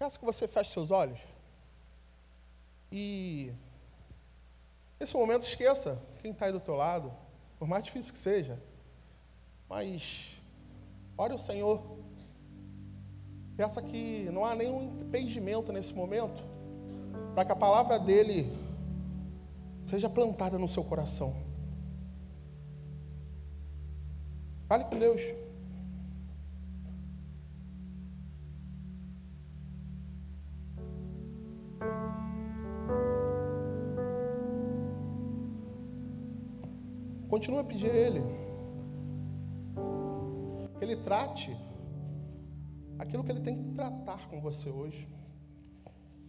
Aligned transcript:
Peço 0.00 0.18
que 0.18 0.24
você 0.24 0.48
feche 0.48 0.72
seus 0.72 0.90
olhos. 0.90 1.20
E 2.90 3.52
nesse 4.98 5.14
momento 5.14 5.42
esqueça 5.42 6.02
quem 6.22 6.30
está 6.30 6.46
aí 6.46 6.52
do 6.52 6.58
teu 6.58 6.74
lado, 6.74 7.12
por 7.58 7.68
mais 7.68 7.84
difícil 7.84 8.10
que 8.10 8.18
seja. 8.18 8.58
Mas 9.68 10.40
ore 11.18 11.34
o 11.34 11.38
Senhor. 11.38 11.82
Peça 13.58 13.82
que 13.82 14.30
não 14.32 14.42
há 14.42 14.54
nenhum 14.54 14.98
impedimento 15.02 15.70
nesse 15.70 15.92
momento 15.92 16.42
para 17.34 17.44
que 17.44 17.52
a 17.52 17.56
palavra 17.56 17.98
dele 17.98 18.50
seja 19.84 20.08
plantada 20.08 20.58
no 20.58 20.66
seu 20.66 20.82
coração. 20.82 21.36
Fale 24.66 24.84
com 24.86 24.98
Deus. 24.98 25.20
Continua 37.40 37.62
a 37.62 37.64
pedir 37.64 37.90
a 37.90 37.94
Ele 37.94 38.20
que 40.78 40.84
Ele 40.84 40.94
trate 40.94 41.56
aquilo 42.98 43.24
que 43.24 43.32
Ele 43.32 43.40
tem 43.40 43.56
que 43.56 43.74
tratar 43.74 44.28
com 44.28 44.42
você 44.42 44.68
hoje. 44.68 45.08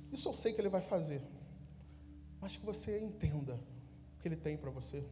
Isso 0.10 0.30
eu 0.30 0.34
sei 0.34 0.54
que 0.54 0.62
Ele 0.62 0.70
vai 0.70 0.80
fazer, 0.80 1.22
mas 2.40 2.56
que 2.56 2.66
você 2.66 2.98
entenda 2.98 3.56
o 4.16 4.22
que 4.22 4.28
Ele 4.30 4.38
tem 4.38 4.56
para 4.56 4.72
você. 4.72 5.04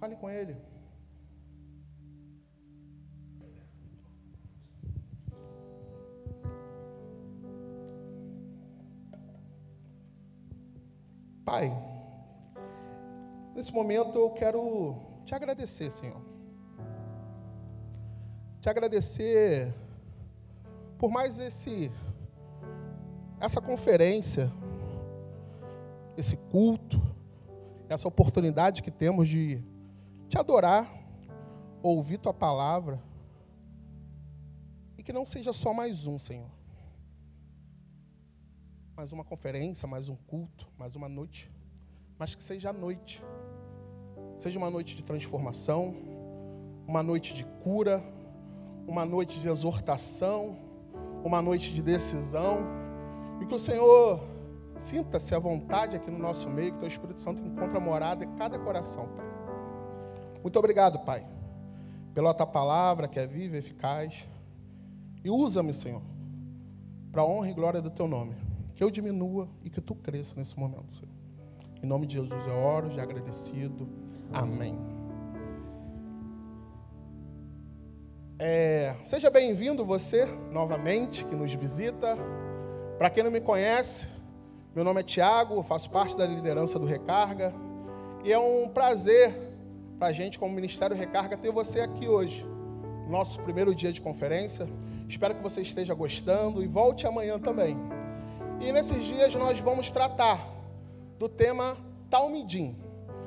Fale 0.00 0.16
com 0.16 0.30
Ele. 0.30 0.56
Pai, 11.44 11.91
nesse 13.62 13.72
momento 13.72 14.18
eu 14.18 14.28
quero 14.30 14.96
te 15.24 15.36
agradecer, 15.36 15.88
Senhor. 15.88 16.20
Te 18.60 18.68
agradecer 18.68 19.72
por 20.98 21.12
mais 21.12 21.38
esse 21.38 21.92
essa 23.38 23.60
conferência, 23.60 24.52
esse 26.16 26.36
culto, 26.36 27.00
essa 27.88 28.08
oportunidade 28.08 28.82
que 28.82 28.90
temos 28.90 29.28
de 29.28 29.62
te 30.28 30.36
adorar, 30.36 30.92
ouvir 31.80 32.18
tua 32.18 32.34
palavra, 32.34 33.00
e 34.98 35.04
que 35.04 35.12
não 35.12 35.24
seja 35.24 35.52
só 35.52 35.72
mais 35.72 36.08
um, 36.08 36.18
Senhor. 36.18 36.50
Mais 38.96 39.12
uma 39.12 39.22
conferência, 39.22 39.86
mais 39.86 40.08
um 40.08 40.16
culto, 40.16 40.68
mais 40.76 40.96
uma 40.96 41.08
noite, 41.08 41.48
mas 42.18 42.34
que 42.34 42.42
seja 42.42 42.70
a 42.70 42.72
noite. 42.72 43.22
Seja 44.42 44.58
uma 44.58 44.70
noite 44.70 44.96
de 44.96 45.04
transformação, 45.04 45.94
uma 46.84 47.00
noite 47.00 47.32
de 47.32 47.44
cura, 47.62 48.02
uma 48.88 49.04
noite 49.04 49.38
de 49.38 49.46
exortação, 49.46 50.56
uma 51.22 51.40
noite 51.40 51.72
de 51.72 51.80
decisão 51.80 52.58
e 53.40 53.46
que 53.46 53.54
o 53.54 53.58
Senhor 53.58 54.20
sinta-se 54.76 55.32
à 55.32 55.38
vontade 55.38 55.94
aqui 55.94 56.10
no 56.10 56.18
nosso 56.18 56.50
meio, 56.50 56.76
que 56.76 56.84
o 56.84 56.88
Espírito 56.88 57.20
Santo 57.20 57.40
encontre 57.40 57.78
morada 57.78 58.24
em 58.24 58.34
cada 58.34 58.58
coração, 58.58 59.06
Pai. 59.14 59.26
Muito 60.42 60.58
obrigado, 60.58 60.98
Pai, 60.98 61.24
pela 62.12 62.34
Tua 62.34 62.44
palavra 62.44 63.06
que 63.06 63.20
é 63.20 63.26
viva 63.28 63.54
e 63.54 63.60
eficaz. 63.60 64.28
E 65.22 65.30
usa-me, 65.30 65.72
Senhor, 65.72 66.02
para 67.12 67.22
a 67.22 67.24
honra 67.24 67.48
e 67.48 67.54
glória 67.54 67.80
do 67.80 67.90
Teu 67.90 68.08
nome. 68.08 68.34
Que 68.74 68.82
eu 68.82 68.90
diminua 68.90 69.48
e 69.62 69.70
que 69.70 69.80
Tu 69.80 69.94
cresça 69.94 70.34
nesse 70.36 70.58
momento, 70.58 70.92
Senhor. 70.92 71.14
Em 71.80 71.86
nome 71.86 72.08
de 72.08 72.14
Jesus 72.14 72.44
eu 72.44 72.56
oro, 72.56 72.90
já 72.90 73.04
agradecido. 73.04 74.01
Amém. 74.32 74.78
É, 78.38 78.96
seja 79.04 79.30
bem-vindo 79.30 79.84
você 79.84 80.24
novamente 80.50 81.24
que 81.24 81.36
nos 81.36 81.52
visita. 81.52 82.16
Para 82.98 83.10
quem 83.10 83.22
não 83.22 83.30
me 83.30 83.40
conhece, 83.40 84.08
meu 84.74 84.84
nome 84.84 85.00
é 85.00 85.04
Tiago, 85.04 85.62
faço 85.62 85.90
parte 85.90 86.16
da 86.16 86.26
liderança 86.26 86.78
do 86.78 86.86
Recarga. 86.86 87.52
E 88.24 88.32
é 88.32 88.38
um 88.38 88.68
prazer 88.68 89.38
para 89.98 90.08
a 90.08 90.12
gente, 90.12 90.38
como 90.38 90.54
Ministério 90.54 90.96
Recarga, 90.96 91.36
ter 91.36 91.52
você 91.52 91.80
aqui 91.80 92.08
hoje. 92.08 92.44
Nosso 93.08 93.38
primeiro 93.40 93.74
dia 93.74 93.92
de 93.92 94.00
conferência. 94.00 94.66
Espero 95.08 95.34
que 95.34 95.42
você 95.42 95.60
esteja 95.60 95.92
gostando 95.92 96.62
e 96.62 96.66
volte 96.66 97.06
amanhã 97.06 97.38
também. 97.38 97.76
E 98.60 98.72
nesses 98.72 99.04
dias 99.04 99.34
nós 99.34 99.60
vamos 99.60 99.90
tratar 99.90 100.40
do 101.18 101.28
tema 101.28 101.76
Talmidim. 102.08 102.81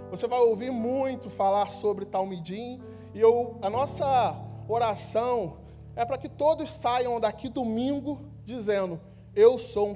Você 0.09 0.27
vai 0.27 0.39
ouvir 0.39 0.71
muito 0.71 1.29
falar 1.29 1.71
sobre 1.71 2.05
Talmidim. 2.05 2.81
E 3.13 3.19
eu, 3.19 3.57
a 3.61 3.69
nossa 3.69 4.35
oração 4.67 5.57
é 5.95 6.05
para 6.05 6.17
que 6.17 6.29
todos 6.29 6.71
saiam 6.71 7.19
daqui 7.19 7.49
domingo 7.49 8.21
dizendo: 8.43 8.99
eu 9.35 9.59
sou 9.59 9.89
um 9.89 9.95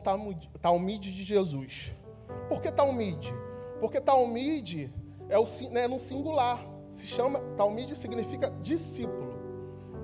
talmide 0.62 1.14
de 1.14 1.24
Jesus. 1.24 1.96
Por 2.48 2.62
que 2.62 2.72
talmide? 2.72 3.34
Porque 3.80 4.02
talmide 4.02 4.94
é, 5.30 5.38
o, 5.38 5.46
né, 5.72 5.88
no 5.88 6.00
singular. 6.00 6.66
Se 6.90 7.06
chama, 7.06 7.40
talmide 7.56 7.96
significa 7.96 8.50
discípulo. 8.62 9.40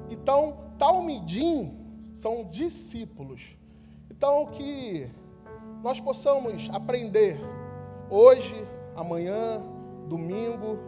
Então, 0.09 0.71
talmidim 0.77 1.77
são 2.13 2.45
discípulos. 2.45 3.57
Então, 4.09 4.45
que 4.47 5.09
nós 5.83 5.99
possamos 5.99 6.69
aprender 6.71 7.39
hoje, 8.09 8.53
amanhã, 8.95 9.63
domingo, 10.05 10.79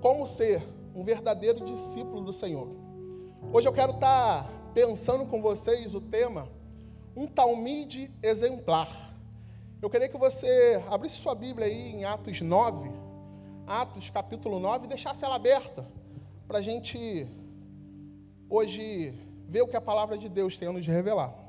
como 0.00 0.26
ser 0.26 0.66
um 0.94 1.04
verdadeiro 1.04 1.64
discípulo 1.64 2.22
do 2.22 2.32
Senhor. 2.32 2.68
Hoje 3.52 3.68
eu 3.68 3.72
quero 3.72 3.92
estar 3.92 4.50
pensando 4.72 5.26
com 5.26 5.40
vocês 5.42 5.94
o 5.94 6.00
tema 6.00 6.48
um 7.16 7.26
talmide 7.26 8.12
exemplar. 8.22 8.88
Eu 9.80 9.88
queria 9.88 10.08
que 10.08 10.18
você 10.18 10.82
abrisse 10.90 11.16
sua 11.16 11.34
Bíblia 11.34 11.66
aí 11.66 11.92
em 11.92 12.04
Atos 12.04 12.40
9, 12.40 12.90
Atos 13.66 14.10
capítulo 14.10 14.58
9, 14.60 14.84
e 14.84 14.88
deixasse 14.88 15.24
ela 15.24 15.36
aberta, 15.36 15.86
para 16.46 16.58
a 16.58 16.62
gente 16.62 17.26
hoje 18.48 19.14
ver 19.48 19.62
o 19.62 19.68
que 19.68 19.76
a 19.76 19.80
palavra 19.80 20.18
de 20.18 20.28
Deus 20.28 20.58
tem 20.58 20.68
a 20.68 20.72
nos 20.72 20.86
revelar. 20.86 21.45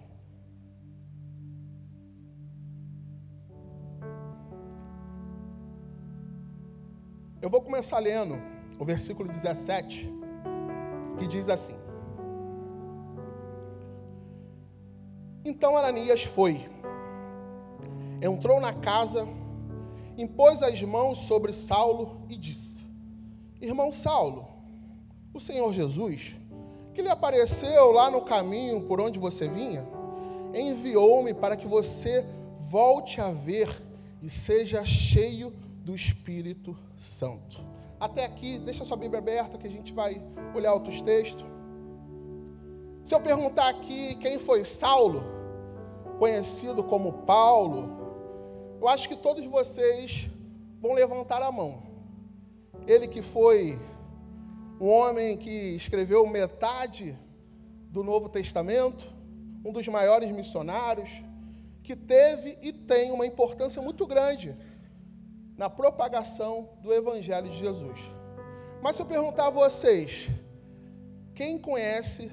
Eu 7.47 7.51
vou 7.51 7.61
começar 7.61 7.99
lendo 7.99 8.37
o 8.77 8.83
versículo 8.83 9.29
17, 9.29 10.13
que 11.17 11.25
diz 11.25 11.47
assim: 11.47 11.75
Então 15.45 15.77
Ananias 15.77 16.23
foi, 16.23 16.69
entrou 18.21 18.59
na 18.59 18.73
casa, 18.73 19.25
impôs 20.17 20.61
as 20.61 20.81
mãos 20.81 21.19
sobre 21.19 21.53
Saulo 21.53 22.19
e 22.27 22.35
disse: 22.35 22.85
Irmão 23.61 23.93
Saulo, 23.93 24.45
o 25.33 25.39
Senhor 25.39 25.71
Jesus, 25.71 26.35
que 26.93 27.01
lhe 27.01 27.09
apareceu 27.09 27.93
lá 27.93 28.11
no 28.11 28.23
caminho 28.23 28.81
por 28.81 28.99
onde 28.99 29.19
você 29.19 29.47
vinha, 29.47 29.87
enviou-me 30.53 31.33
para 31.33 31.55
que 31.55 31.65
você 31.65 32.25
volte 32.59 33.21
a 33.21 33.31
ver 33.31 33.69
e 34.21 34.29
seja 34.29 34.83
cheio 34.83 35.53
do 35.87 35.95
Espírito 35.95 36.77
Santo. 36.97 37.65
Até 37.97 38.25
aqui, 38.25 38.59
deixa 38.59 38.83
sua 38.83 38.97
Bíblia 38.97 39.19
aberta 39.19 39.57
que 39.57 39.65
a 39.65 39.69
gente 39.69 39.93
vai 39.93 40.21
olhar 40.53 40.73
outros 40.73 41.01
textos. 41.01 41.45
Se 43.05 43.15
eu 43.15 43.21
perguntar 43.21 43.69
aqui 43.69 44.15
quem 44.15 44.37
foi 44.37 44.65
Saulo, 44.65 45.23
conhecido 46.19 46.83
como 46.83 47.23
Paulo, 47.23 47.88
eu 48.81 48.88
acho 48.89 49.07
que 49.07 49.15
todos 49.15 49.45
vocês 49.45 50.29
vão 50.81 50.91
levantar 50.91 51.41
a 51.41 51.53
mão. 51.53 51.81
Ele 52.85 53.07
que 53.07 53.21
foi 53.21 53.79
um 54.81 54.89
homem 54.89 55.38
que 55.38 55.77
escreveu 55.77 56.27
metade 56.27 57.17
do 57.89 58.03
Novo 58.03 58.27
Testamento, 58.27 59.09
um 59.63 59.71
dos 59.71 59.88
maiores 59.88 60.29
missionários, 60.31 61.09
que 61.81 61.95
teve 61.95 62.57
e 62.62 62.73
tem 62.73 63.13
uma 63.13 63.25
importância 63.25 63.81
muito 63.81 64.06
grande 64.06 64.53
na 65.57 65.69
propagação 65.69 66.69
do 66.81 66.94
Evangelho 66.94 67.50
de 67.50 67.57
Jesus. 67.57 68.00
Mas 68.81 68.95
se 68.95 69.01
eu 69.01 69.06
perguntar 69.06 69.48
a 69.48 69.51
vocês, 69.51 70.30
quem 71.33 71.57
conhece 71.57 72.31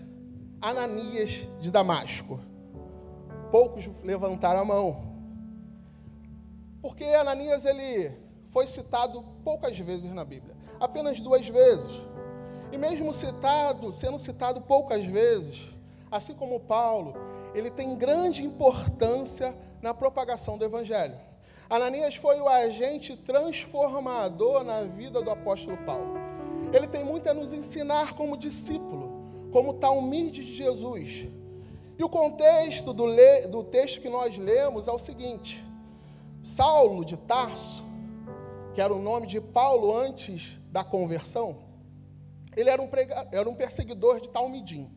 Ananias 0.60 1.46
de 1.60 1.70
Damasco? 1.70 2.38
poucos 3.54 3.88
levantaram 4.02 4.62
a 4.62 4.64
mão. 4.64 5.14
Porque 6.82 7.04
Ananias 7.04 7.64
ele 7.64 8.12
foi 8.48 8.66
citado 8.66 9.24
poucas 9.44 9.78
vezes 9.78 10.12
na 10.12 10.24
Bíblia, 10.24 10.56
apenas 10.80 11.20
duas 11.20 11.46
vezes. 11.46 12.04
E 12.72 12.76
mesmo 12.76 13.12
citado, 13.12 13.92
sendo 13.92 14.18
citado 14.18 14.60
poucas 14.60 15.04
vezes, 15.04 15.72
assim 16.10 16.34
como 16.34 16.58
Paulo, 16.58 17.14
ele 17.54 17.70
tem 17.70 17.94
grande 17.94 18.42
importância 18.42 19.56
na 19.80 19.94
propagação 19.94 20.58
do 20.58 20.64
evangelho. 20.64 21.16
Ananias 21.74 22.14
foi 22.14 22.40
o 22.40 22.48
agente 22.48 23.16
transformador 23.16 24.62
na 24.62 24.82
vida 24.82 25.20
do 25.20 25.28
apóstolo 25.28 25.76
Paulo. 25.78 26.14
Ele 26.72 26.86
tem 26.86 27.02
muito 27.02 27.28
a 27.28 27.34
nos 27.34 27.52
ensinar 27.52 28.14
como 28.14 28.36
discípulo, 28.36 29.50
como 29.50 29.74
talmide 29.74 30.44
de 30.44 30.54
Jesus. 30.54 31.26
E 31.98 32.04
o 32.04 32.08
contexto 32.08 32.92
do, 32.92 33.06
le, 33.06 33.48
do 33.48 33.64
texto 33.64 34.00
que 34.00 34.08
nós 34.08 34.38
lemos 34.38 34.86
é 34.86 34.92
o 34.92 35.00
seguinte: 35.00 35.64
Saulo 36.44 37.04
de 37.04 37.16
Tarso, 37.16 37.84
que 38.72 38.80
era 38.80 38.94
o 38.94 39.02
nome 39.02 39.26
de 39.26 39.40
Paulo 39.40 39.96
antes 39.96 40.56
da 40.70 40.84
conversão, 40.84 41.58
ele 42.56 42.70
era 42.70 42.80
um, 42.80 42.86
prega, 42.86 43.28
era 43.32 43.50
um 43.50 43.54
perseguidor 43.54 44.20
de 44.20 44.28
Talmidim. 44.28 44.88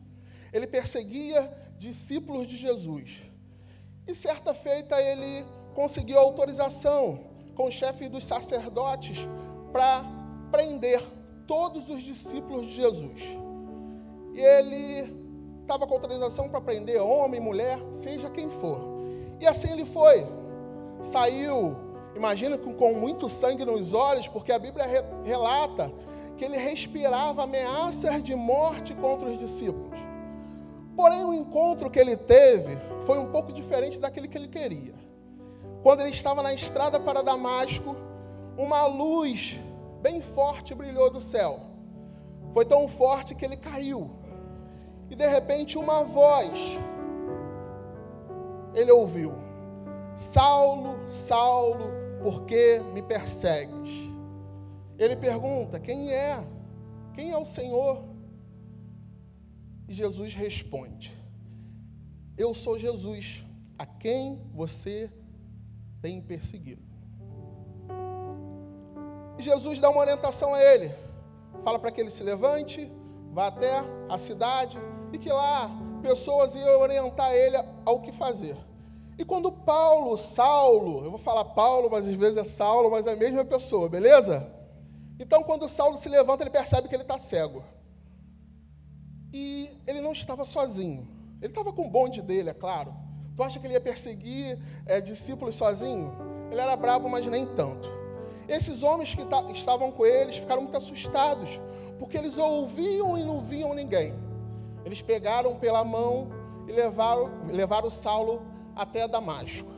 Ele 0.52 0.66
perseguia 0.66 1.52
discípulos 1.76 2.46
de 2.46 2.56
Jesus. 2.56 3.20
E 4.06 4.14
certa 4.14 4.54
feita 4.54 5.02
ele 5.02 5.44
conseguiu 5.78 6.18
autorização 6.18 7.20
com 7.54 7.68
o 7.68 7.70
chefe 7.70 8.08
dos 8.08 8.24
sacerdotes 8.24 9.28
para 9.70 10.04
prender 10.50 11.00
todos 11.46 11.88
os 11.88 12.02
discípulos 12.02 12.66
de 12.66 12.72
Jesus. 12.72 13.22
E 14.34 14.40
ele 14.40 15.08
estava 15.60 15.86
com 15.86 15.94
autorização 15.94 16.48
para 16.48 16.60
prender 16.60 17.00
homem, 17.00 17.40
mulher, 17.40 17.78
seja 17.92 18.28
quem 18.28 18.50
for. 18.50 18.80
E 19.40 19.46
assim 19.46 19.70
ele 19.70 19.84
foi. 19.84 20.26
Saiu, 21.00 21.76
imagina 22.16 22.58
com, 22.58 22.94
muito 22.94 23.28
sangue 23.28 23.64
nos 23.64 23.94
olhos, 23.94 24.26
porque 24.26 24.50
a 24.50 24.58
Bíblia 24.58 24.84
re, 24.84 25.04
relata 25.22 25.92
que 26.36 26.44
ele 26.44 26.58
respirava 26.58 27.44
ameaças 27.44 28.20
de 28.20 28.34
morte 28.34 28.96
contra 28.96 29.28
os 29.28 29.38
discípulos. 29.38 29.96
Porém, 30.96 31.24
o 31.24 31.32
encontro 31.32 31.88
que 31.88 32.00
ele 32.00 32.16
teve 32.16 32.76
foi 33.02 33.20
um 33.20 33.30
pouco 33.30 33.52
diferente 33.52 34.00
daquele 34.00 34.26
que 34.26 34.36
ele 34.36 34.48
queria. 34.48 35.07
Quando 35.88 36.02
ele 36.02 36.10
estava 36.10 36.42
na 36.42 36.52
estrada 36.52 37.00
para 37.00 37.22
Damasco, 37.22 37.96
uma 38.58 38.84
luz 38.84 39.58
bem 40.02 40.20
forte 40.20 40.74
brilhou 40.74 41.10
do 41.10 41.18
céu. 41.18 41.62
Foi 42.52 42.66
tão 42.66 42.86
forte 42.86 43.34
que 43.34 43.42
ele 43.42 43.56
caiu. 43.56 44.10
E 45.08 45.14
de 45.14 45.26
repente, 45.26 45.78
uma 45.78 46.04
voz 46.04 46.76
ele 48.74 48.92
ouviu: 48.92 49.32
Saulo, 50.14 51.08
Saulo, 51.08 51.90
por 52.22 52.44
que 52.44 52.80
me 52.92 53.00
persegues? 53.00 54.12
Ele 54.98 55.16
pergunta: 55.16 55.80
Quem 55.80 56.12
é? 56.12 56.46
Quem 57.14 57.30
é 57.30 57.38
o 57.38 57.46
Senhor? 57.46 58.04
E 59.88 59.94
Jesus 59.94 60.34
responde: 60.34 61.16
Eu 62.36 62.54
sou 62.54 62.78
Jesus, 62.78 63.42
a 63.78 63.86
quem 63.86 64.46
você 64.52 65.10
tem 66.00 66.20
perseguido. 66.20 66.82
Jesus 69.38 69.78
dá 69.78 69.90
uma 69.90 70.00
orientação 70.00 70.54
a 70.54 70.62
ele. 70.62 70.92
Fala 71.64 71.78
para 71.78 71.90
que 71.90 72.00
ele 72.00 72.10
se 72.10 72.22
levante, 72.22 72.90
vá 73.32 73.48
até 73.48 73.82
a 74.08 74.18
cidade 74.18 74.78
e 75.12 75.18
que 75.18 75.30
lá 75.30 75.70
pessoas 76.02 76.54
iam 76.54 76.80
orientar 76.80 77.32
ele 77.32 77.56
ao 77.84 78.00
que 78.00 78.12
fazer. 78.12 78.56
E 79.18 79.24
quando 79.24 79.50
Paulo, 79.50 80.16
Saulo, 80.16 81.04
eu 81.04 81.10
vou 81.10 81.18
falar 81.18 81.44
Paulo, 81.44 81.88
mas 81.90 82.06
às 82.06 82.14
vezes 82.14 82.36
é 82.36 82.44
Saulo, 82.44 82.90
mas 82.90 83.06
é 83.06 83.12
a 83.12 83.16
mesma 83.16 83.44
pessoa, 83.44 83.88
beleza? 83.88 84.48
Então, 85.18 85.42
quando 85.42 85.68
Saulo 85.68 85.96
se 85.96 86.08
levanta, 86.08 86.44
ele 86.44 86.50
percebe 86.50 86.88
que 86.88 86.94
ele 86.94 87.02
está 87.02 87.18
cego. 87.18 87.64
E 89.32 89.76
ele 89.86 90.00
não 90.00 90.12
estava 90.12 90.44
sozinho. 90.44 91.08
Ele 91.42 91.50
estava 91.50 91.72
com 91.72 91.86
o 91.86 91.90
bonde 91.90 92.22
dele, 92.22 92.50
é 92.50 92.54
claro. 92.54 92.94
Tu 93.38 93.44
acha 93.44 93.60
que 93.60 93.68
ele 93.68 93.74
ia 93.74 93.80
perseguir 93.80 94.58
é, 94.84 95.00
discípulos 95.00 95.54
sozinho? 95.54 96.10
Ele 96.50 96.60
era 96.60 96.74
brabo, 96.74 97.08
mas 97.08 97.24
nem 97.24 97.46
tanto. 97.46 97.88
Esses 98.48 98.82
homens 98.82 99.14
que 99.14 99.22
estavam 99.52 99.92
com 99.92 100.04
eles 100.04 100.38
ficaram 100.38 100.62
muito 100.62 100.76
assustados, 100.76 101.60
porque 102.00 102.16
eles 102.18 102.36
ouviam 102.36 103.16
e 103.16 103.22
não 103.22 103.40
viam 103.40 103.72
ninguém. 103.74 104.12
Eles 104.84 105.00
pegaram 105.00 105.54
pela 105.54 105.84
mão 105.84 106.32
e 106.66 106.72
levaram, 106.72 107.30
levaram 107.46 107.88
Saulo 107.92 108.42
até 108.74 109.06
Damasco. 109.06 109.70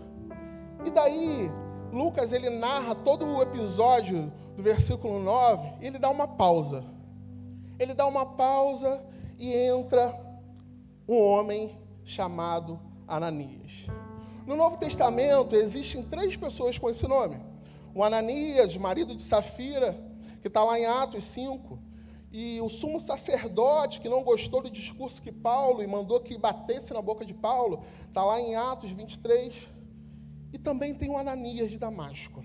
E 0.86 0.90
daí, 0.90 1.52
Lucas 1.92 2.32
ele 2.32 2.48
narra 2.48 2.94
todo 2.94 3.26
o 3.26 3.42
episódio 3.42 4.32
do 4.56 4.62
versículo 4.62 5.20
9 5.20 5.74
e 5.82 5.86
ele 5.86 5.98
dá 5.98 6.08
uma 6.08 6.26
pausa. 6.26 6.82
Ele 7.78 7.92
dá 7.92 8.06
uma 8.06 8.24
pausa 8.24 9.02
e 9.38 9.54
entra 9.54 10.18
um 11.06 11.20
homem 11.20 11.78
chamado 12.06 12.88
Ananias. 13.10 13.86
No 14.46 14.56
Novo 14.56 14.78
Testamento 14.78 15.54
existem 15.54 16.02
três 16.02 16.36
pessoas 16.36 16.78
com 16.78 16.88
esse 16.88 17.06
nome: 17.06 17.38
o 17.94 18.02
Ananias, 18.02 18.76
marido 18.76 19.14
de 19.14 19.22
Safira, 19.22 19.98
que 20.40 20.48
está 20.48 20.62
lá 20.62 20.78
em 20.78 20.86
Atos 20.86 21.24
5, 21.24 21.78
e 22.32 22.60
o 22.60 22.68
sumo 22.68 23.00
sacerdote, 23.00 24.00
que 24.00 24.08
não 24.08 24.22
gostou 24.22 24.62
do 24.62 24.70
discurso 24.70 25.20
que 25.20 25.32
Paulo 25.32 25.82
e 25.82 25.86
mandou 25.86 26.20
que 26.20 26.38
batesse 26.38 26.92
na 26.92 27.02
boca 27.02 27.24
de 27.24 27.34
Paulo, 27.34 27.82
está 28.06 28.24
lá 28.24 28.40
em 28.40 28.54
Atos 28.54 28.90
23. 28.90 29.68
E 30.52 30.58
também 30.58 30.94
tem 30.94 31.10
o 31.10 31.16
Ananias 31.16 31.70
de 31.70 31.78
Damasco, 31.78 32.42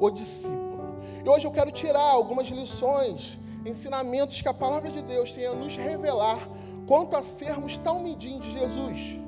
o 0.00 0.10
discípulo. 0.10 1.00
E 1.24 1.28
hoje 1.28 1.46
eu 1.46 1.50
quero 1.50 1.70
tirar 1.70 2.00
algumas 2.00 2.48
lições 2.48 3.38
ensinamentos 3.64 4.40
que 4.40 4.48
a 4.48 4.54
palavra 4.54 4.90
de 4.90 5.02
Deus 5.02 5.32
tem 5.32 5.46
a 5.46 5.52
nos 5.52 5.76
revelar 5.76 6.48
quanto 6.86 7.16
a 7.16 7.22
sermos 7.22 7.78
talmidim 7.78 8.38
de 8.40 8.52
Jesus, 8.52 9.20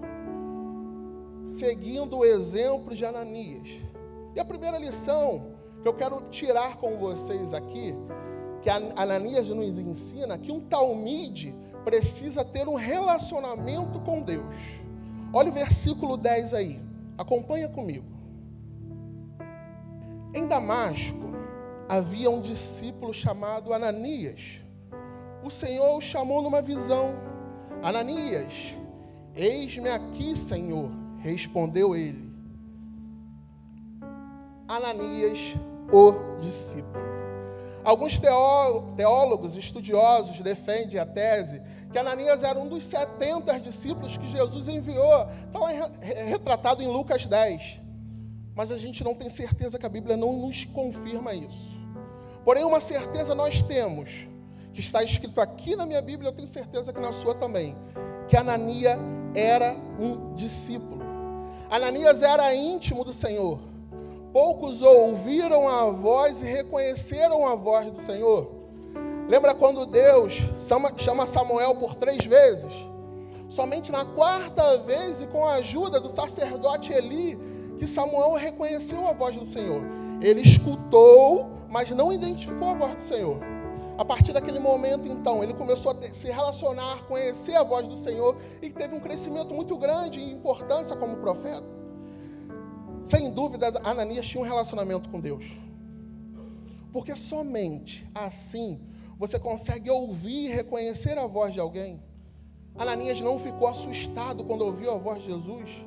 seguindo 1.52 2.18
o 2.18 2.24
exemplo 2.24 2.94
de 2.94 3.04
Ananias. 3.04 3.68
E 4.34 4.40
a 4.40 4.44
primeira 4.44 4.78
lição 4.78 5.52
que 5.82 5.88
eu 5.88 5.94
quero 5.94 6.22
tirar 6.30 6.78
com 6.78 6.96
vocês 6.96 7.52
aqui, 7.52 7.94
que 8.62 8.70
Ananias 8.70 9.48
nos 9.48 9.78
ensina, 9.78 10.38
que 10.38 10.50
um 10.50 10.60
talmide 10.60 11.54
precisa 11.84 12.44
ter 12.44 12.68
um 12.68 12.74
relacionamento 12.74 14.00
com 14.00 14.22
Deus. 14.22 14.54
Olha 15.32 15.50
o 15.50 15.52
versículo 15.52 16.16
10 16.16 16.54
aí, 16.54 16.80
acompanha 17.18 17.68
comigo. 17.68 18.06
Em 20.34 20.46
Damasco, 20.46 21.32
havia 21.88 22.30
um 22.30 22.40
discípulo 22.40 23.12
chamado 23.12 23.74
Ananias. 23.74 24.62
O 25.42 25.50
Senhor 25.50 25.96
o 25.96 26.00
chamou 26.00 26.40
numa 26.40 26.62
visão: 26.62 27.14
Ananias, 27.82 28.76
eis-me 29.34 29.88
aqui, 29.88 30.36
Senhor, 30.36 31.01
respondeu 31.22 31.94
ele. 31.94 32.30
Ananias, 34.68 35.38
o 35.92 36.40
discípulo. 36.40 37.02
Alguns 37.84 38.18
teólogos 38.18 39.56
estudiosos 39.56 40.40
defendem 40.40 40.98
a 40.98 41.06
tese 41.06 41.60
que 41.90 41.98
Ananias 41.98 42.42
era 42.42 42.58
um 42.58 42.68
dos 42.68 42.84
70 42.84 43.60
discípulos 43.60 44.16
que 44.16 44.26
Jesus 44.26 44.66
enviou. 44.68 45.28
Está 45.46 45.58
lá 45.58 45.68
retratado 46.26 46.82
em 46.82 46.86
Lucas 46.86 47.26
10. 47.26 47.80
Mas 48.54 48.70
a 48.70 48.78
gente 48.78 49.04
não 49.04 49.14
tem 49.14 49.28
certeza 49.28 49.78
que 49.78 49.86
a 49.86 49.88
Bíblia 49.88 50.16
não 50.16 50.32
nos 50.32 50.64
confirma 50.64 51.34
isso. 51.34 51.78
Porém, 52.44 52.64
uma 52.64 52.80
certeza 52.80 53.34
nós 53.34 53.62
temos, 53.62 54.26
que 54.72 54.80
está 54.80 55.02
escrito 55.02 55.40
aqui 55.40 55.76
na 55.76 55.84
minha 55.84 56.00
Bíblia, 56.00 56.30
eu 56.30 56.34
tenho 56.34 56.48
certeza 56.48 56.92
que 56.92 57.00
na 57.00 57.12
sua 57.12 57.34
também, 57.34 57.76
que 58.28 58.36
Ananias 58.36 58.98
era 59.34 59.76
um 59.98 60.34
discípulo. 60.34 61.01
Ananias 61.72 62.22
era 62.22 62.54
íntimo 62.54 63.02
do 63.02 63.14
Senhor. 63.14 63.58
Poucos 64.30 64.82
ouviram 64.82 65.66
a 65.66 65.90
voz 65.90 66.42
e 66.42 66.46
reconheceram 66.46 67.46
a 67.46 67.54
voz 67.54 67.90
do 67.90 67.98
Senhor. 67.98 68.50
Lembra 69.26 69.54
quando 69.54 69.86
Deus 69.86 70.34
chama 70.98 71.26
Samuel 71.26 71.76
por 71.76 71.94
três 71.94 72.24
vezes? 72.26 72.72
Somente 73.48 73.90
na 73.90 74.04
quarta 74.04 74.76
vez 74.80 75.22
e 75.22 75.26
com 75.26 75.46
a 75.46 75.54
ajuda 75.54 75.98
do 75.98 76.10
sacerdote 76.10 76.92
Eli, 76.92 77.38
que 77.78 77.86
Samuel 77.86 78.34
reconheceu 78.34 79.06
a 79.06 79.14
voz 79.14 79.34
do 79.34 79.46
Senhor. 79.46 79.82
Ele 80.20 80.42
escutou 80.42 81.52
mas 81.72 81.90
não 81.90 82.12
identificou 82.12 82.68
a 82.68 82.74
voz 82.74 82.96
do 82.96 83.02
Senhor. 83.02 83.38
A 83.96 84.04
partir 84.04 84.32
daquele 84.32 84.58
momento, 84.58 85.06
então, 85.06 85.42
ele 85.42 85.52
começou 85.52 85.92
a 85.92 86.14
se 86.14 86.28
relacionar, 86.28 87.04
conhecer 87.04 87.54
a 87.54 87.62
voz 87.62 87.86
do 87.86 87.96
Senhor 87.96 88.36
e 88.62 88.70
teve 88.70 88.94
um 88.94 89.00
crescimento 89.00 89.52
muito 89.52 89.76
grande 89.76 90.20
em 90.20 90.32
importância 90.32 90.96
como 90.96 91.16
profeta. 91.16 91.66
Sem 93.02 93.30
dúvida, 93.30 93.80
Ananias 93.84 94.26
tinha 94.26 94.42
um 94.42 94.46
relacionamento 94.46 95.10
com 95.10 95.20
Deus. 95.20 95.44
Porque 96.92 97.16
somente 97.16 98.08
assim 98.14 98.80
você 99.18 99.38
consegue 99.38 99.90
ouvir 99.90 100.46
e 100.46 100.48
reconhecer 100.48 101.18
a 101.18 101.26
voz 101.26 101.52
de 101.52 101.60
alguém. 101.60 102.02
Ananias 102.76 103.20
não 103.20 103.38
ficou 103.38 103.68
assustado 103.68 104.44
quando 104.44 104.62
ouviu 104.62 104.90
a 104.90 104.96
voz 104.96 105.22
de 105.22 105.26
Jesus. 105.26 105.84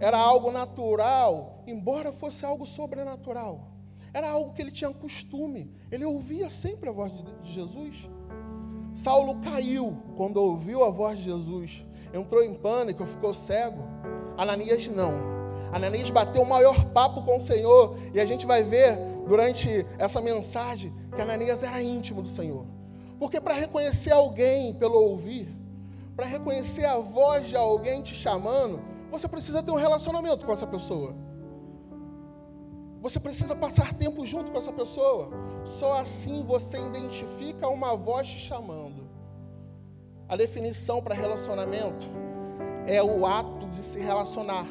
Era 0.00 0.18
algo 0.18 0.50
natural, 0.50 1.62
embora 1.66 2.12
fosse 2.12 2.44
algo 2.44 2.66
sobrenatural. 2.66 3.75
Era 4.16 4.30
algo 4.30 4.54
que 4.54 4.62
ele 4.62 4.70
tinha 4.70 4.90
costume. 4.90 5.70
Ele 5.92 6.02
ouvia 6.06 6.48
sempre 6.48 6.88
a 6.88 6.92
voz 6.92 7.12
de 7.42 7.52
Jesus. 7.52 8.08
Saulo 8.94 9.42
caiu 9.42 9.94
quando 10.16 10.38
ouviu 10.38 10.82
a 10.82 10.90
voz 10.90 11.18
de 11.18 11.24
Jesus. 11.24 11.84
Entrou 12.14 12.42
em 12.42 12.54
pânico, 12.54 13.04
ficou 13.04 13.34
cego. 13.34 13.84
Ananias 14.38 14.86
não. 14.86 15.12
Ananias 15.70 16.08
bateu 16.08 16.40
o 16.40 16.48
maior 16.48 16.92
papo 16.92 17.20
com 17.24 17.36
o 17.36 17.40
Senhor. 17.42 17.98
E 18.14 18.18
a 18.18 18.24
gente 18.24 18.46
vai 18.46 18.62
ver 18.62 18.96
durante 19.28 19.86
essa 19.98 20.18
mensagem 20.22 20.94
que 21.14 21.20
Ananias 21.20 21.62
era 21.62 21.82
íntimo 21.82 22.22
do 22.22 22.28
Senhor. 22.28 22.64
Porque 23.18 23.38
para 23.38 23.52
reconhecer 23.52 24.12
alguém 24.12 24.72
pelo 24.72 24.94
ouvir, 24.94 25.46
para 26.16 26.24
reconhecer 26.24 26.86
a 26.86 26.96
voz 26.96 27.48
de 27.48 27.54
alguém 27.54 28.00
te 28.00 28.14
chamando, 28.14 28.80
você 29.10 29.28
precisa 29.28 29.62
ter 29.62 29.72
um 29.72 29.74
relacionamento 29.74 30.46
com 30.46 30.52
essa 30.54 30.66
pessoa. 30.66 31.25
Você 33.06 33.20
precisa 33.20 33.54
passar 33.54 33.94
tempo 33.94 34.26
junto 34.26 34.50
com 34.50 34.58
essa 34.58 34.72
pessoa. 34.72 35.30
Só 35.64 35.96
assim 35.96 36.42
você 36.42 36.76
identifica 36.76 37.68
uma 37.68 37.96
voz 37.96 38.26
te 38.26 38.36
chamando. 38.36 39.08
A 40.28 40.34
definição 40.34 41.00
para 41.00 41.14
relacionamento 41.14 42.04
é 42.84 43.00
o 43.00 43.24
ato 43.24 43.68
de 43.68 43.76
se 43.76 44.00
relacionar, 44.00 44.66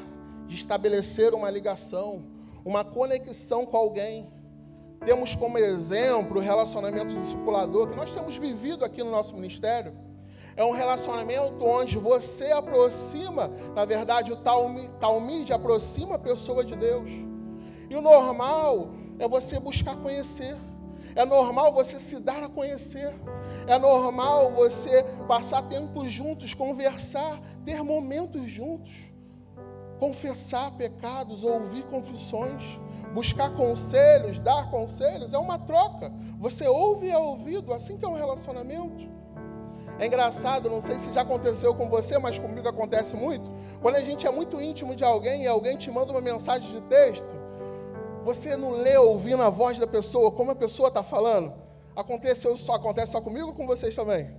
de 0.48 0.56
estabelecer 0.56 1.34
uma 1.34 1.50
ligação, 1.50 2.26
uma 2.66 2.84
conexão 2.84 3.66
com 3.66 3.78
alguém. 3.78 4.30
Temos 5.06 5.34
como 5.34 5.58
exemplo 5.58 6.40
o 6.40 6.44
relacionamento 6.44 7.16
discipulador 7.16 7.88
que 7.88 7.96
nós 7.96 8.14
temos 8.14 8.36
vivido 8.36 8.84
aqui 8.84 9.02
no 9.02 9.12
nosso 9.12 9.34
ministério. 9.34 9.98
É 10.58 10.66
um 10.66 10.72
relacionamento 10.72 11.64
onde 11.64 11.98
você 11.98 12.52
aproxima, 12.52 13.50
na 13.74 13.86
verdade, 13.86 14.34
o 14.34 14.36
Talmide 14.36 15.54
aproxima 15.54 16.16
a 16.16 16.20
pessoa 16.20 16.66
de 16.66 16.76
Deus. 16.76 17.10
E 17.90 17.96
o 17.96 18.02
normal 18.02 18.90
é 19.20 19.28
você 19.28 19.60
buscar 19.60 19.96
conhecer. 19.98 20.58
É 21.16 21.26
normal 21.26 21.74
você 21.74 22.00
se 22.00 22.20
dar 22.20 22.44
a 22.44 22.50
conhecer. 22.50 23.14
É 23.68 23.80
normal 23.80 24.52
você 24.52 25.04
passar 25.28 25.64
tempo 25.64 26.08
juntos, 26.08 26.54
conversar, 26.54 27.40
ter 27.64 27.84
momentos 27.84 28.44
juntos. 28.44 28.94
Confessar 30.00 30.72
pecados, 30.72 31.44
ouvir 31.44 31.84
confissões, 31.84 32.78
buscar 33.14 33.56
conselhos, 33.56 34.40
dar 34.40 34.70
conselhos, 34.70 35.34
é 35.34 35.38
uma 35.38 35.58
troca. 35.58 36.12
Você 36.38 36.68
ouve 36.68 37.08
e 37.08 37.12
é 37.12 37.18
ouvido, 37.18 37.74
assim 37.74 37.98
que 37.98 38.04
é 38.04 38.08
um 38.08 38.14
relacionamento. 38.14 39.10
É 39.98 40.06
engraçado, 40.06 40.70
não 40.70 40.82
sei 40.82 41.00
se 41.00 41.14
já 41.14 41.22
aconteceu 41.22 41.74
com 41.74 41.88
você, 41.88 42.20
mas 42.20 42.38
comigo 42.38 42.68
acontece 42.68 43.16
muito. 43.16 43.50
Quando 43.82 43.96
a 43.96 44.02
gente 44.02 44.28
é 44.28 44.32
muito 44.32 44.60
íntimo 44.60 44.94
de 44.94 45.06
alguém 45.06 45.44
e 45.44 45.48
alguém 45.48 45.78
te 45.78 45.90
manda 45.90 46.12
uma 46.12 46.20
mensagem 46.20 46.70
de 46.70 46.82
texto, 46.82 47.34
você 48.26 48.58
não 48.58 48.72
lê 48.72 48.98
ouvindo 48.98 49.44
a 49.44 49.52
voz 49.52 49.78
da 49.78 49.86
pessoa, 49.86 50.32
como 50.32 50.50
a 50.50 50.56
pessoa 50.56 50.88
está 50.88 51.04
falando? 51.04 51.54
Aconteceu 51.96 52.58
só, 52.58 52.74
acontece 52.74 53.12
só 53.12 53.22
comigo 53.22 53.50
ou 53.50 53.54
com 53.54 53.68
vocês 53.68 53.96
também? 53.96 54.36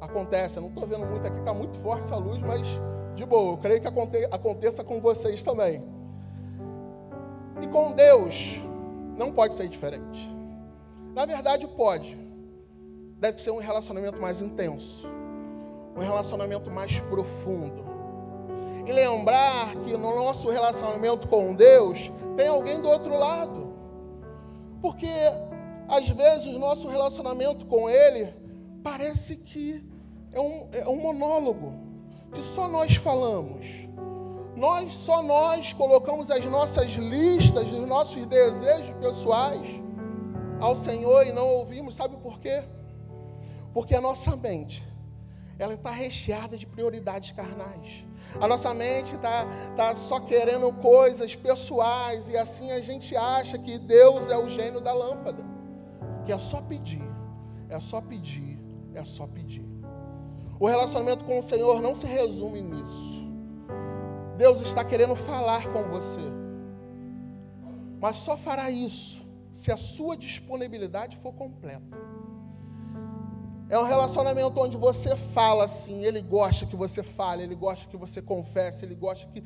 Acontece, 0.00 0.56
eu 0.56 0.62
não 0.62 0.70
estou 0.70 0.86
vendo 0.86 1.04
muito 1.04 1.28
aqui, 1.28 1.38
está 1.38 1.52
muito 1.52 1.76
forte 1.76 2.04
essa 2.04 2.16
luz, 2.16 2.38
mas 2.38 2.62
de 3.14 3.26
boa, 3.26 3.52
eu 3.52 3.58
creio 3.58 3.82
que 3.82 3.86
aconteça 3.86 4.82
com 4.82 4.98
vocês 4.98 5.44
também. 5.44 5.84
E 7.60 7.68
com 7.68 7.92
Deus, 7.92 8.58
não 9.14 9.30
pode 9.30 9.54
ser 9.54 9.68
diferente. 9.68 10.34
Na 11.14 11.26
verdade, 11.26 11.68
pode. 11.68 12.18
Deve 13.18 13.42
ser 13.42 13.50
um 13.50 13.58
relacionamento 13.58 14.18
mais 14.18 14.40
intenso, 14.40 15.06
um 15.94 16.00
relacionamento 16.00 16.70
mais 16.70 16.98
profundo 16.98 17.89
e 18.90 18.92
lembrar 18.92 19.74
que 19.84 19.92
no 19.92 20.16
nosso 20.16 20.50
relacionamento 20.50 21.28
com 21.28 21.54
Deus 21.54 22.10
tem 22.36 22.48
alguém 22.48 22.80
do 22.80 22.88
outro 22.88 23.16
lado. 23.16 23.72
Porque 24.82 25.08
às 25.88 26.08
vezes 26.08 26.48
o 26.48 26.58
nosso 26.58 26.88
relacionamento 26.88 27.66
com 27.66 27.88
Ele 27.88 28.34
parece 28.82 29.36
que 29.36 29.84
é 30.32 30.40
um, 30.40 30.68
é 30.72 30.88
um 30.88 30.96
monólogo, 30.96 31.72
que 32.32 32.40
só 32.40 32.68
nós 32.68 32.96
falamos. 32.96 33.66
Nós, 34.56 34.92
só 34.92 35.22
nós 35.22 35.72
colocamos 35.72 36.30
as 36.30 36.44
nossas 36.44 36.90
listas, 36.90 37.70
os 37.72 37.86
nossos 37.86 38.26
desejos 38.26 38.90
pessoais 38.96 39.66
ao 40.60 40.74
Senhor 40.74 41.26
e 41.26 41.32
não 41.32 41.46
ouvimos. 41.46 41.94
Sabe 41.94 42.16
por 42.16 42.40
quê? 42.40 42.62
Porque 43.72 43.94
a 43.94 44.00
nossa 44.00 44.36
mente, 44.36 44.84
ela 45.58 45.74
está 45.74 45.90
recheada 45.90 46.58
de 46.58 46.66
prioridades 46.66 47.32
carnais. 47.32 48.09
A 48.38 48.46
nossa 48.46 48.72
mente 48.74 49.14
está 49.14 49.46
tá 49.76 49.94
só 49.94 50.20
querendo 50.20 50.72
coisas 50.74 51.34
pessoais 51.34 52.28
e 52.28 52.36
assim 52.36 52.70
a 52.70 52.80
gente 52.80 53.16
acha 53.16 53.58
que 53.58 53.78
Deus 53.78 54.28
é 54.28 54.36
o 54.36 54.48
gênio 54.48 54.80
da 54.80 54.92
lâmpada. 54.92 55.44
Que 56.24 56.32
é 56.32 56.38
só 56.38 56.60
pedir, 56.60 57.02
é 57.68 57.80
só 57.80 58.00
pedir, 58.00 58.58
é 58.94 59.02
só 59.04 59.26
pedir. 59.26 59.64
O 60.58 60.66
relacionamento 60.66 61.24
com 61.24 61.38
o 61.38 61.42
Senhor 61.42 61.80
não 61.80 61.94
se 61.94 62.06
resume 62.06 62.60
nisso. 62.60 63.28
Deus 64.36 64.60
está 64.60 64.84
querendo 64.84 65.16
falar 65.16 65.72
com 65.72 65.82
você. 65.84 66.20
Mas 68.00 68.18
só 68.18 68.36
fará 68.36 68.70
isso 68.70 69.26
se 69.52 69.72
a 69.72 69.76
sua 69.76 70.16
disponibilidade 70.16 71.16
for 71.16 71.32
completa. 71.32 72.09
É 73.70 73.78
um 73.78 73.84
relacionamento 73.84 74.60
onde 74.60 74.76
você 74.76 75.14
fala 75.14 75.64
assim, 75.64 76.04
ele 76.04 76.20
gosta 76.20 76.66
que 76.66 76.74
você 76.74 77.04
fale, 77.04 77.44
ele 77.44 77.54
gosta 77.54 77.86
que 77.88 77.96
você 77.96 78.20
confesse, 78.20 78.84
ele 78.84 78.96
gosta 78.96 79.28
que, 79.28 79.40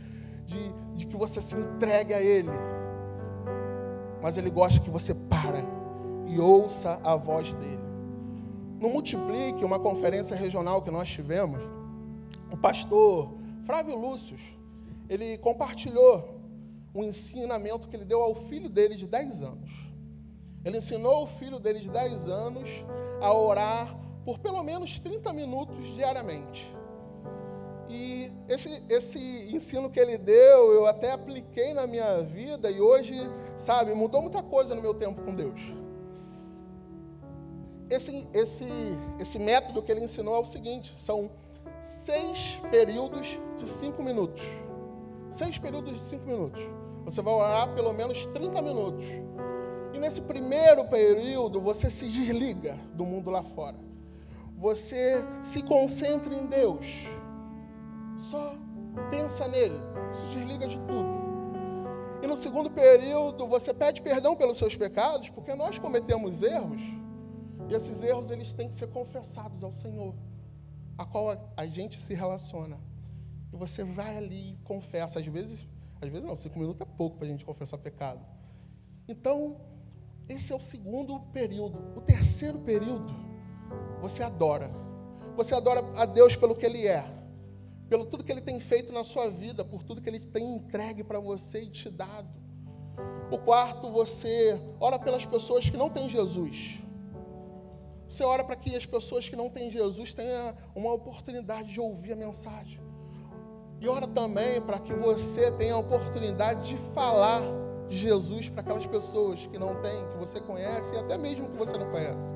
de, 0.46 0.72
de 0.96 1.06
que 1.06 1.14
você 1.14 1.42
se 1.42 1.54
entregue 1.54 2.14
a 2.14 2.22
ele. 2.22 2.48
Mas 4.22 4.38
ele 4.38 4.48
gosta 4.48 4.80
que 4.80 4.88
você 4.88 5.12
para 5.12 5.62
e 6.26 6.40
ouça 6.40 6.98
a 7.04 7.14
voz 7.16 7.52
dele. 7.52 7.84
No 8.80 8.88
Multiplique, 8.88 9.62
uma 9.62 9.78
conferência 9.78 10.34
regional 10.34 10.80
que 10.80 10.90
nós 10.90 11.06
tivemos, 11.10 11.62
o 12.50 12.56
pastor 12.56 13.34
Flávio 13.64 13.94
Lúcio, 13.94 14.38
ele 15.06 15.36
compartilhou 15.36 16.40
um 16.94 17.04
ensinamento 17.04 17.88
que 17.88 17.94
ele 17.94 18.06
deu 18.06 18.22
ao 18.22 18.34
filho 18.34 18.70
dele 18.70 18.94
de 18.94 19.06
10 19.06 19.42
anos. 19.42 19.70
Ele 20.64 20.78
ensinou 20.78 21.24
o 21.24 21.26
filho 21.26 21.58
dele 21.58 21.80
de 21.80 21.90
10 21.90 22.26
anos 22.26 22.70
a 23.20 23.30
orar 23.30 24.03
por 24.24 24.38
pelo 24.38 24.62
menos 24.62 24.98
30 24.98 25.32
minutos 25.32 25.94
diariamente. 25.94 26.74
E 27.88 28.32
esse, 28.48 28.82
esse 28.88 29.18
ensino 29.54 29.90
que 29.90 30.00
ele 30.00 30.16
deu, 30.16 30.72
eu 30.72 30.86
até 30.86 31.12
apliquei 31.12 31.74
na 31.74 31.86
minha 31.86 32.22
vida 32.22 32.70
e 32.70 32.80
hoje, 32.80 33.14
sabe, 33.56 33.94
mudou 33.94 34.22
muita 34.22 34.42
coisa 34.42 34.74
no 34.74 34.80
meu 34.80 34.94
tempo 34.94 35.22
com 35.22 35.34
Deus. 35.34 35.60
Esse, 37.90 38.26
esse, 38.32 38.66
esse 39.20 39.38
método 39.38 39.82
que 39.82 39.92
ele 39.92 40.02
ensinou 40.02 40.34
é 40.36 40.38
o 40.38 40.46
seguinte: 40.46 40.94
são 40.94 41.30
seis 41.82 42.58
períodos 42.70 43.38
de 43.58 43.68
cinco 43.68 44.02
minutos. 44.02 44.42
Seis 45.30 45.58
períodos 45.58 45.92
de 45.92 46.00
cinco 46.00 46.26
minutos. 46.26 46.62
Você 47.04 47.20
vai 47.20 47.34
orar 47.34 47.74
pelo 47.74 47.92
menos 47.92 48.24
30 48.26 48.62
minutos. 48.62 49.04
E 49.92 49.98
nesse 49.98 50.22
primeiro 50.22 50.86
período, 50.86 51.60
você 51.60 51.90
se 51.90 52.08
desliga 52.08 52.78
do 52.94 53.04
mundo 53.04 53.30
lá 53.30 53.42
fora 53.42 53.76
você 54.64 55.22
se 55.42 55.62
concentra 55.62 56.34
em 56.34 56.46
Deus. 56.46 56.86
Só 58.16 58.56
pensa 59.10 59.46
nele, 59.46 59.78
se 60.14 60.38
desliga 60.38 60.66
de 60.66 60.78
tudo. 60.78 61.12
E 62.22 62.26
no 62.26 62.34
segundo 62.34 62.70
período, 62.70 63.46
você 63.46 63.74
pede 63.74 64.00
perdão 64.00 64.34
pelos 64.34 64.56
seus 64.56 64.74
pecados, 64.74 65.28
porque 65.28 65.54
nós 65.54 65.78
cometemos 65.78 66.40
erros, 66.40 66.80
e 67.68 67.74
esses 67.74 68.02
erros 68.02 68.30
eles 68.30 68.54
têm 68.54 68.66
que 68.66 68.74
ser 68.74 68.86
confessados 68.86 69.62
ao 69.62 69.70
Senhor, 69.70 70.14
a 70.96 71.04
qual 71.04 71.52
a 71.54 71.66
gente 71.66 72.00
se 72.00 72.14
relaciona. 72.14 72.80
E 73.52 73.56
você 73.56 73.84
vai 73.84 74.16
ali 74.16 74.54
e 74.54 74.56
confessa. 74.64 75.18
Às 75.18 75.26
vezes, 75.26 75.66
às 76.00 76.08
vezes 76.08 76.24
não, 76.24 76.34
cinco 76.34 76.58
minutos 76.58 76.80
é 76.80 76.90
pouco 76.96 77.18
para 77.18 77.26
a 77.26 77.28
gente 77.28 77.44
confessar 77.44 77.76
pecado. 77.76 78.26
Então, 79.06 79.60
esse 80.26 80.54
é 80.54 80.56
o 80.56 80.60
segundo 80.60 81.20
período. 81.34 81.92
O 81.94 82.00
terceiro 82.00 82.58
período 82.60 83.23
você 84.00 84.22
adora. 84.22 84.70
Você 85.36 85.54
adora 85.54 85.84
a 85.96 86.04
Deus 86.04 86.36
pelo 86.36 86.54
que 86.54 86.64
Ele 86.64 86.86
é, 86.86 87.04
pelo 87.88 88.04
tudo 88.04 88.22
que 88.22 88.30
Ele 88.30 88.40
tem 88.40 88.60
feito 88.60 88.92
na 88.92 89.02
sua 89.02 89.28
vida, 89.28 89.64
por 89.64 89.82
tudo 89.82 90.00
que 90.00 90.08
Ele 90.08 90.20
tem 90.20 90.56
entregue 90.56 91.02
para 91.02 91.18
você 91.18 91.62
e 91.62 91.70
te 91.70 91.90
dado. 91.90 92.28
O 93.30 93.38
quarto, 93.38 93.90
você 93.90 94.60
ora 94.78 94.98
pelas 94.98 95.26
pessoas 95.26 95.68
que 95.68 95.76
não 95.76 95.90
têm 95.90 96.08
Jesus. 96.08 96.80
Você 98.08 98.22
ora 98.22 98.44
para 98.44 98.54
que 98.54 98.76
as 98.76 98.86
pessoas 98.86 99.28
que 99.28 99.34
não 99.34 99.50
têm 99.50 99.70
Jesus 99.70 100.14
tenham 100.14 100.54
uma 100.74 100.92
oportunidade 100.92 101.72
de 101.72 101.80
ouvir 101.80 102.12
a 102.12 102.16
mensagem. 102.16 102.80
E 103.80 103.88
ora 103.88 104.06
também 104.06 104.60
para 104.60 104.78
que 104.78 104.94
você 104.94 105.50
tenha 105.52 105.74
a 105.74 105.78
oportunidade 105.78 106.68
de 106.68 106.76
falar 106.92 107.42
de 107.88 107.96
Jesus 107.96 108.48
para 108.48 108.60
aquelas 108.60 108.86
pessoas 108.86 109.46
que 109.46 109.58
não 109.58 109.80
têm, 109.82 110.08
que 110.10 110.16
você 110.16 110.40
conhece 110.40 110.94
e 110.94 110.98
até 110.98 111.18
mesmo 111.18 111.48
que 111.48 111.56
você 111.56 111.76
não 111.76 111.90
conhece. 111.90 112.32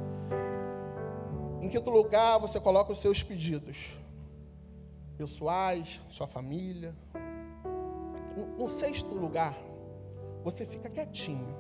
Em 1.69 1.71
quinto 1.71 1.91
lugar, 1.91 2.39
você 2.39 2.59
coloca 2.59 2.93
os 2.93 2.99
seus 2.99 3.23
pedidos 3.23 3.95
pessoais, 5.19 6.01
sua 6.09 6.27
família. 6.27 6.97
No 8.57 8.71
sexto 8.71 9.15
lugar, 9.15 9.55
você 10.43 10.65
fica 10.65 10.89
quietinho. 10.89 11.55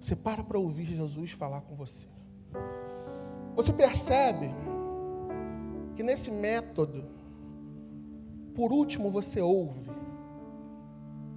Você 0.00 0.16
para 0.16 0.42
para 0.42 0.58
ouvir 0.58 0.86
Jesus 0.86 1.32
falar 1.32 1.60
com 1.60 1.74
você. 1.76 2.08
Você 3.54 3.70
percebe 3.70 4.50
que 5.94 6.02
nesse 6.02 6.30
método, 6.30 7.04
por 8.54 8.72
último 8.72 9.10
você 9.10 9.42
ouve 9.42 9.90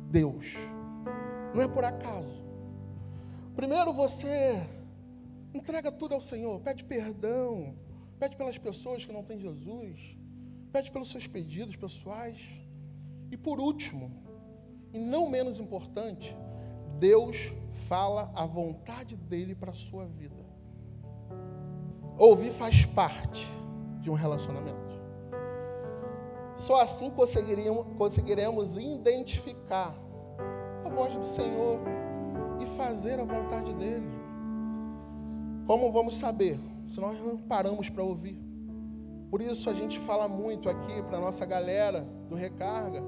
Deus. 0.09 0.53
Não 1.53 1.61
é 1.61 1.67
por 1.67 1.83
acaso. 1.83 2.41
Primeiro 3.53 3.91
você 3.91 4.65
entrega 5.53 5.91
tudo 5.91 6.13
ao 6.13 6.21
Senhor, 6.21 6.59
pede 6.61 6.83
perdão, 6.83 7.75
pede 8.19 8.35
pelas 8.35 8.57
pessoas 8.57 9.05
que 9.05 9.11
não 9.11 9.23
têm 9.23 9.39
Jesus, 9.39 10.17
pede 10.71 10.91
pelos 10.91 11.09
seus 11.09 11.27
pedidos 11.27 11.75
pessoais. 11.75 12.37
E 13.31 13.37
por 13.37 13.59
último, 13.59 14.11
e 14.93 14.99
não 14.99 15.29
menos 15.29 15.59
importante, 15.59 16.35
Deus 16.99 17.53
fala 17.87 18.31
a 18.35 18.45
vontade 18.45 19.15
dele 19.15 19.55
para 19.55 19.71
a 19.71 19.75
sua 19.75 20.05
vida. 20.05 20.43
Ouvir 22.17 22.51
faz 22.51 22.85
parte 22.85 23.47
de 24.01 24.09
um 24.09 24.13
relacionamento. 24.13 24.89
Só 26.57 26.81
assim 26.81 27.09
conseguiremos, 27.09 28.77
identificar 28.77 29.95
a 30.83 30.89
voz 30.89 31.15
do 31.15 31.25
Senhor 31.25 31.79
e 32.59 32.65
fazer 32.75 33.17
a 33.17 33.23
vontade 33.23 33.73
dele. 33.75 34.18
Como 35.69 35.91
vamos 35.91 36.15
saber 36.15 36.59
se 36.87 36.99
nós 36.99 37.19
não 37.19 37.37
paramos 37.37 37.91
para 37.91 38.03
ouvir? 38.03 38.41
Por 39.29 39.39
isso 39.39 39.69
a 39.69 39.73
gente 39.75 39.99
fala 39.99 40.27
muito 40.27 40.67
aqui 40.67 41.03
para 41.03 41.19
a 41.19 41.21
nossa 41.21 41.45
galera 41.45 42.01
do 42.27 42.33
Recarga 42.33 43.03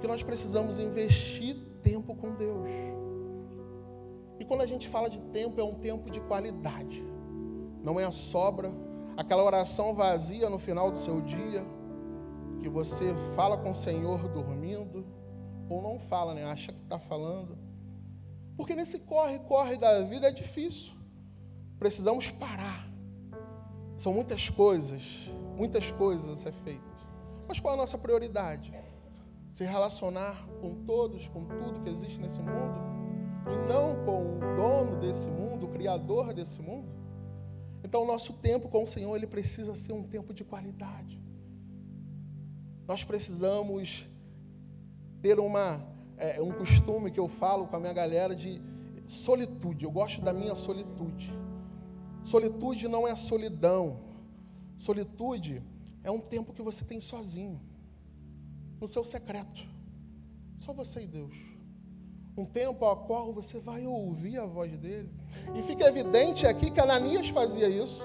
que 0.00 0.08
nós 0.08 0.24
precisamos 0.24 0.80
investir 0.80 1.54
tempo 1.80 2.16
com 2.16 2.34
Deus. 2.34 2.68
E 4.40 4.44
quando 4.44 4.62
a 4.62 4.66
gente 4.66 4.88
fala 4.88 5.08
de 5.08 5.20
tempo, 5.20 5.60
é 5.60 5.62
um 5.62 5.74
tempo 5.74 6.10
de 6.10 6.20
qualidade. 6.22 7.00
Não 7.80 8.00
é 8.00 8.04
a 8.04 8.10
sobra, 8.10 8.72
aquela 9.16 9.44
oração 9.44 9.94
vazia 9.94 10.50
no 10.50 10.58
final 10.58 10.90
do 10.90 10.98
seu 10.98 11.20
dia, 11.20 11.64
que 12.60 12.68
você 12.68 13.14
fala 13.36 13.56
com 13.56 13.70
o 13.70 13.74
Senhor 13.74 14.28
dormindo, 14.30 15.06
ou 15.70 15.80
não 15.80 16.00
fala, 16.00 16.34
né? 16.34 16.42
Acha 16.42 16.72
que 16.72 16.82
está 16.82 16.98
falando. 16.98 17.56
Porque 18.56 18.74
nesse 18.74 18.98
corre-corre 18.98 19.76
da 19.76 20.00
vida 20.00 20.26
é 20.26 20.32
difícil. 20.32 21.00
Precisamos 21.82 22.30
parar. 22.30 22.88
São 23.96 24.14
muitas 24.14 24.48
coisas, 24.48 25.28
muitas 25.56 25.90
coisas 25.90 26.30
a 26.30 26.36
ser 26.36 26.52
feitas. 26.52 27.00
Mas 27.48 27.58
qual 27.58 27.74
a 27.74 27.76
nossa 27.76 27.98
prioridade? 27.98 28.72
Se 29.50 29.64
relacionar 29.64 30.46
com 30.60 30.76
todos, 30.84 31.28
com 31.28 31.44
tudo 31.44 31.80
que 31.80 31.90
existe 31.90 32.20
nesse 32.20 32.40
mundo, 32.40 32.80
e 33.50 33.68
não 33.68 33.96
com 34.04 34.36
o 34.36 34.38
dono 34.54 35.00
desse 35.00 35.28
mundo, 35.28 35.66
o 35.66 35.70
criador 35.70 36.32
desse 36.32 36.62
mundo? 36.62 36.88
Então, 37.82 38.04
o 38.04 38.06
nosso 38.06 38.34
tempo 38.34 38.68
com 38.68 38.84
o 38.84 38.86
Senhor, 38.86 39.16
ele 39.16 39.26
precisa 39.26 39.74
ser 39.74 39.92
um 39.92 40.04
tempo 40.04 40.32
de 40.32 40.44
qualidade. 40.44 41.20
Nós 42.86 43.02
precisamos 43.02 44.08
ter 45.20 45.40
uma, 45.40 45.84
é, 46.16 46.40
um 46.40 46.52
costume 46.52 47.10
que 47.10 47.18
eu 47.18 47.26
falo 47.26 47.66
com 47.66 47.74
a 47.74 47.80
minha 47.80 47.92
galera 47.92 48.36
de 48.36 48.62
solitude. 49.04 49.84
Eu 49.84 49.90
gosto 49.90 50.20
da 50.20 50.32
minha 50.32 50.54
solitude. 50.54 51.41
Solitude 52.24 52.88
não 52.88 53.06
é 53.06 53.14
solidão. 53.14 54.00
Solitude 54.78 55.62
é 56.02 56.10
um 56.10 56.20
tempo 56.20 56.52
que 56.52 56.62
você 56.62 56.84
tem 56.84 57.00
sozinho, 57.00 57.60
no 58.80 58.88
seu 58.88 59.04
secreto. 59.04 59.60
Só 60.58 60.72
você 60.72 61.02
e 61.02 61.06
Deus. 61.06 61.34
Um 62.36 62.44
tempo 62.44 62.84
ao 62.84 63.04
qual 63.04 63.32
você 63.32 63.60
vai 63.60 63.86
ouvir 63.86 64.38
a 64.38 64.46
voz 64.46 64.76
dele. 64.78 65.10
E 65.54 65.62
fica 65.62 65.86
evidente 65.86 66.46
aqui 66.46 66.70
que 66.70 66.80
Ananias 66.80 67.28
fazia 67.28 67.68
isso 67.68 68.02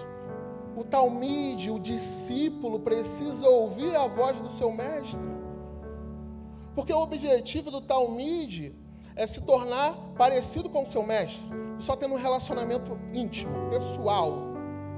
o 0.77 0.83
talmide, 0.83 1.71
o 1.71 1.79
discípulo, 1.79 2.79
precisa 2.79 3.49
ouvir 3.49 3.95
a 3.95 4.05
voz 4.05 4.39
do 4.39 4.47
seu 4.47 4.71
mestre. 4.71 5.19
Porque 6.75 6.93
o 6.93 7.01
objetivo 7.01 7.71
do 7.71 7.81
talmide 7.81 8.75
é 9.17 9.25
se 9.25 9.41
tornar 9.41 9.93
parecido 10.15 10.69
com 10.69 10.83
o 10.83 10.85
seu 10.85 11.03
mestre, 11.03 11.45
só 11.79 11.95
tendo 11.95 12.13
um 12.13 12.17
relacionamento 12.17 12.97
íntimo, 13.11 13.69
pessoal, 13.69 14.31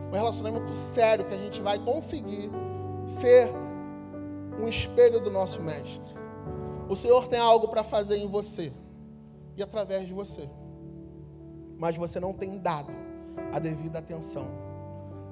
um 0.09 0.13
relacionamento 0.13 0.73
sério 0.73 1.25
que 1.25 1.33
a 1.33 1.37
gente 1.37 1.61
vai 1.61 1.79
conseguir 1.79 2.51
ser 3.07 3.49
um 4.61 4.67
espelho 4.67 5.21
do 5.21 5.31
nosso 5.31 5.61
mestre. 5.61 6.13
O 6.89 6.95
Senhor 6.95 7.27
tem 7.27 7.39
algo 7.39 7.69
para 7.69 7.83
fazer 7.83 8.17
em 8.17 8.27
você 8.27 8.73
e 9.55 9.63
através 9.63 10.05
de 10.05 10.13
você, 10.13 10.49
mas 11.77 11.95
você 11.95 12.19
não 12.19 12.33
tem 12.33 12.59
dado 12.59 12.91
a 13.53 13.57
devida 13.57 13.99
atenção. 13.99 14.47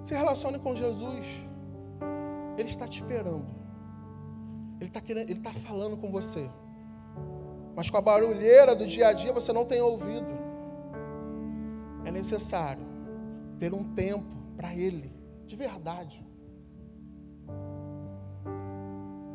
Se 0.01 0.13
relacione 0.13 0.59
com 0.59 0.73
Jesus. 0.73 1.25
Ele 2.57 2.69
está 2.69 2.87
te 2.87 3.01
esperando. 3.01 3.45
Ele 4.79 4.89
está, 4.89 5.01
querendo, 5.01 5.29
ele 5.29 5.39
está 5.39 5.51
falando 5.51 5.97
com 5.97 6.09
você. 6.09 6.49
Mas 7.77 7.91
com 7.91 7.97
a 7.97 8.01
barulheira 8.01 8.75
do 8.75 8.87
dia 8.87 9.09
a 9.09 9.13
dia 9.13 9.31
você 9.31 9.53
não 9.53 9.63
tem 9.63 9.79
ouvido. 9.79 10.35
É 12.03 12.09
necessário 12.09 12.83
ter 13.59 13.71
um 13.71 13.83
tempo 13.93 14.35
para 14.55 14.73
Ele, 14.73 15.13
de 15.45 15.55
verdade. 15.55 16.25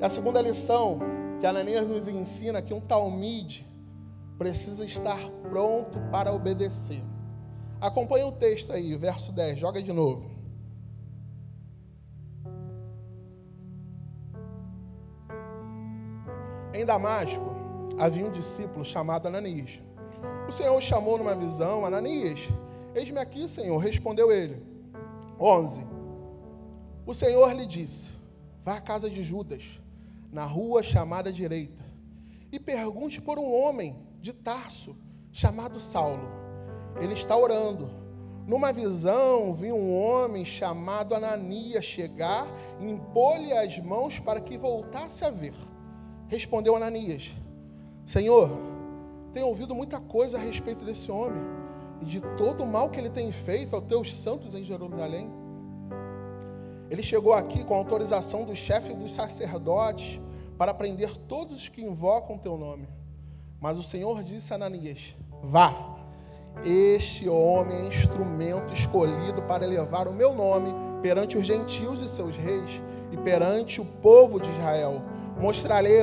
A 0.00 0.08
segunda 0.08 0.42
lição 0.42 0.98
que 1.38 1.46
Ananias 1.46 1.86
nos 1.86 2.08
ensina 2.08 2.58
é 2.58 2.62
que 2.62 2.74
um 2.74 2.80
talmide 2.80 3.64
precisa 4.36 4.84
estar 4.84 5.20
pronto 5.48 6.00
para 6.10 6.32
obedecer. 6.32 7.00
Acompanhe 7.80 8.24
o 8.24 8.32
texto 8.32 8.72
aí, 8.72 8.96
verso 8.96 9.30
10, 9.30 9.56
joga 9.56 9.80
de 9.80 9.92
novo. 9.92 10.32
Em 16.74 16.84
Damasco 16.84 17.51
havia 18.02 18.26
um 18.26 18.32
discípulo 18.32 18.84
chamado 18.84 19.28
Ananias. 19.28 19.80
O 20.48 20.50
Senhor 20.50 20.82
chamou 20.82 21.18
numa 21.18 21.36
visão, 21.36 21.86
Ananias, 21.86 22.40
eis-me 22.96 23.20
aqui, 23.20 23.48
Senhor, 23.48 23.78
respondeu 23.78 24.32
ele. 24.32 24.60
11. 25.38 25.86
O 27.06 27.14
Senhor 27.14 27.52
lhe 27.54 27.64
disse: 27.64 28.10
Vá 28.64 28.78
à 28.78 28.80
casa 28.80 29.08
de 29.08 29.22
Judas, 29.22 29.80
na 30.32 30.44
rua 30.44 30.82
chamada 30.82 31.32
direita, 31.32 31.78
e 32.50 32.58
pergunte 32.58 33.20
por 33.20 33.38
um 33.38 33.54
homem 33.54 33.96
de 34.20 34.32
Tarso, 34.32 34.96
chamado 35.30 35.78
Saulo. 35.78 36.28
Ele 37.00 37.14
está 37.14 37.36
orando. 37.36 37.88
Numa 38.48 38.72
visão, 38.72 39.54
vi 39.54 39.70
um 39.70 39.96
homem 39.96 40.44
chamado 40.44 41.14
Ananias 41.14 41.84
chegar 41.84 42.48
e 42.80 42.90
impor-lhe 42.90 43.52
as 43.52 43.78
mãos 43.78 44.18
para 44.18 44.40
que 44.40 44.58
voltasse 44.58 45.24
a 45.24 45.30
ver. 45.30 45.54
Respondeu 46.26 46.74
Ananias: 46.74 47.32
Senhor, 48.04 48.50
tenho 49.32 49.46
ouvido 49.46 49.74
muita 49.74 50.00
coisa 50.00 50.36
a 50.36 50.40
respeito 50.40 50.84
desse 50.84 51.10
homem 51.10 51.42
e 52.00 52.04
de 52.04 52.20
todo 52.36 52.64
o 52.64 52.66
mal 52.66 52.90
que 52.90 52.98
ele 52.98 53.10
tem 53.10 53.30
feito 53.32 53.74
aos 53.74 53.84
teus 53.84 54.14
santos 54.14 54.54
em 54.54 54.64
Jerusalém. 54.64 55.30
Ele 56.90 57.02
chegou 57.02 57.32
aqui 57.32 57.64
com 57.64 57.74
autorização 57.74 58.44
do 58.44 58.54
chefe 58.54 58.94
dos 58.94 59.14
sacerdotes 59.14 60.20
para 60.58 60.74
prender 60.74 61.16
todos 61.16 61.56
os 61.56 61.68
que 61.68 61.82
invocam 61.82 62.36
teu 62.36 62.58
nome. 62.58 62.88
Mas 63.60 63.78
o 63.78 63.82
Senhor 63.82 64.22
disse 64.22 64.52
a 64.52 64.56
Ananias: 64.56 65.16
Vá, 65.42 65.72
este 66.64 67.28
homem 67.28 67.76
é 67.76 67.88
instrumento 67.88 68.74
escolhido 68.74 69.42
para 69.44 69.64
levar 69.64 70.06
o 70.06 70.12
meu 70.12 70.34
nome 70.34 70.70
perante 71.00 71.38
os 71.38 71.46
gentios 71.46 72.02
e 72.02 72.08
seus 72.08 72.36
reis 72.36 72.82
e 73.10 73.16
perante 73.16 73.80
o 73.80 73.84
povo 73.84 74.38
de 74.38 74.50
Israel 74.50 75.00
mostrarei 75.38 76.00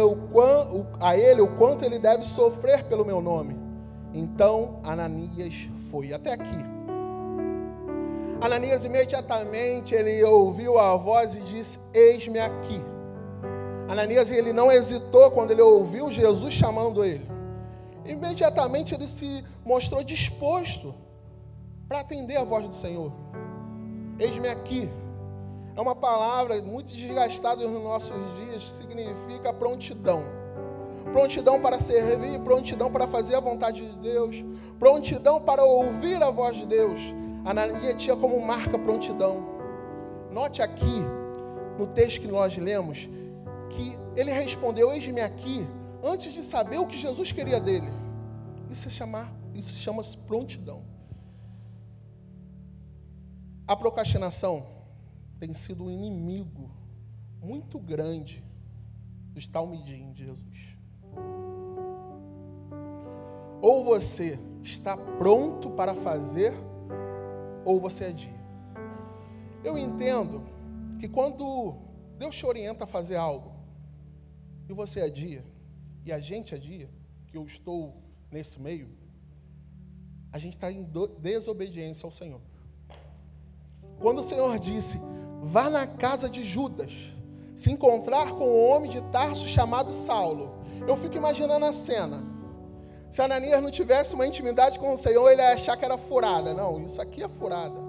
a 0.99 1.17
ele 1.17 1.41
o 1.41 1.55
quanto 1.55 1.85
ele 1.85 1.99
deve 1.99 2.25
sofrer 2.25 2.83
pelo 2.85 3.05
meu 3.05 3.21
nome. 3.21 3.57
Então 4.13 4.79
Ananias 4.83 5.69
foi 5.91 6.13
até 6.13 6.33
aqui. 6.33 6.65
Ananias 8.41 8.85
imediatamente 8.85 9.93
ele 9.93 10.23
ouviu 10.23 10.77
a 10.77 10.95
voz 10.95 11.35
e 11.35 11.41
disse: 11.41 11.79
Eis-me 11.93 12.39
aqui. 12.39 12.81
Ananias 13.87 14.29
ele 14.29 14.53
não 14.53 14.71
hesitou 14.71 15.31
quando 15.31 15.51
ele 15.51 15.61
ouviu 15.61 16.11
Jesus 16.11 16.53
chamando 16.53 17.03
ele. 17.03 17.27
Imediatamente 18.05 18.93
ele 18.93 19.07
se 19.07 19.43
mostrou 19.65 20.03
disposto 20.03 20.95
para 21.87 21.99
atender 21.99 22.37
a 22.37 22.43
voz 22.43 22.67
do 22.67 22.75
Senhor. 22.75 23.11
Eis-me 24.19 24.47
aqui. 24.47 24.89
É 25.79 25.81
uma 25.81 25.95
palavra 25.95 26.61
muito 26.61 26.91
desgastada 26.91 27.65
nos 27.65 27.81
nossos 27.81 28.13
dias, 28.35 28.63
significa 28.63 29.53
prontidão. 29.53 30.25
Prontidão 31.13 31.61
para 31.61 31.79
servir, 31.79 32.37
prontidão 32.41 32.91
para 32.91 33.07
fazer 33.07 33.35
a 33.35 33.39
vontade 33.39 33.89
de 33.89 33.95
Deus, 33.95 34.43
prontidão 34.77 35.41
para 35.41 35.63
ouvir 35.63 36.21
a 36.21 36.31
voz 36.31 36.57
de 36.57 36.65
Deus. 36.65 36.99
A 37.45 37.51
Anania 37.51 37.95
tinha 37.95 38.13
como 38.17 38.45
marca 38.45 38.77
prontidão. 38.77 39.41
Note 40.29 40.61
aqui, 40.61 40.99
no 41.77 41.87
texto 41.87 42.19
que 42.19 42.27
nós 42.27 42.57
lemos, 42.57 43.07
que 43.69 43.97
ele 44.17 44.33
respondeu: 44.33 44.91
Eis-me 44.91 45.21
aqui, 45.21 45.65
antes 46.03 46.33
de 46.33 46.43
saber 46.43 46.79
o 46.79 46.87
que 46.87 46.97
Jesus 46.97 47.31
queria 47.31 47.57
dele. 47.57 47.87
Isso 48.69 48.89
é 48.89 48.91
chamar, 48.91 49.33
isso 49.55 49.73
chama-se 49.75 50.17
prontidão. 50.17 50.83
A 53.65 53.77
procrastinação 53.77 54.77
tem 55.39 55.53
sido 55.53 55.85
um 55.85 55.91
inimigo 55.91 56.69
muito 57.41 57.79
grande 57.79 58.43
dos 59.33 59.47
talmidim 59.47 60.11
de 60.11 60.25
Jesus. 60.25 60.77
Ou 63.61 63.85
você 63.85 64.39
está 64.63 64.97
pronto 64.97 65.69
para 65.71 65.95
fazer, 65.95 66.53
ou 67.65 67.79
você 67.79 68.05
adia. 68.05 68.39
Eu 69.63 69.77
entendo 69.77 70.43
que 70.99 71.07
quando 71.07 71.77
Deus 72.17 72.35
te 72.35 72.45
orienta 72.45 72.83
a 72.83 72.87
fazer 72.87 73.15
algo, 73.15 73.53
e 74.67 74.73
você 74.73 75.01
adia, 75.01 75.43
e 76.05 76.11
a 76.11 76.19
gente 76.19 76.53
adia, 76.53 76.89
que 77.27 77.37
eu 77.37 77.45
estou 77.45 77.95
nesse 78.31 78.59
meio, 78.59 78.89
a 80.31 80.37
gente 80.37 80.53
está 80.53 80.71
em 80.71 80.87
desobediência 81.19 82.05
ao 82.05 82.11
Senhor. 82.11 82.41
Quando 83.99 84.19
o 84.19 84.23
Senhor 84.23 84.57
disse, 84.59 84.99
vá 85.41 85.69
na 85.69 85.87
casa 85.87 86.29
de 86.29 86.43
Judas, 86.43 87.13
se 87.55 87.71
encontrar 87.71 88.31
com 88.31 88.45
um 88.45 88.69
homem 88.69 88.89
de 88.89 89.01
Tarso 89.03 89.47
chamado 89.47 89.93
Saulo, 89.93 90.51
eu 90.87 90.95
fico 90.95 91.17
imaginando 91.17 91.65
a 91.65 91.73
cena. 91.73 92.23
Se 93.11 93.21
Ananias 93.21 93.61
não 93.61 93.71
tivesse 93.71 94.13
uma 94.13 94.27
intimidade 94.27 94.77
com 94.77 94.93
o 94.93 94.97
Senhor, 94.97 95.29
ele 95.29 95.41
ia 95.41 95.53
achar 95.53 95.75
que 95.75 95.83
era 95.83 95.97
furada. 95.97 96.53
Não, 96.53 96.79
isso 96.79 97.01
aqui 97.01 97.23
é 97.23 97.27
furada. 97.27 97.81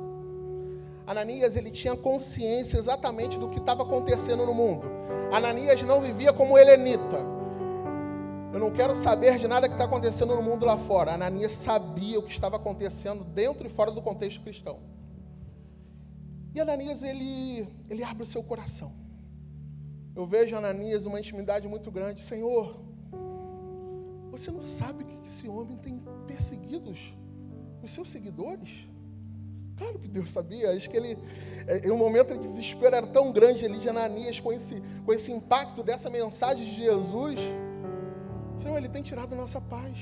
Ananias, 1.06 1.56
ele 1.56 1.70
tinha 1.70 1.96
consciência 1.96 2.78
exatamente 2.78 3.38
do 3.38 3.48
que 3.48 3.58
estava 3.58 3.82
acontecendo 3.82 4.46
no 4.46 4.54
mundo. 4.54 4.90
Ananias 5.30 5.82
não 5.82 6.00
vivia 6.00 6.32
como 6.32 6.56
helenita. 6.56 7.18
Eu 8.52 8.58
não 8.58 8.70
quero 8.70 8.96
saber 8.96 9.38
de 9.38 9.46
nada 9.46 9.68
que 9.68 9.74
está 9.74 9.84
acontecendo 9.84 10.34
no 10.34 10.42
mundo 10.42 10.66
lá 10.66 10.76
fora. 10.76 11.12
Ananias 11.12 11.52
sabia 11.52 12.18
o 12.18 12.22
que 12.22 12.32
estava 12.32 12.56
acontecendo 12.56 13.22
dentro 13.22 13.66
e 13.66 13.70
fora 13.70 13.90
do 13.90 14.00
contexto 14.02 14.40
cristão. 14.40 14.78
E 16.54 16.60
Ananias, 16.60 17.02
ele, 17.02 17.68
ele 17.88 18.02
abre 18.02 18.22
o 18.22 18.26
seu 18.26 18.42
coração. 18.42 18.92
Eu 20.14 20.26
vejo 20.26 20.56
Ananias 20.56 21.02
numa 21.02 21.20
intimidade 21.20 21.68
muito 21.68 21.90
grande. 21.90 22.20
Senhor, 22.20 22.80
você 24.30 24.50
não 24.50 24.62
sabe 24.62 25.04
que 25.04 25.16
esse 25.26 25.48
homem 25.48 25.76
tem 25.76 26.02
perseguido 26.26 26.90
os 27.82 27.90
seus 27.90 28.10
seguidores? 28.10 28.88
Claro 29.76 29.98
que 29.98 30.08
Deus 30.08 30.30
sabia. 30.30 30.72
Acho 30.72 30.90
que 30.90 30.96
ele, 30.96 31.16
é, 31.66 31.86
em 31.86 31.90
um 31.90 31.96
momento 31.96 32.34
de 32.34 32.40
desespero, 32.40 32.94
era 32.94 33.06
tão 33.06 33.32
grande 33.32 33.64
ali 33.64 33.78
de 33.78 33.88
Ananias 33.88 34.38
com 34.38 34.52
esse, 34.52 34.82
com 35.06 35.12
esse 35.12 35.32
impacto 35.32 35.82
dessa 35.82 36.10
mensagem 36.10 36.64
de 36.64 36.74
Jesus. 36.74 37.38
Senhor, 38.56 38.76
ele 38.76 38.88
tem 38.88 39.02
tirado 39.02 39.34
nossa 39.34 39.60
paz. 39.60 39.96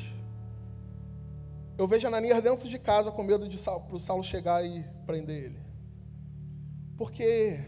Eu 1.77 1.87
vejo 1.87 2.09
Ananias 2.09 2.43
dentro 2.43 2.69
de 2.69 2.79
casa 2.79 3.13
com 3.13 3.23
medo 3.23 3.47
de 3.47 3.57
o 3.93 3.99
Saulo 4.01 4.25
chegar 4.25 4.65
e 4.65 4.85
prender 5.07 5.45
ele. 5.45 5.68
Porque 6.99 7.61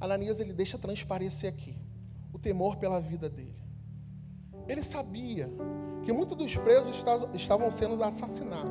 Ananias 0.00 0.38
ele 0.38 0.52
deixa 0.52 0.78
transparecer 0.78 1.52
aqui 1.52 1.76
o 2.32 2.38
temor 2.38 2.76
pela 2.76 3.00
vida 3.00 3.28
dele. 3.28 3.58
Ele 4.68 4.84
sabia 4.84 5.50
que 6.04 6.12
muitos 6.12 6.36
dos 6.38 6.56
presos 6.56 7.04
estavam 7.34 7.70
sendo 7.72 8.02
assassinados. 8.04 8.70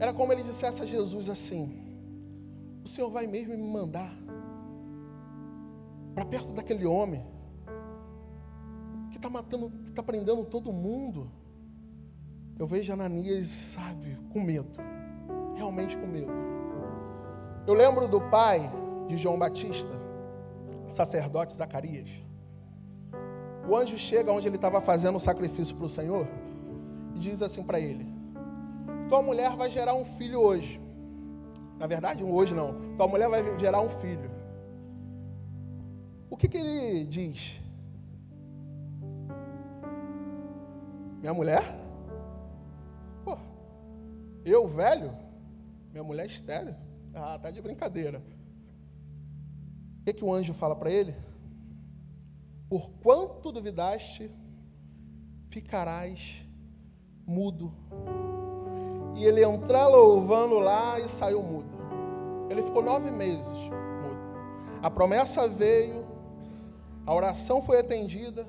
Era 0.00 0.12
como 0.12 0.32
ele 0.32 0.42
dissesse 0.42 0.82
a 0.82 0.86
Jesus 0.86 1.28
assim: 1.28 1.72
O 2.84 2.88
Senhor 2.88 3.08
vai 3.10 3.28
mesmo 3.28 3.56
me 3.56 3.70
mandar 3.70 4.12
para 6.16 6.24
perto 6.24 6.52
daquele 6.52 6.84
homem 6.84 7.24
que 9.12 9.18
está 9.18 9.30
matando, 9.30 9.70
que 9.84 9.90
está 9.90 10.02
prendendo 10.02 10.44
todo 10.44 10.72
mundo. 10.72 11.30
Eu 12.58 12.66
vejo 12.66 12.92
Ananias, 12.92 13.46
sabe, 13.46 14.18
com 14.32 14.40
medo, 14.40 14.76
realmente 15.54 15.96
com 15.96 16.06
medo. 16.06 16.53
Eu 17.66 17.72
lembro 17.72 18.06
do 18.06 18.20
pai 18.20 18.70
de 19.08 19.16
João 19.16 19.38
Batista, 19.38 19.88
sacerdote 20.90 21.54
Zacarias. 21.54 22.10
O 23.66 23.74
anjo 23.74 23.98
chega 23.98 24.30
onde 24.30 24.46
ele 24.46 24.56
estava 24.56 24.82
fazendo 24.82 25.16
o 25.16 25.20
sacrifício 25.20 25.74
para 25.74 25.86
o 25.86 25.88
Senhor 25.88 26.28
e 27.14 27.18
diz 27.18 27.40
assim 27.40 27.62
para 27.62 27.80
ele: 27.80 28.06
Tua 29.08 29.22
mulher 29.22 29.56
vai 29.56 29.70
gerar 29.70 29.94
um 29.94 30.04
filho 30.04 30.40
hoje. 30.40 30.78
Na 31.78 31.86
verdade, 31.86 32.22
hoje 32.22 32.54
não. 32.54 32.74
Tua 32.96 33.08
mulher 33.08 33.30
vai 33.30 33.58
gerar 33.58 33.80
um 33.80 33.88
filho. 33.88 34.30
O 36.28 36.36
que, 36.36 36.48
que 36.48 36.58
ele 36.58 37.06
diz? 37.06 37.60
Minha 41.20 41.32
mulher? 41.32 41.62
Pô, 43.24 43.38
eu, 44.44 44.68
velho? 44.68 45.12
Minha 45.90 46.04
mulher 46.04 46.26
estéreo? 46.26 46.76
Ah, 47.14 47.38
tá 47.38 47.50
de 47.50 47.62
brincadeira. 47.62 48.22
O 50.00 50.04
que, 50.04 50.12
que 50.12 50.24
o 50.24 50.32
anjo 50.32 50.52
fala 50.52 50.74
para 50.74 50.90
ele? 50.90 51.14
Por 52.68 52.90
quanto 53.02 53.52
duvidaste, 53.52 54.30
ficarás 55.48 56.44
mudo. 57.26 57.72
E 59.16 59.24
ele 59.24 59.44
entrou 59.44 59.90
louvando 59.90 60.58
lá 60.58 60.98
e 60.98 61.08
saiu 61.08 61.42
mudo. 61.42 61.76
Ele 62.50 62.62
ficou 62.62 62.82
nove 62.82 63.10
meses 63.10 63.58
mudo. 64.02 64.18
A 64.82 64.90
promessa 64.90 65.48
veio, 65.48 66.04
a 67.06 67.14
oração 67.14 67.62
foi 67.62 67.78
atendida, 67.78 68.46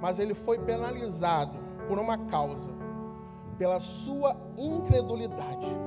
mas 0.00 0.18
ele 0.18 0.34
foi 0.34 0.58
penalizado 0.58 1.58
por 1.86 1.98
uma 1.98 2.18
causa, 2.26 2.70
pela 3.58 3.78
sua 3.78 4.36
incredulidade. 4.56 5.85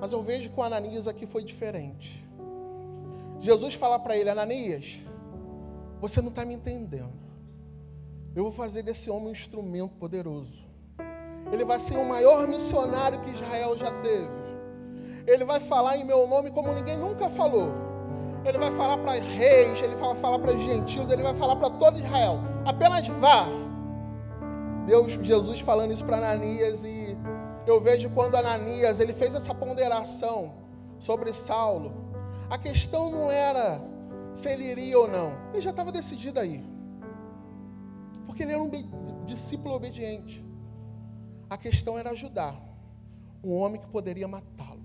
Mas 0.00 0.12
eu 0.12 0.22
vejo 0.22 0.50
o 0.56 0.62
Ananias 0.62 1.06
aqui 1.06 1.26
foi 1.26 1.44
diferente. 1.44 2.26
Jesus 3.38 3.74
fala 3.74 3.98
para 3.98 4.16
ele, 4.16 4.30
Ananias, 4.30 5.02
você 6.00 6.20
não 6.22 6.28
está 6.28 6.44
me 6.44 6.54
entendendo. 6.54 7.12
Eu 8.34 8.44
vou 8.44 8.52
fazer 8.52 8.82
desse 8.82 9.10
homem 9.10 9.28
um 9.28 9.32
instrumento 9.32 9.94
poderoso. 9.96 10.64
Ele 11.52 11.64
vai 11.64 11.80
ser 11.80 11.96
o 11.96 12.04
maior 12.04 12.46
missionário 12.46 13.20
que 13.20 13.30
Israel 13.30 13.76
já 13.76 13.90
teve. 14.00 14.40
Ele 15.26 15.44
vai 15.44 15.60
falar 15.60 15.96
em 15.96 16.04
meu 16.04 16.26
nome 16.26 16.50
como 16.50 16.72
ninguém 16.72 16.96
nunca 16.96 17.28
falou. 17.28 17.68
Ele 18.44 18.58
vai 18.58 18.70
falar 18.72 18.98
para 18.98 19.12
reis, 19.12 19.82
ele 19.82 19.96
vai 19.96 20.14
falar 20.16 20.38
para 20.38 20.56
gentios, 20.56 21.10
ele 21.10 21.22
vai 21.22 21.34
falar 21.34 21.56
para 21.56 21.70
todo 21.70 21.98
Israel. 21.98 22.38
Apenas 22.64 23.06
vá. 23.06 23.46
Deus, 24.86 25.12
Jesus 25.22 25.60
falando 25.60 25.92
isso 25.92 26.04
para 26.04 26.16
Ananias 26.16 26.84
e 26.84 27.09
eu 27.66 27.80
vejo 27.80 28.10
quando 28.10 28.34
Ananias 28.34 29.00
ele 29.00 29.12
fez 29.12 29.34
essa 29.34 29.54
ponderação 29.54 30.54
sobre 30.98 31.32
Saulo. 31.32 31.92
A 32.48 32.58
questão 32.58 33.10
não 33.10 33.30
era 33.30 33.80
se 34.34 34.48
ele 34.48 34.64
iria 34.64 34.98
ou 34.98 35.08
não. 35.08 35.32
Ele 35.52 35.60
já 35.60 35.70
estava 35.70 35.92
decidido 35.92 36.40
aí. 36.40 36.64
Porque 38.26 38.42
ele 38.42 38.52
era 38.52 38.62
um 38.62 38.70
discípulo 39.24 39.74
obediente. 39.74 40.44
A 41.48 41.56
questão 41.56 41.98
era 41.98 42.10
ajudar 42.10 42.54
um 43.42 43.52
homem 43.52 43.80
que 43.80 43.88
poderia 43.88 44.28
matá-lo. 44.28 44.80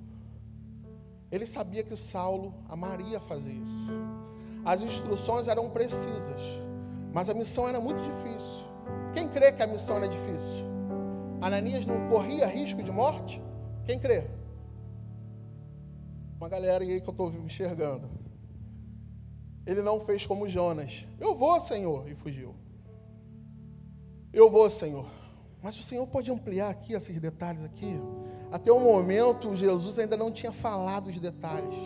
Ele 1.32 1.46
sabia 1.46 1.84
que 1.84 1.96
Saulo 1.96 2.54
amaria 2.70 3.20
fazer 3.20 3.52
isso. 3.52 3.92
As 4.64 4.82
instruções 4.82 5.48
eram 5.48 5.70
precisas, 5.70 6.42
mas 7.14 7.30
a 7.30 7.34
missão 7.34 7.68
era 7.68 7.80
muito 7.80 8.02
difícil. 8.02 8.66
Quem 9.14 9.28
crê 9.28 9.52
que 9.52 9.62
a 9.62 9.68
missão 9.68 9.98
era 9.98 10.08
difícil? 10.08 10.75
Ananias 11.46 11.86
não 11.86 12.10
corria 12.10 12.48
risco 12.48 12.82
de 12.82 12.92
morte? 12.92 13.40
Quem 13.84 14.00
crê? 14.00 14.26
Uma 16.38 16.50
galera 16.50 16.84
aí 16.84 17.00
que 17.00 17.08
eu 17.08 17.12
estou 17.12 17.32
enxergando. 17.32 18.10
Ele 19.64 19.84
não 19.84 20.00
fez 20.00 20.26
como 20.26 20.48
Jonas. 20.48 21.08
Eu 21.20 21.36
vou, 21.36 21.60
Senhor, 21.60 22.10
e 22.10 22.16
fugiu. 22.16 22.56
Eu 24.34 24.50
vou, 24.50 24.68
Senhor. 24.72 25.06
Mas 25.62 25.80
o 25.80 25.84
Senhor 25.84 26.08
pode 26.08 26.32
ampliar 26.32 26.72
aqui 26.72 26.94
esses 26.94 27.20
detalhes 27.20 27.64
aqui. 27.64 27.94
Até 28.52 28.72
o 28.72 28.80
momento, 28.80 29.56
Jesus 29.56 30.00
ainda 30.00 30.18
não 30.18 30.32
tinha 30.32 30.52
falado 30.52 31.12
os 31.12 31.20
detalhes. 31.20 31.78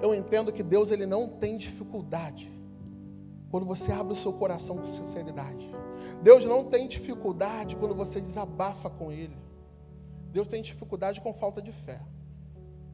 Eu 0.00 0.14
entendo 0.14 0.50
que 0.50 0.62
Deus 0.62 0.90
ele 0.90 1.04
não 1.04 1.28
tem 1.28 1.58
dificuldade 1.58 2.50
quando 3.50 3.66
você 3.66 3.92
abre 3.92 4.14
o 4.14 4.16
seu 4.16 4.32
coração 4.32 4.78
com 4.78 4.86
sinceridade. 4.86 5.70
Deus 6.22 6.44
não 6.44 6.64
tem 6.64 6.88
dificuldade 6.88 7.76
quando 7.76 7.94
você 7.94 8.20
desabafa 8.20 8.90
com 8.90 9.12
Ele. 9.12 9.36
Deus 10.32 10.48
tem 10.48 10.62
dificuldade 10.62 11.20
com 11.20 11.32
falta 11.32 11.62
de 11.62 11.72
fé, 11.72 12.00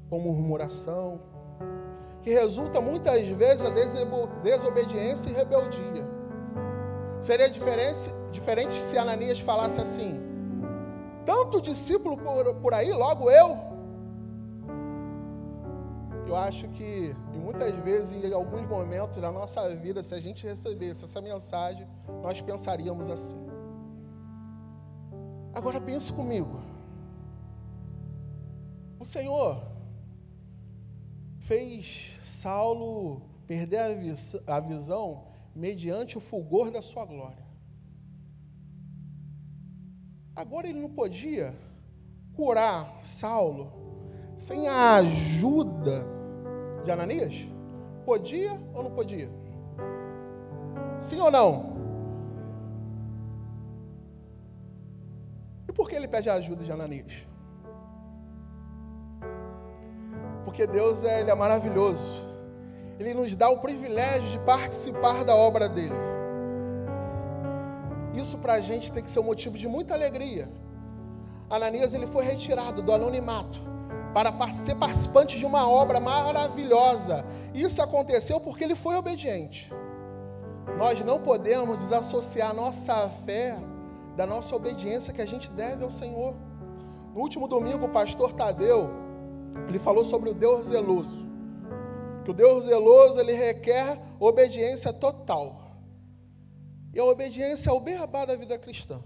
com 0.08 0.20
murmuração, 0.20 1.20
que 2.22 2.30
resulta 2.30 2.80
muitas 2.80 3.26
vezes 3.28 3.66
a 3.66 3.70
desobediência 4.42 5.30
e 5.30 5.32
rebeldia. 5.32 6.08
Seria 7.20 7.48
diferente, 7.48 8.74
se 8.74 8.96
Ananias 8.98 9.40
falasse 9.40 9.80
assim: 9.80 10.20
tanto 11.24 11.60
discípulo 11.60 12.16
por, 12.16 12.54
por 12.56 12.74
aí, 12.74 12.92
logo 12.92 13.30
eu. 13.30 13.58
Eu 16.26 16.36
acho 16.36 16.68
que, 16.68 17.14
muitas 17.42 17.74
vezes, 17.80 18.24
em 18.24 18.32
alguns 18.32 18.66
momentos 18.68 19.20
da 19.20 19.30
nossa 19.30 19.68
vida, 19.74 20.02
se 20.02 20.14
a 20.14 20.20
gente 20.20 20.46
recebesse 20.46 21.04
essa 21.04 21.20
mensagem, 21.20 21.86
nós 22.22 22.40
pensaríamos 22.40 23.10
assim. 23.10 23.36
Agora 25.52 25.80
pense 25.80 26.12
comigo. 26.12 26.60
O 28.98 29.04
Senhor 29.04 29.62
fez 31.40 32.12
Saulo 32.22 33.22
perder 33.46 33.78
a, 33.78 33.94
vis 33.94 34.36
a 34.46 34.60
visão 34.60 35.24
mediante 35.54 36.16
o 36.16 36.20
fulgor 36.20 36.70
da 36.70 36.80
sua 36.80 37.04
glória. 37.04 37.44
Agora 40.34 40.68
ele 40.68 40.80
não 40.80 40.88
podia 40.88 41.54
curar 42.34 43.00
Saulo 43.02 43.70
sem 44.38 44.66
a 44.68 44.94
ajuda 44.94 46.21
de 46.84 46.90
Ananias? 46.90 47.46
Podia 48.04 48.58
ou 48.74 48.82
não 48.82 48.90
podia? 48.90 49.30
Sim 51.00 51.20
ou 51.20 51.30
não? 51.30 51.72
E 55.68 55.72
por 55.72 55.88
que 55.88 55.96
ele 55.96 56.08
pede 56.08 56.28
a 56.28 56.34
ajuda 56.34 56.64
de 56.64 56.72
Ananias? 56.72 57.26
Porque 60.44 60.66
Deus 60.66 61.04
é, 61.04 61.20
ele 61.20 61.30
é 61.30 61.34
maravilhoso. 61.34 62.22
Ele 62.98 63.14
nos 63.14 63.34
dá 63.34 63.48
o 63.48 63.58
privilégio 63.58 64.28
de 64.30 64.38
participar 64.40 65.24
da 65.24 65.34
obra 65.34 65.68
dele. 65.68 65.94
Isso 68.14 68.36
para 68.38 68.54
a 68.54 68.60
gente 68.60 68.92
tem 68.92 69.02
que 69.02 69.10
ser 69.10 69.20
um 69.20 69.24
motivo 69.24 69.56
de 69.56 69.66
muita 69.66 69.94
alegria. 69.94 70.48
Ananias 71.48 71.94
ele 71.94 72.06
foi 72.06 72.24
retirado 72.24 72.82
do 72.82 72.92
anonimato 72.92 73.71
para 74.12 74.50
ser 74.50 74.74
participante 74.76 75.38
de 75.38 75.46
uma 75.46 75.68
obra 75.68 75.98
maravilhosa. 75.98 77.24
Isso 77.54 77.80
aconteceu 77.82 78.40
porque 78.40 78.64
ele 78.64 78.74
foi 78.74 78.96
obediente. 78.96 79.72
Nós 80.78 81.02
não 81.04 81.20
podemos 81.20 81.78
desassociar 81.78 82.54
nossa 82.54 83.08
fé 83.08 83.58
da 84.16 84.26
nossa 84.26 84.54
obediência 84.54 85.12
que 85.12 85.22
a 85.22 85.26
gente 85.26 85.50
deve 85.50 85.82
ao 85.84 85.90
Senhor. 85.90 86.34
No 87.14 87.20
último 87.20 87.48
domingo, 87.48 87.86
o 87.86 87.88
pastor 87.88 88.32
Tadeu, 88.32 88.90
ele 89.68 89.78
falou 89.78 90.04
sobre 90.04 90.30
o 90.30 90.34
Deus 90.34 90.66
zeloso. 90.66 91.26
Que 92.24 92.30
o 92.30 92.34
Deus 92.34 92.64
zeloso, 92.64 93.18
ele 93.18 93.32
requer 93.32 93.98
obediência 94.20 94.92
total. 94.92 95.60
E 96.94 97.00
a 97.00 97.04
obediência 97.04 97.70
é 97.70 97.72
o 97.72 97.80
beabá 97.80 98.24
da 98.24 98.36
vida 98.36 98.58
cristã. 98.58 99.00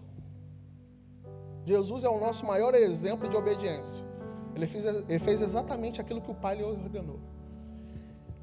Jesus 1.64 2.04
é 2.04 2.08
o 2.08 2.20
nosso 2.20 2.44
maior 2.46 2.74
exemplo 2.74 3.28
de 3.28 3.36
obediência. 3.36 4.04
Ele 4.56 4.66
fez, 4.66 4.86
ele 4.86 5.18
fez 5.18 5.42
exatamente 5.42 6.00
aquilo 6.00 6.20
que 6.20 6.30
o 6.30 6.34
Pai 6.34 6.56
lhe 6.56 6.64
ordenou. 6.64 7.20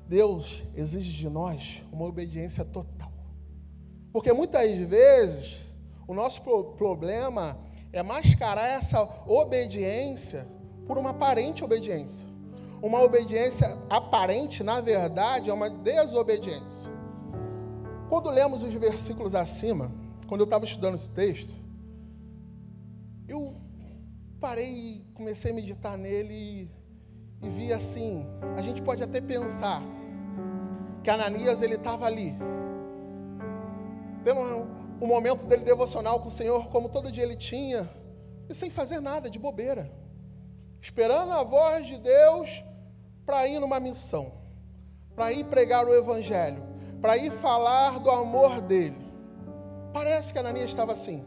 Deus 0.07 0.63
exige 0.75 1.11
de 1.11 1.27
nós 1.27 1.83
uma 1.91 2.05
obediência 2.05 2.63
total. 2.63 3.11
Porque 4.11 4.31
muitas 4.31 4.71
vezes 4.83 5.59
o 6.07 6.13
nosso 6.13 6.41
problema 6.77 7.57
é 7.91 8.03
mascarar 8.03 8.67
essa 8.67 9.01
obediência 9.25 10.47
por 10.85 10.99
uma 10.99 11.09
aparente 11.09 11.63
obediência. 11.63 12.27
Uma 12.79 13.01
obediência 13.01 13.75
aparente, 13.89 14.61
na 14.61 14.81
verdade, 14.81 15.49
é 15.49 15.53
uma 15.53 15.69
desobediência. 15.69 16.91
Quando 18.07 18.29
lemos 18.29 18.61
os 18.61 18.73
versículos 18.73 19.33
acima, 19.33 19.91
quando 20.27 20.41
eu 20.41 20.45
estava 20.45 20.65
estudando 20.65 20.95
esse 20.95 21.09
texto, 21.09 21.55
eu 23.27 23.62
parei 24.43 24.67
e 24.67 25.05
comecei 25.13 25.51
a 25.51 25.53
meditar 25.53 25.97
nele 25.97 26.33
e, 26.33 26.71
e 27.41 27.49
vi 27.49 27.71
assim, 27.71 28.25
a 28.57 28.61
gente 28.61 28.81
pode 28.81 29.01
até 29.01 29.21
pensar 29.21 29.81
que 31.01 31.09
Ananias 31.09 31.61
ele 31.61 31.75
estava 31.75 32.05
ali, 32.05 32.35
tendo 34.21 34.41
um, 34.41 34.67
um 35.05 35.07
momento 35.07 35.45
dele 35.45 35.63
devocional 35.63 36.19
com 36.19 36.27
o 36.27 36.31
Senhor, 36.31 36.67
como 36.67 36.89
todo 36.89 37.09
dia 37.09 37.23
ele 37.23 37.37
tinha, 37.37 37.89
e 38.49 38.53
sem 38.53 38.69
fazer 38.69 38.99
nada, 38.99 39.29
de 39.29 39.39
bobeira, 39.39 39.89
esperando 40.81 41.31
a 41.31 41.41
voz 41.41 41.85
de 41.85 41.97
Deus 41.97 42.65
para 43.25 43.47
ir 43.47 43.61
numa 43.61 43.79
missão, 43.79 44.33
para 45.15 45.31
ir 45.31 45.45
pregar 45.45 45.85
o 45.85 45.95
Evangelho, 45.95 46.61
para 47.01 47.15
ir 47.15 47.31
falar 47.31 47.97
do 47.97 48.11
amor 48.11 48.59
dele. 48.59 49.09
Parece 49.93 50.33
que 50.33 50.39
Ananias 50.39 50.69
estava 50.69 50.91
assim, 50.91 51.23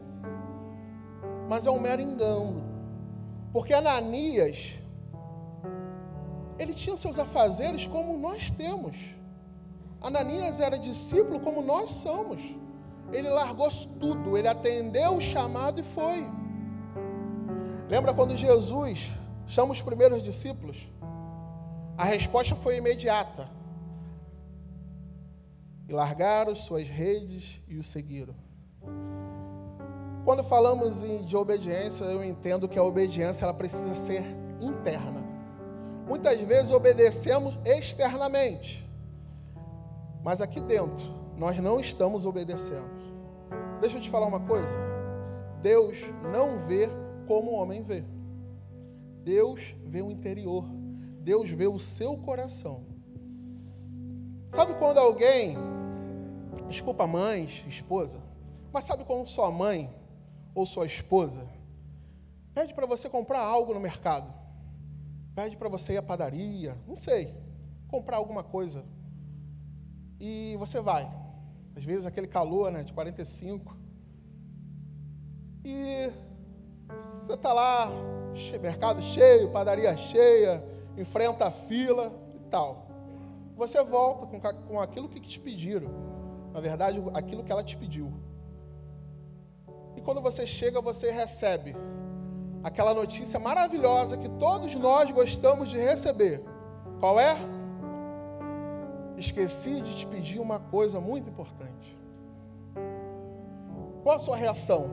mas 1.49 1.65
é 1.65 1.71
um 1.71 1.79
mero 1.79 1.99
engano, 1.99 2.66
porque 3.51 3.73
Ananias, 3.73 4.73
ele 6.59 6.73
tinha 6.73 6.97
seus 6.97 7.17
afazeres 7.17 7.87
como 7.87 8.17
nós 8.17 8.49
temos. 8.51 8.95
Ananias 10.01 10.59
era 10.59 10.77
discípulo 10.77 11.39
como 11.39 11.61
nós 11.61 11.91
somos. 11.91 12.41
Ele 13.11 13.29
largou 13.29 13.69
tudo, 13.99 14.37
ele 14.37 14.47
atendeu 14.47 15.15
o 15.15 15.21
chamado 15.21 15.79
e 15.79 15.83
foi. 15.83 16.27
Lembra 17.89 18.13
quando 18.13 18.37
Jesus 18.37 19.11
chama 19.47 19.71
os 19.71 19.81
primeiros 19.81 20.21
discípulos? 20.21 20.87
A 21.97 22.03
resposta 22.03 22.55
foi 22.55 22.77
imediata. 22.77 23.49
E 25.87 25.93
largaram 25.93 26.53
suas 26.53 26.87
redes 26.87 27.61
e 27.67 27.77
o 27.77 27.83
seguiram. 27.83 28.35
Quando 30.27 30.43
falamos 30.43 31.05
de 31.23 31.37
obediência, 31.37 32.03
eu 32.03 32.21
entendo 32.21 32.67
que 32.67 32.77
a 32.77 32.83
obediência 32.83 33.45
ela 33.45 33.53
precisa 33.53 33.95
ser 33.95 34.25
interna. 34.59 35.23
Muitas 36.05 36.41
vezes 36.41 36.69
obedecemos 36.69 37.57
externamente, 37.63 38.85
mas 40.21 40.41
aqui 40.41 40.59
dentro 40.59 41.07
nós 41.37 41.57
não 41.61 41.79
estamos 41.79 42.25
obedecendo. 42.25 42.89
Deixa 43.79 43.95
eu 43.95 44.01
te 44.01 44.09
falar 44.09 44.27
uma 44.27 44.41
coisa. 44.41 44.77
Deus 45.61 45.97
não 46.33 46.59
vê 46.59 46.89
como 47.25 47.51
o 47.51 47.55
homem 47.55 47.81
vê. 47.81 48.03
Deus 49.23 49.73
vê 49.85 50.01
o 50.01 50.11
interior. 50.11 50.65
Deus 51.21 51.49
vê 51.49 51.67
o 51.67 51.79
seu 51.79 52.17
coração. 52.17 52.83
Sabe 54.51 54.73
quando 54.73 54.97
alguém, 54.97 55.57
desculpa 56.67 57.07
mãe, 57.07 57.47
esposa, 57.65 58.21
mas 58.73 58.83
sabe 58.83 59.05
quando 59.05 59.25
sua 59.25 59.49
mãe 59.49 59.89
ou 60.57 60.65
sua 60.65 60.87
esposa 60.87 61.47
pede 62.51 62.73
para 62.73 62.87
você 62.87 63.07
comprar 63.07 63.39
algo 63.39 63.75
no 63.75 63.79
mercado? 63.79 64.33
Pede 65.35 65.55
para 65.55 65.69
você 65.69 65.93
ir 65.93 65.97
à 65.97 66.01
padaria, 66.01 66.75
não 66.87 66.95
sei, 66.95 67.35
comprar 67.87 68.17
alguma 68.17 68.43
coisa. 68.43 68.83
E 70.19 70.55
você 70.57 70.81
vai. 70.81 71.07
Às 71.75 71.83
vezes 71.83 72.07
aquele 72.07 72.25
calor, 72.25 72.71
né, 72.71 72.81
de 72.81 72.91
45. 72.91 73.77
E 75.63 76.11
você 76.87 77.33
está 77.33 77.53
lá, 77.53 77.91
mercado 78.59 79.03
cheio, 79.03 79.51
padaria 79.51 79.95
cheia, 79.95 80.63
enfrenta 80.97 81.45
a 81.45 81.51
fila 81.51 82.11
e 82.33 82.39
tal. 82.49 82.87
Você 83.55 83.83
volta 83.83 84.25
com, 84.25 84.41
com 84.67 84.79
aquilo 84.79 85.07
que 85.07 85.19
te 85.19 85.39
pediram. 85.39 85.91
Na 86.51 86.59
verdade, 86.59 86.99
aquilo 87.13 87.43
que 87.43 87.51
ela 87.51 87.63
te 87.63 87.77
pediu. 87.77 88.11
Quando 90.07 90.21
você 90.21 90.47
chega, 90.47 90.79
você 90.79 91.11
recebe 91.11 91.75
aquela 92.63 92.93
notícia 92.93 93.37
maravilhosa 93.37 94.15
que 94.17 94.29
todos 94.29 94.73
nós 94.73 95.11
gostamos 95.11 95.67
de 95.67 95.75
receber. 95.77 96.41
Qual 97.01 97.19
é? 97.19 97.37
Esqueci 99.17 99.81
de 99.81 99.97
te 99.97 100.07
pedir 100.07 100.39
uma 100.39 100.61
coisa 100.61 101.01
muito 101.01 101.29
importante. 101.29 101.99
Qual 104.01 104.15
a 104.15 104.19
sua 104.19 104.37
reação? 104.37 104.91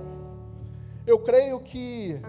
Eu 1.06 1.20
creio 1.20 1.60
que 1.60 2.20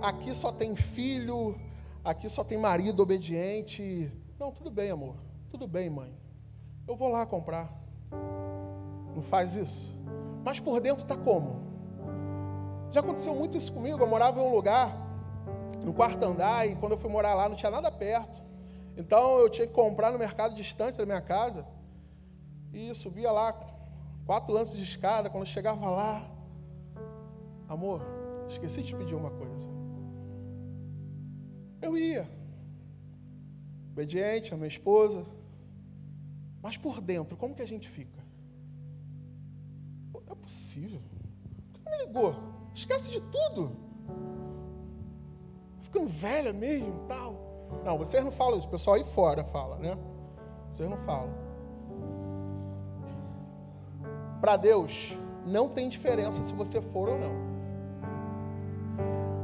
aqui 0.00 0.32
só 0.32 0.52
tem 0.52 0.76
filho, 0.76 1.60
aqui 2.04 2.28
só 2.28 2.44
tem 2.44 2.56
marido 2.56 3.02
obediente. 3.02 4.12
Não, 4.38 4.52
tudo 4.52 4.70
bem, 4.70 4.92
amor. 4.92 5.16
Tudo 5.50 5.66
bem, 5.66 5.90
mãe. 5.90 6.16
Eu 6.86 6.94
vou 6.94 7.08
lá 7.08 7.26
comprar. 7.26 7.68
Não 9.12 9.22
faz 9.22 9.56
isso. 9.56 9.92
Mas 10.44 10.60
por 10.60 10.80
dentro 10.80 11.02
está 11.02 11.16
como? 11.16 11.67
Já 12.90 13.00
aconteceu 13.00 13.34
muito 13.34 13.56
isso 13.56 13.72
comigo. 13.72 14.02
Eu 14.02 14.06
morava 14.06 14.40
em 14.40 14.42
um 14.42 14.54
lugar, 14.54 14.90
no 15.84 15.92
quarto 15.92 16.22
andar, 16.24 16.66
e 16.66 16.74
quando 16.76 16.92
eu 16.92 16.98
fui 16.98 17.10
morar 17.10 17.34
lá 17.34 17.48
não 17.48 17.56
tinha 17.56 17.70
nada 17.70 17.90
perto. 17.90 18.42
Então 18.96 19.38
eu 19.38 19.48
tinha 19.48 19.66
que 19.66 19.72
comprar 19.72 20.10
no 20.10 20.18
mercado 20.18 20.54
distante 20.54 20.98
da 20.98 21.06
minha 21.06 21.20
casa. 21.20 21.66
E 22.72 22.94
subia 22.94 23.30
lá, 23.30 23.52
quatro 24.26 24.52
lances 24.52 24.76
de 24.76 24.82
escada. 24.82 25.30
Quando 25.30 25.44
eu 25.44 25.46
chegava 25.46 25.88
lá, 25.88 26.22
amor, 27.68 28.02
esqueci 28.48 28.82
de 28.82 28.88
te 28.88 28.96
pedir 28.96 29.14
uma 29.14 29.30
coisa. 29.30 29.68
Eu 31.80 31.96
ia. 31.96 32.28
Obediente, 33.92 34.52
a 34.52 34.56
minha 34.56 34.68
esposa. 34.68 35.26
Mas 36.62 36.76
por 36.76 37.00
dentro, 37.00 37.36
como 37.36 37.54
que 37.54 37.62
a 37.62 37.68
gente 37.68 37.88
fica? 37.88 38.18
Não 40.12 40.32
é 40.32 40.34
possível. 40.34 41.00
Por 41.72 41.80
que 41.80 41.90
não 41.90 41.98
me 41.98 42.04
ligou? 42.04 42.57
Esquece 42.78 43.10
de 43.10 43.20
tudo. 43.20 43.72
Ficando 45.80 46.06
velha 46.06 46.52
mesmo 46.52 46.94
tal. 47.08 47.34
Não, 47.84 47.98
vocês 47.98 48.22
não 48.22 48.30
falam 48.30 48.56
isso. 48.56 48.68
O 48.68 48.70
pessoal 48.70 48.94
aí 48.94 49.02
fora 49.02 49.42
fala, 49.42 49.76
né? 49.78 49.98
Vocês 50.72 50.88
não 50.88 50.96
falam. 50.98 51.28
Para 54.40 54.56
Deus, 54.56 55.18
não 55.44 55.68
tem 55.68 55.88
diferença 55.88 56.40
se 56.40 56.52
você 56.52 56.80
for 56.80 57.08
ou 57.08 57.18
não. 57.18 57.48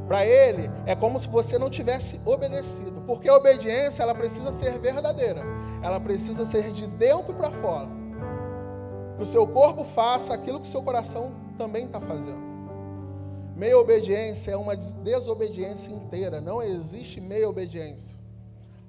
Para 0.07 0.25
ele 0.25 0.71
é 0.85 0.95
como 0.95 1.19
se 1.19 1.27
você 1.27 1.57
não 1.57 1.69
tivesse 1.69 2.21
obedecido, 2.23 3.01
porque 3.01 3.27
a 3.27 3.35
obediência 3.35 4.01
ela 4.01 4.15
precisa 4.15 4.49
ser 4.49 4.79
verdadeira, 4.79 5.41
ela 5.83 5.99
precisa 5.99 6.45
ser 6.45 6.71
de 6.71 6.87
dentro 6.87 7.33
para 7.33 7.51
fora. 7.51 7.89
Que 9.17 9.23
o 9.23 9.25
seu 9.25 9.45
corpo 9.45 9.83
faça 9.83 10.33
aquilo 10.33 10.61
que 10.61 10.67
o 10.67 10.71
seu 10.71 10.83
coração 10.83 11.33
também 11.57 11.85
está 11.85 11.99
fazendo. 11.99 12.54
Meia 13.55 13.79
obediência 13.79 14.51
é 14.51 14.57
uma 14.57 14.75
desobediência 14.75 15.89
inteira, 15.89 16.41
não 16.41 16.61
existe 16.61 17.21
meia 17.21 17.47
obediência. 17.47 18.19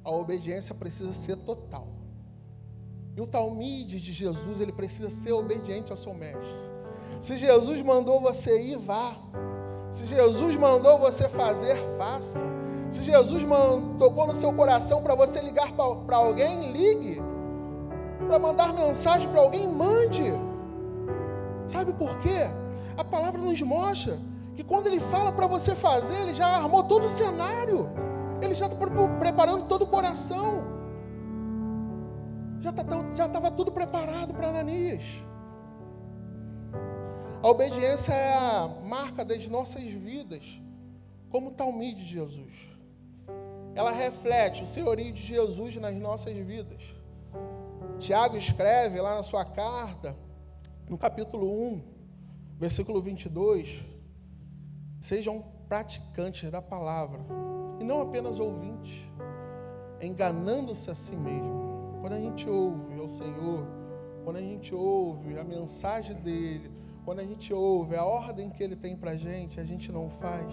A 0.02 0.10
obediência 0.10 0.74
precisa 0.74 1.12
ser 1.12 1.36
total. 1.36 1.86
E 3.16 3.20
o 3.20 3.28
talmide 3.28 4.00
de 4.00 4.12
Jesus, 4.12 4.60
ele 4.60 4.72
precisa 4.72 5.08
ser 5.08 5.32
obediente 5.32 5.92
ao 5.92 5.96
seu 5.96 6.12
mestre. 6.12 6.44
Se 7.20 7.36
Jesus 7.36 7.80
mandou 7.80 8.20
você 8.20 8.60
ir, 8.60 8.76
vá. 8.76 9.16
Se 9.92 10.04
Jesus 10.04 10.56
mandou 10.56 10.98
você 10.98 11.28
fazer, 11.28 11.76
faça. 11.96 12.44
Se 12.90 13.04
Jesus 13.04 13.44
mandou, 13.44 13.96
tocou 13.98 14.26
no 14.26 14.34
seu 14.34 14.52
coração 14.52 15.00
para 15.00 15.14
você 15.14 15.40
ligar 15.42 15.72
para 15.76 16.16
alguém, 16.16 16.72
ligue. 16.72 17.22
Para 18.26 18.38
mandar 18.40 18.74
mensagem 18.74 19.28
para 19.28 19.40
alguém, 19.40 19.68
mande. 19.68 20.24
Sabe 21.68 21.92
por 21.92 22.18
quê? 22.18 22.50
A 22.96 23.04
palavra 23.04 23.40
nos 23.40 23.60
mostra 23.62 24.18
que 24.56 24.64
quando 24.64 24.86
ele 24.86 24.98
fala 24.98 25.30
para 25.30 25.46
você 25.46 25.76
fazer, 25.76 26.18
ele 26.22 26.34
já 26.34 26.46
armou 26.46 26.82
todo 26.84 27.04
o 27.04 27.08
cenário. 27.08 27.90
Ele 28.40 28.54
já 28.54 28.66
está 28.66 28.76
preparando 29.18 29.68
todo 29.68 29.82
o 29.82 29.86
coração. 29.86 30.64
Já 32.60 32.70
estava 32.70 33.50
tá, 33.50 33.50
tudo 33.50 33.70
preparado 33.70 34.32
para 34.32 34.48
Ananias. 34.48 35.04
A 37.42 37.48
obediência 37.48 38.12
é 38.12 38.34
a 38.34 38.68
marca 38.84 39.24
das 39.24 39.46
nossas 39.46 39.82
vidas, 39.82 40.60
como 41.30 41.52
talmide 41.52 42.02
de 42.02 42.08
Jesus. 42.08 42.70
Ela 43.74 43.92
reflete 43.92 44.62
o 44.62 44.66
senhorio 44.66 45.12
de 45.12 45.22
Jesus 45.22 45.76
nas 45.76 45.94
nossas 45.96 46.34
vidas. 46.34 46.82
Tiago 47.98 48.38
escreve 48.38 49.00
lá 49.00 49.16
na 49.16 49.22
sua 49.22 49.44
carta, 49.44 50.16
no 50.88 50.96
capítulo 50.96 51.46
1, 51.72 51.82
versículo 52.58 53.02
22, 53.02 53.84
sejam 55.00 55.44
praticantes 55.68 56.50
da 56.50 56.62
palavra 56.62 57.20
e 57.80 57.84
não 57.84 58.00
apenas 58.00 58.40
ouvintes, 58.40 59.08
enganando-se 60.00 60.90
a 60.90 60.94
si 60.94 61.16
mesmo. 61.16 61.98
Quando 62.00 62.14
a 62.14 62.20
gente 62.20 62.48
ouve 62.48 63.00
ao 63.00 63.08
Senhor, 63.08 63.66
quando 64.24 64.36
a 64.36 64.42
gente 64.42 64.74
ouve 64.74 65.38
a 65.38 65.44
mensagem 65.44 66.14
dele, 66.16 66.70
quando 67.04 67.20
a 67.20 67.24
gente 67.24 67.52
ouve 67.52 67.96
a 67.96 68.04
ordem 68.04 68.50
que 68.50 68.62
ele 68.62 68.76
tem 68.76 68.96
para 68.96 69.12
a 69.12 69.16
gente, 69.16 69.60
a 69.60 69.64
gente 69.64 69.92
não 69.92 70.10
faz, 70.10 70.52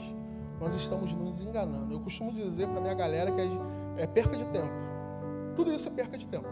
nós 0.60 0.75
estamos 0.75 1.13
nos 1.13 1.41
enganando. 1.41 1.93
Eu 1.93 1.99
costumo 1.99 2.32
dizer 2.32 2.67
para 2.67 2.79
minha 2.79 2.93
galera 2.93 3.32
que 3.32 3.41
é 4.01 4.08
perca 4.08 4.38
de 4.38 4.45
tempo. 4.47 4.73
Tudo 5.56 5.73
isso 5.73 5.88
é 5.88 5.91
perca 5.91 6.17
de 6.17 6.27
tempo. 6.27 6.47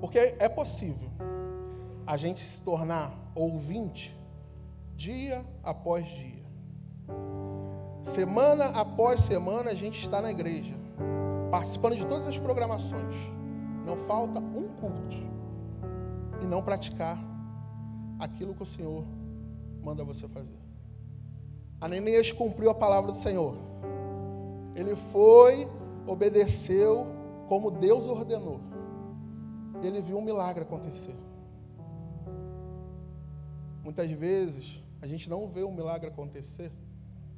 Porque 0.00 0.36
é 0.38 0.48
possível 0.48 1.10
a 2.06 2.16
gente 2.16 2.40
se 2.40 2.62
tornar 2.62 3.12
ouvinte 3.38 4.16
dia 4.96 5.44
após 5.62 6.04
dia. 6.04 6.44
Semana 8.02 8.66
após 8.66 9.20
semana 9.20 9.70
a 9.70 9.74
gente 9.74 10.00
está 10.00 10.20
na 10.20 10.30
igreja, 10.30 10.74
participando 11.50 11.94
de 11.94 12.04
todas 12.04 12.26
as 12.26 12.36
programações. 12.38 13.14
Não 13.86 13.96
falta 13.96 14.40
um 14.40 14.68
culto 14.80 15.16
e 16.42 16.46
não 16.46 16.62
praticar 16.62 17.18
aquilo 18.18 18.54
que 18.54 18.62
o 18.62 18.66
Senhor 18.66 19.04
manda 19.82 20.04
você 20.04 20.26
fazer. 20.28 20.58
Ananias 21.80 22.32
cumpriu 22.32 22.70
a 22.70 22.74
palavra 22.74 23.12
do 23.12 23.16
Senhor. 23.16 23.56
Ele 24.74 24.96
foi, 24.96 25.68
obedeceu 26.06 27.06
como 27.48 27.70
Deus 27.70 28.08
ordenou. 28.08 28.60
Ele 29.82 30.00
viu 30.00 30.18
um 30.18 30.22
milagre 30.22 30.62
acontecer. 30.62 31.14
Muitas 33.88 34.10
vezes 34.10 34.84
a 35.00 35.06
gente 35.06 35.30
não 35.30 35.48
vê 35.48 35.64
um 35.64 35.72
milagre 35.72 36.08
acontecer 36.08 36.70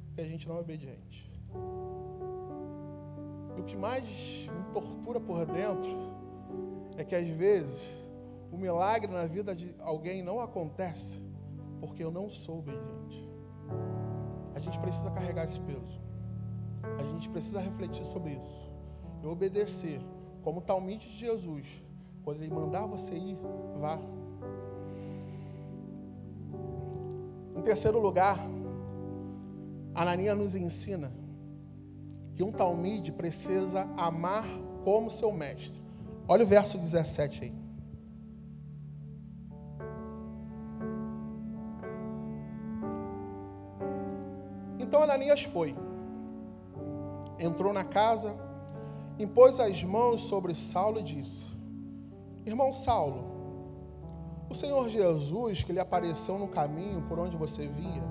porque 0.07 0.19
a 0.19 0.25
gente 0.25 0.45
não 0.49 0.57
é 0.57 0.59
obediente. 0.59 1.31
E 3.55 3.61
o 3.61 3.63
que 3.63 3.77
mais 3.77 4.03
me 4.03 4.73
tortura 4.73 5.17
por 5.17 5.45
dentro 5.45 5.89
é 6.97 7.05
que 7.05 7.15
às 7.15 7.25
vezes 7.25 7.81
o 8.51 8.57
milagre 8.57 9.09
na 9.09 9.23
vida 9.23 9.55
de 9.55 9.73
alguém 9.79 10.21
não 10.21 10.41
acontece 10.41 11.21
porque 11.79 12.03
eu 12.03 12.11
não 12.11 12.29
sou 12.29 12.59
obediente. 12.59 13.29
A 14.53 14.59
gente 14.59 14.77
precisa 14.77 15.09
carregar 15.09 15.45
esse 15.45 15.61
peso. 15.61 16.01
A 16.99 17.03
gente 17.03 17.29
precisa 17.29 17.61
refletir 17.61 18.05
sobre 18.05 18.33
isso. 18.33 18.69
E 19.23 19.25
obedecer, 19.25 20.01
como 20.43 20.59
talmente 20.59 21.07
de 21.07 21.17
Jesus. 21.17 21.81
Quando 22.25 22.43
ele 22.43 22.53
mandar 22.53 22.87
você 22.87 23.15
ir, 23.15 23.37
vá. 23.79 23.97
Em 27.61 27.63
terceiro 27.63 27.99
lugar, 27.99 28.39
Ananias 29.93 30.35
nos 30.35 30.55
ensina 30.55 31.13
que 32.33 32.41
um 32.41 32.51
talmide 32.51 33.11
precisa 33.11 33.87
amar 33.95 34.47
como 34.83 35.11
seu 35.11 35.31
mestre. 35.31 35.79
Olha 36.27 36.43
o 36.43 36.47
verso 36.47 36.79
17 36.79 37.43
aí. 37.43 37.53
Então 44.79 45.03
Ananias 45.03 45.43
foi, 45.43 45.75
entrou 47.37 47.71
na 47.71 47.83
casa, 47.83 48.35
impôs 49.19 49.59
as 49.59 49.83
mãos 49.83 50.23
sobre 50.23 50.55
Saulo 50.55 50.99
e 50.99 51.03
disse: 51.03 51.45
Irmão 52.43 52.73
Saulo, 52.73 53.30
o 54.51 54.55
Senhor 54.55 54.89
Jesus, 54.89 55.63
que 55.63 55.71
lhe 55.71 55.79
apareceu 55.79 56.37
no 56.37 56.47
caminho 56.47 57.01
por 57.07 57.17
onde 57.17 57.37
você 57.37 57.67
via, 57.67 58.03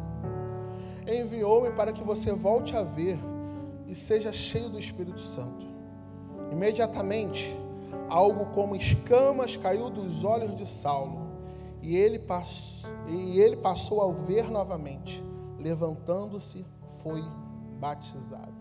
enviou-me 1.06 1.70
para 1.70 1.92
que 1.92 2.02
você 2.02 2.32
volte 2.32 2.74
a 2.74 2.82
ver 2.82 3.18
e 3.86 3.94
seja 3.94 4.32
cheio 4.32 4.70
do 4.70 4.78
Espírito 4.78 5.20
Santo. 5.20 5.66
Imediatamente, 6.50 7.56
algo 8.08 8.46
como 8.46 8.74
escamas 8.74 9.56
caiu 9.56 9.90
dos 9.90 10.24
olhos 10.24 10.54
de 10.56 10.66
Saulo, 10.66 11.28
e 11.82 11.96
ele 11.96 12.18
passou, 12.18 12.90
e 13.08 13.40
ele 13.40 13.56
passou 13.56 14.02
a 14.02 14.12
ver 14.12 14.50
novamente 14.50 15.22
levantando-se, 15.58 16.66
foi 17.02 17.22
batizado. 17.78 18.54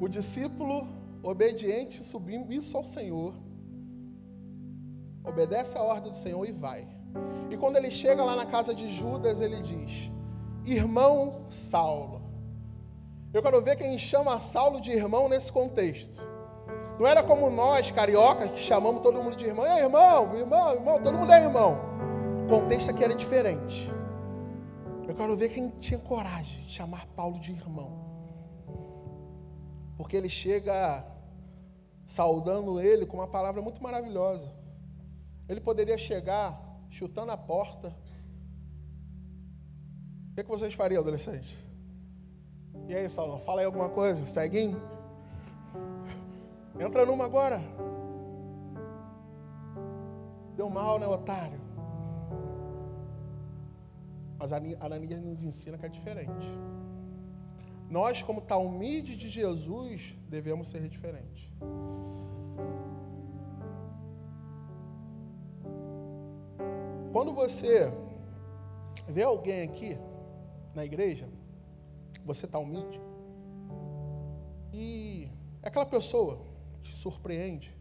O 0.00 0.08
discípulo 0.08 0.88
obediente 1.22 2.02
submisso 2.02 2.76
ao 2.76 2.84
Senhor, 2.84 3.34
obedece 5.26 5.76
a 5.76 5.82
ordem 5.82 6.10
do 6.10 6.16
Senhor 6.16 6.46
e 6.46 6.52
vai. 6.52 6.86
E 7.50 7.56
quando 7.56 7.76
ele 7.76 7.90
chega 7.90 8.24
lá 8.24 8.36
na 8.36 8.46
casa 8.46 8.74
de 8.74 8.94
Judas, 8.94 9.40
ele 9.40 9.60
diz: 9.60 10.10
Irmão 10.64 11.42
Saulo. 11.48 12.22
Eu 13.32 13.42
quero 13.42 13.60
ver 13.60 13.76
quem 13.76 13.98
chama 13.98 14.40
Saulo 14.40 14.80
de 14.80 14.92
irmão 14.92 15.28
nesse 15.28 15.52
contexto. 15.52 16.22
Não 16.98 17.06
era 17.06 17.22
como 17.22 17.50
nós, 17.50 17.90
cariocas, 17.90 18.48
que 18.50 18.58
chamamos 18.58 19.02
todo 19.02 19.22
mundo 19.22 19.36
de 19.36 19.44
irmão. 19.44 19.66
É 19.66 19.82
irmão, 19.82 20.34
irmão, 20.34 20.72
irmão, 20.72 21.02
todo 21.02 21.18
mundo 21.18 21.32
é 21.32 21.42
irmão. 21.42 21.78
O 22.46 22.48
contexto 22.48 22.90
aqui 22.90 23.04
era 23.04 23.14
diferente. 23.14 23.92
Eu 25.06 25.14
quero 25.14 25.36
ver 25.36 25.50
quem 25.50 25.68
tinha 25.78 26.00
coragem 26.00 26.64
de 26.64 26.72
chamar 26.72 27.06
Paulo 27.14 27.38
de 27.38 27.52
irmão. 27.52 28.06
Porque 29.96 30.16
ele 30.16 30.30
chega 30.30 31.04
saudando 32.06 32.80
ele 32.80 33.04
com 33.04 33.18
uma 33.18 33.26
palavra 33.26 33.60
muito 33.60 33.82
maravilhosa. 33.82 34.50
Ele 35.48 35.60
poderia 35.60 35.96
chegar 35.96 36.60
chutando 36.90 37.32
a 37.32 37.36
porta. 37.36 37.88
O 40.30 40.34
que, 40.34 40.40
é 40.40 40.42
que 40.42 40.50
vocês 40.50 40.74
fariam, 40.74 41.00
adolescente? 41.00 41.56
E 42.88 42.94
aí, 42.94 43.08
Saulo, 43.08 43.38
fala 43.38 43.60
aí 43.60 43.66
alguma 43.66 43.88
coisa, 43.88 44.26
ceguinho? 44.26 44.80
Entra 46.78 47.06
numa 47.06 47.24
agora. 47.24 47.60
Deu 50.56 50.68
mal, 50.68 50.98
né, 50.98 51.06
otário? 51.06 51.60
Mas 54.38 54.52
a 54.52 54.56
Ananias 54.80 55.20
nos 55.20 55.42
ensina 55.42 55.78
que 55.78 55.86
é 55.86 55.88
diferente. 55.88 56.46
Nós, 57.88 58.22
como 58.22 58.40
talmide 58.40 59.16
de 59.16 59.28
Jesus, 59.28 60.14
devemos 60.28 60.68
ser 60.68 60.88
diferentes. 60.88 61.50
Quando 67.16 67.32
você 67.32 67.90
vê 69.08 69.22
alguém 69.22 69.62
aqui 69.62 69.96
na 70.74 70.84
igreja, 70.84 71.26
você 72.26 72.46
talmide, 72.46 73.00
e 74.70 75.26
aquela 75.62 75.86
pessoa 75.86 76.38
te 76.82 76.92
surpreende, 76.92 77.74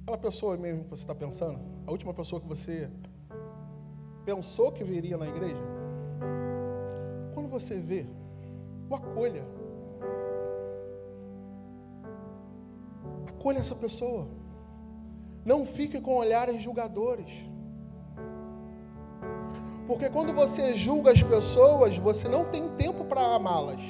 Aquela 0.00 0.16
pessoa 0.16 0.56
mesmo 0.56 0.84
que 0.84 0.88
você 0.88 1.02
está 1.02 1.14
pensando, 1.14 1.60
a 1.86 1.90
última 1.90 2.14
pessoa 2.14 2.40
que 2.40 2.48
você 2.48 2.90
pensou 4.24 4.72
que 4.72 4.82
viria 4.82 5.18
na 5.18 5.28
igreja, 5.28 5.62
quando 7.34 7.50
você 7.50 7.78
vê, 7.78 8.06
o 8.88 8.94
acolha. 8.94 9.44
Acolha 13.28 13.58
essa 13.58 13.74
pessoa. 13.74 14.26
Não 15.44 15.64
fique 15.64 16.00
com 16.00 16.16
olhares 16.16 16.62
julgadores. 16.62 17.26
Porque 19.86 20.08
quando 20.08 20.32
você 20.32 20.76
julga 20.76 21.10
as 21.12 21.22
pessoas, 21.22 21.96
você 21.96 22.28
não 22.28 22.44
tem 22.44 22.68
tempo 22.76 23.04
para 23.04 23.34
amá-las. 23.34 23.80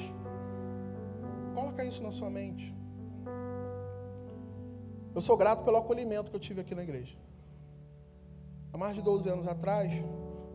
Coloca 1.53 1.83
isso 1.85 2.01
na 2.01 2.11
sua 2.11 2.29
mente. 2.29 2.75
Eu 5.13 5.21
sou 5.21 5.37
grato 5.37 5.63
pelo 5.63 5.77
acolhimento 5.77 6.31
que 6.31 6.35
eu 6.35 6.39
tive 6.39 6.61
aqui 6.61 6.73
na 6.73 6.83
igreja. 6.83 7.15
Há 8.73 8.77
mais 8.77 8.95
de 8.95 9.01
12 9.01 9.29
anos 9.29 9.47
atrás, 9.47 9.91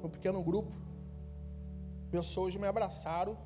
num 0.03 0.09
pequeno 0.09 0.43
grupo, 0.43 0.73
pessoas 2.11 2.57
me 2.57 2.67
abraçaram 2.67 3.37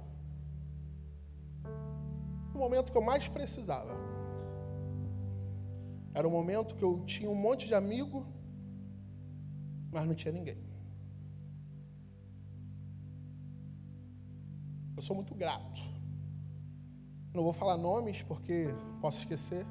no 2.55 2.61
momento 2.61 2.93
que 2.93 2.97
eu 2.97 3.03
mais 3.03 3.27
precisava. 3.27 3.97
Era 6.13 6.27
o 6.27 6.31
momento 6.31 6.75
que 6.75 6.83
eu 6.83 7.05
tinha 7.05 7.31
um 7.31 7.35
monte 7.35 7.67
de 7.67 7.75
amigo, 7.75 8.27
mas 9.93 10.07
não 10.07 10.15
tinha 10.15 10.33
ninguém. 10.33 10.59
Eu 14.97 15.03
sou 15.03 15.15
muito 15.15 15.35
grato. 15.35 15.81
Não 17.33 17.45
vou 17.45 17.53
falar 17.53 17.77
nomes 17.77 18.23
porque 18.23 18.69
posso 19.01 19.21
esquecer. 19.21 19.65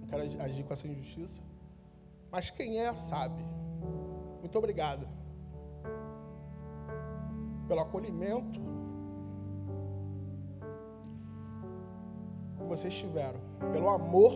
Não 0.00 0.08
quero 0.08 0.22
agir 0.42 0.64
com 0.64 0.72
essa 0.72 0.88
injustiça. 0.88 1.42
Mas 2.32 2.50
quem 2.50 2.80
é, 2.80 2.94
sabe. 2.94 3.44
Muito 4.40 4.56
obrigado 4.58 5.06
pelo 7.68 7.80
acolhimento 7.80 8.60
que 12.56 12.64
vocês 12.64 12.94
tiveram, 12.94 13.40
pelo 13.72 13.88
amor 13.88 14.32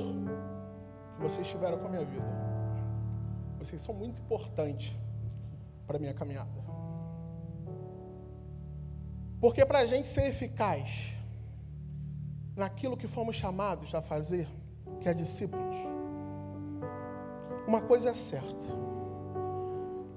vocês 1.20 1.46
tiveram 1.46 1.78
com 1.78 1.86
a 1.86 1.90
minha 1.90 2.04
vida. 2.04 2.24
Vocês 3.58 3.80
são 3.82 3.94
muito 3.94 4.20
importantes 4.20 4.96
para 5.86 5.96
a 5.96 6.00
minha 6.00 6.14
caminhada. 6.14 6.50
Porque 9.40 9.64
para 9.64 9.80
a 9.80 9.86
gente 9.86 10.08
ser 10.08 10.28
eficaz 10.28 11.14
naquilo 12.56 12.96
que 12.96 13.06
fomos 13.06 13.36
chamados 13.36 13.94
a 13.94 14.02
fazer, 14.02 14.48
que 15.00 15.08
é 15.08 15.14
discípulos, 15.14 15.76
uma 17.66 17.80
coisa 17.80 18.10
é 18.10 18.14
certa: 18.14 18.66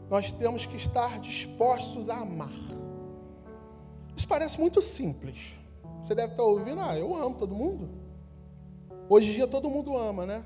nós 0.10 0.32
temos 0.32 0.66
que 0.66 0.78
estar 0.78 1.20
dispostos 1.20 2.10
a 2.10 2.18
amar. 2.18 2.54
Isso 4.16 4.28
parece 4.28 4.60
muito 4.60 4.82
simples. 4.82 5.56
Você 6.02 6.14
deve 6.14 6.34
estar 6.34 6.44
ouvindo, 6.44 6.82
ah, 6.82 6.98
eu 6.98 7.16
amo 7.16 7.36
todo 7.36 7.56
mundo. 7.56 7.90
Hoje 9.10 9.32
em 9.32 9.34
dia 9.34 9.48
todo 9.48 9.70
mundo 9.70 9.98
ama, 9.98 10.26
né? 10.26 10.46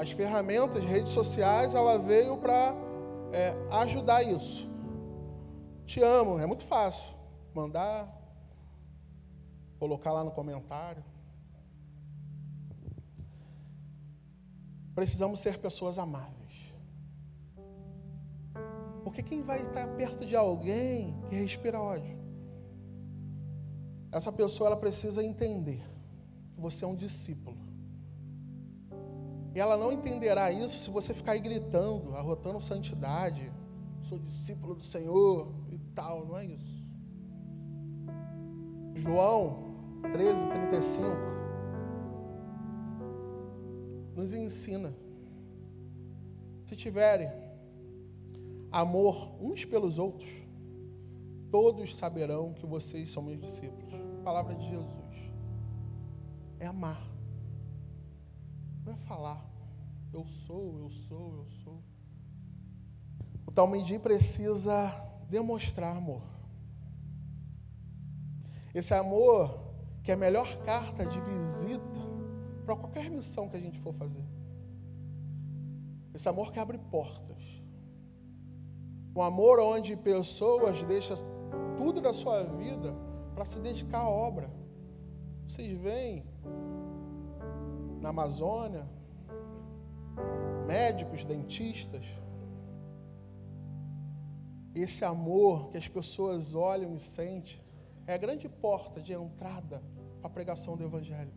As 0.00 0.12
ferramentas, 0.12 0.82
redes 0.82 1.12
sociais, 1.12 1.74
ela 1.74 1.98
veio 1.98 2.38
para 2.38 2.74
é, 3.34 3.54
ajudar 3.82 4.22
isso. 4.22 4.66
Te 5.84 6.00
amo, 6.02 6.38
é 6.38 6.46
muito 6.46 6.64
fácil. 6.64 7.14
Mandar, 7.54 8.08
colocar 9.78 10.10
lá 10.10 10.24
no 10.24 10.30
comentário. 10.30 11.04
Precisamos 14.94 15.38
ser 15.38 15.58
pessoas 15.58 15.98
amáveis. 15.98 16.72
Porque 19.04 19.22
quem 19.22 19.42
vai 19.42 19.60
estar 19.60 19.86
perto 19.98 20.24
de 20.24 20.34
alguém 20.34 21.14
que 21.28 21.36
respira 21.36 21.78
ódio? 21.78 22.18
Essa 24.10 24.32
pessoa 24.32 24.68
ela 24.68 24.78
precisa 24.78 25.22
entender 25.22 25.82
que 26.54 26.60
você 26.60 26.86
é 26.86 26.88
um 26.88 26.96
discípulo. 26.96 27.59
E 29.54 29.58
ela 29.60 29.76
não 29.76 29.92
entenderá 29.92 30.52
isso 30.52 30.78
se 30.78 30.90
você 30.90 31.12
ficar 31.12 31.32
aí 31.32 31.40
gritando, 31.40 32.14
arrotando 32.16 32.60
santidade. 32.60 33.52
Sou 34.02 34.18
discípulo 34.18 34.74
do 34.74 34.82
Senhor 34.82 35.52
e 35.68 35.78
tal, 35.94 36.26
não 36.26 36.38
é 36.38 36.46
isso. 36.46 36.86
João 38.94 39.74
13, 40.12 40.46
35 40.48 41.30
nos 44.14 44.34
ensina. 44.34 44.94
Se 46.66 46.76
tiverem 46.76 47.30
amor 48.70 49.34
uns 49.40 49.64
pelos 49.64 49.98
outros, 49.98 50.30
todos 51.50 51.96
saberão 51.96 52.52
que 52.52 52.66
vocês 52.66 53.10
são 53.10 53.22
meus 53.22 53.40
discípulos. 53.40 53.92
palavra 54.22 54.54
de 54.54 54.68
Jesus 54.68 55.00
é 56.58 56.66
amar, 56.66 57.09
não 58.90 58.96
falar. 58.98 59.44
Eu 60.12 60.26
sou, 60.26 60.78
eu 60.78 60.90
sou, 60.90 61.34
eu 61.36 61.46
sou. 61.62 61.82
O 63.46 63.52
Talmudi 63.52 63.98
precisa 63.98 64.92
demonstrar 65.28 65.96
amor. 65.96 66.22
Esse 68.74 68.94
amor 68.94 69.70
que 70.02 70.10
é 70.10 70.14
a 70.14 70.16
melhor 70.16 70.56
carta 70.64 71.06
de 71.06 71.20
visita 71.20 72.00
para 72.64 72.76
qualquer 72.76 73.10
missão 73.10 73.48
que 73.48 73.56
a 73.56 73.60
gente 73.60 73.78
for 73.78 73.92
fazer. 73.92 74.24
Esse 76.12 76.28
amor 76.28 76.52
que 76.52 76.58
abre 76.58 76.78
portas. 76.78 77.38
Um 79.14 79.22
amor 79.22 79.58
onde 79.60 79.96
pessoas 79.96 80.82
deixam 80.84 81.16
tudo 81.76 82.00
da 82.00 82.12
sua 82.12 82.42
vida 82.44 82.94
para 83.34 83.44
se 83.44 83.60
dedicar 83.60 84.00
à 84.00 84.08
obra. 84.08 84.50
Vocês 85.46 85.76
veem 85.80 86.24
na 88.00 88.08
Amazônia, 88.08 88.88
médicos, 90.66 91.24
dentistas, 91.24 92.04
esse 94.74 95.04
amor 95.04 95.70
que 95.70 95.76
as 95.76 95.88
pessoas 95.88 96.54
olham 96.54 96.94
e 96.94 97.00
sentem 97.00 97.60
é 98.06 98.14
a 98.14 98.18
grande 98.18 98.48
porta 98.48 99.00
de 99.00 99.12
entrada 99.12 99.82
para 100.20 100.28
a 100.28 100.32
pregação 100.32 100.76
do 100.76 100.84
Evangelho. 100.84 101.32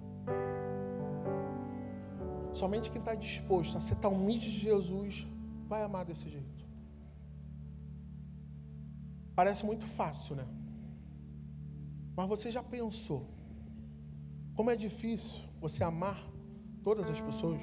Somente 2.54 2.92
quem 2.92 3.00
está 3.00 3.16
disposto 3.16 3.78
a 3.78 3.82
ser 3.82 3.96
tão 3.96 4.14
humilde 4.14 4.52
de 4.52 4.60
Jesus 4.60 5.28
vai 5.68 5.84
amar 5.84 6.06
desse 6.06 6.30
jeito. 6.30 6.64
Parece 9.36 9.66
muito 9.66 9.86
fácil, 9.86 10.36
né? 10.36 10.48
Mas 12.16 12.28
você 12.28 12.52
já 12.52 12.62
pensou 12.62 13.28
como 14.56 14.70
é 14.70 14.76
difícil 14.76 15.42
você 15.60 15.84
amar 15.84 16.33
todas 16.84 17.10
as 17.10 17.20
pessoas? 17.20 17.62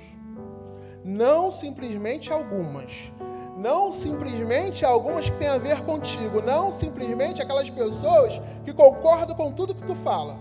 Não 1.05 1.51
simplesmente 1.51 2.33
algumas. 2.33 3.13
Não 3.57 3.93
simplesmente 3.93 4.85
algumas 4.85 5.29
que 5.29 5.37
têm 5.37 5.49
a 5.49 5.59
ver 5.59 5.83
contigo. 5.85 6.41
Não 6.41 6.73
simplesmente 6.73 7.43
aquelas 7.43 7.69
pessoas 7.69 8.41
que 8.65 8.73
concordam 8.73 9.37
com 9.37 9.53
tudo 9.53 9.75
que 9.75 9.87
tu 9.87 9.95
fala. 9.95 10.39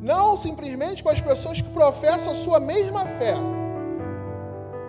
Não 0.00 0.36
simplesmente 0.36 1.02
com 1.02 1.10
as 1.10 1.20
pessoas 1.20 1.60
que 1.60 1.70
professam 1.70 2.32
a 2.32 2.34
sua 2.34 2.58
mesma 2.58 3.06
fé. 3.06 3.34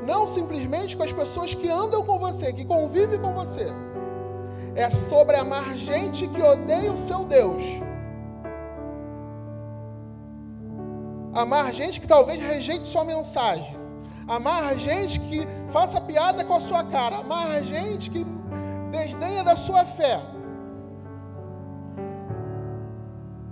Não 0.05 0.25
simplesmente 0.27 0.97
com 0.97 1.03
as 1.03 1.13
pessoas 1.13 1.53
que 1.53 1.69
andam 1.69 2.03
com 2.03 2.17
você, 2.17 2.51
que 2.51 2.65
convivem 2.65 3.19
com 3.19 3.33
você 3.33 3.67
é 4.75 4.89
sobre 4.89 5.35
amar 5.35 5.75
gente 5.75 6.27
que 6.27 6.41
odeia 6.41 6.91
o 6.91 6.97
seu 6.97 7.23
Deus. 7.25 7.63
Amar 11.33 11.73
gente 11.73 11.99
que 11.99 12.07
talvez 12.07 12.39
rejeite 12.41 12.87
sua 12.87 13.03
mensagem. 13.03 13.75
Amar 14.27 14.75
gente 14.77 15.19
que 15.19 15.41
faça 15.69 15.99
piada 15.99 16.45
com 16.45 16.53
a 16.53 16.59
sua 16.59 16.83
cara. 16.83 17.17
Amar 17.17 17.63
gente 17.63 18.11
que 18.11 18.23
desdenha 18.91 19.43
da 19.43 19.55
sua 19.55 19.83
fé. 19.83 20.19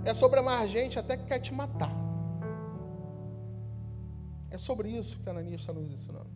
É 0.04 0.14
sobre 0.14 0.38
amar 0.38 0.66
gente 0.68 0.98
até 0.98 1.16
que 1.16 1.24
quer 1.24 1.40
te 1.40 1.52
matar. 1.52 1.90
É 4.50 4.58
sobre 4.58 4.88
isso 4.88 5.18
que 5.20 5.28
Ananias 5.28 5.60
está 5.60 5.72
nos 5.72 5.90
ensinando. 5.90 6.30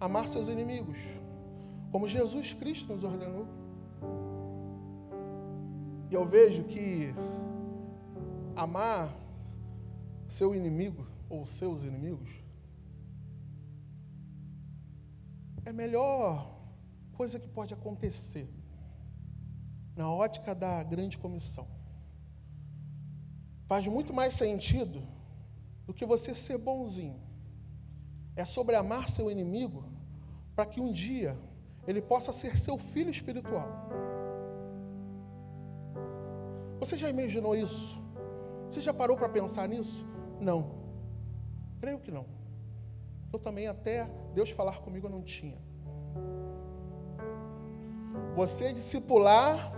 Amar 0.00 0.26
seus 0.26 0.48
inimigos 0.48 0.98
como 1.92 2.08
Jesus 2.08 2.52
Cristo 2.54 2.92
nos 2.92 3.04
ordenou. 3.04 3.46
E 6.10 6.14
eu 6.14 6.24
vejo 6.26 6.64
que 6.64 7.14
amar 8.56 9.12
seu 10.28 10.54
inimigo 10.54 11.06
ou 11.28 11.46
seus 11.46 11.82
inimigos 11.82 12.30
é 15.64 15.70
a 15.70 15.72
melhor 15.72 16.54
coisa 17.12 17.38
que 17.38 17.48
pode 17.48 17.74
acontecer 17.74 18.48
na 19.96 20.10
ótica 20.10 20.54
da 20.54 20.82
grande 20.82 21.18
comissão. 21.18 21.66
Faz 23.66 23.86
muito 23.86 24.14
mais 24.14 24.34
sentido 24.34 25.02
do 25.86 25.92
que 25.92 26.06
você 26.06 26.34
ser 26.34 26.58
bonzinho. 26.58 27.20
É 28.36 28.44
sobre 28.44 28.76
amar 28.76 29.08
seu 29.08 29.30
inimigo 29.30 29.84
para 30.54 30.64
que 30.64 30.80
um 30.80 30.92
dia 30.92 31.36
ele 31.86 32.00
possa 32.00 32.32
ser 32.32 32.56
seu 32.56 32.78
filho 32.78 33.10
espiritual. 33.10 33.68
Você 36.78 36.96
já 36.96 37.10
imaginou 37.10 37.56
isso? 37.56 38.00
Você 38.70 38.80
já 38.80 38.94
parou 38.94 39.16
para 39.16 39.28
pensar 39.28 39.68
nisso? 39.68 40.06
Não. 40.40 40.70
Creio 41.80 41.98
que 41.98 42.10
não. 42.10 42.26
Eu 43.32 43.38
também, 43.38 43.66
até 43.66 44.08
Deus 44.34 44.50
falar 44.50 44.80
comigo, 44.80 45.06
eu 45.06 45.10
não 45.10 45.22
tinha. 45.22 45.58
Você 48.34 48.72
discipular 48.72 49.72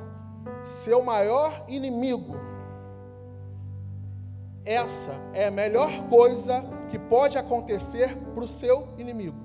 seu 0.65 1.03
maior 1.03 1.65
inimigo. 1.69 2.35
Essa 4.65 5.13
é 5.33 5.47
a 5.47 5.51
melhor 5.51 6.09
coisa 6.09 6.63
que 6.91 6.99
pode 6.99 7.39
acontecer 7.39 8.17
para 8.35 8.45
o 8.45 8.49
seu 8.49 8.89
inimigo. 8.99 9.37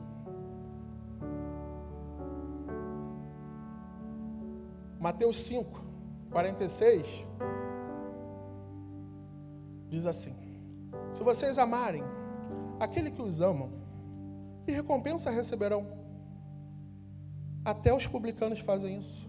Mateus 5.00 5.44
5, 5.44 5.82
46 6.32 7.06
diz 9.88 10.06
assim: 10.06 10.45
Se 11.14 11.24
vocês 11.24 11.58
amarem 11.58 12.04
aquele 12.80 13.12
que 13.12 13.22
os 13.22 13.42
amam, 13.42 13.72
que 14.66 14.72
recompensa 14.72 15.30
receberão? 15.30 15.86
Até 17.64 17.94
os 17.94 18.06
publicanos 18.06 18.60
fazem 18.60 19.00
isso. 19.00 19.28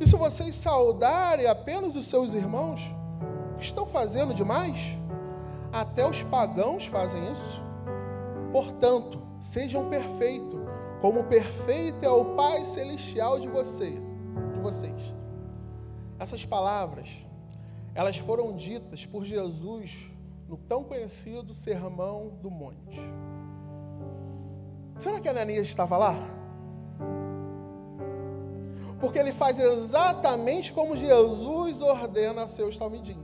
E 0.00 0.06
se 0.06 0.16
vocês 0.16 0.54
saudarem 0.54 1.46
apenas 1.46 1.96
os 1.96 2.06
seus 2.06 2.34
irmãos, 2.34 2.80
estão 3.58 3.86
fazendo 3.86 4.34
demais? 4.34 4.78
Até 5.72 6.06
os 6.06 6.22
pagãos 6.22 6.86
fazem 6.86 7.32
isso. 7.32 7.62
Portanto, 8.52 9.22
sejam 9.40 9.88
perfeitos, 9.88 10.60
como 11.00 11.24
perfeito 11.24 12.04
é 12.04 12.10
o 12.10 12.36
Pai 12.36 12.64
celestial 12.64 13.40
de 13.40 13.48
você, 13.48 13.90
de 14.54 14.60
vocês. 14.60 15.14
Essas 16.18 16.44
palavras, 16.44 17.08
elas 17.94 18.18
foram 18.18 18.54
ditas 18.54 19.04
por 19.04 19.24
Jesus 19.24 20.11
no 20.52 20.58
tão 20.58 20.84
conhecido 20.84 21.54
Sermão 21.54 22.28
do 22.42 22.50
Monte. 22.50 23.00
Será 24.98 25.18
que 25.18 25.26
Ananias 25.26 25.64
estava 25.64 25.96
lá? 25.96 26.14
Porque 29.00 29.18
ele 29.18 29.32
faz 29.32 29.58
exatamente 29.58 30.70
como 30.70 30.94
Jesus 30.94 31.80
ordena 31.80 32.42
a 32.42 32.46
seus 32.46 32.76
talmidim. 32.76 33.18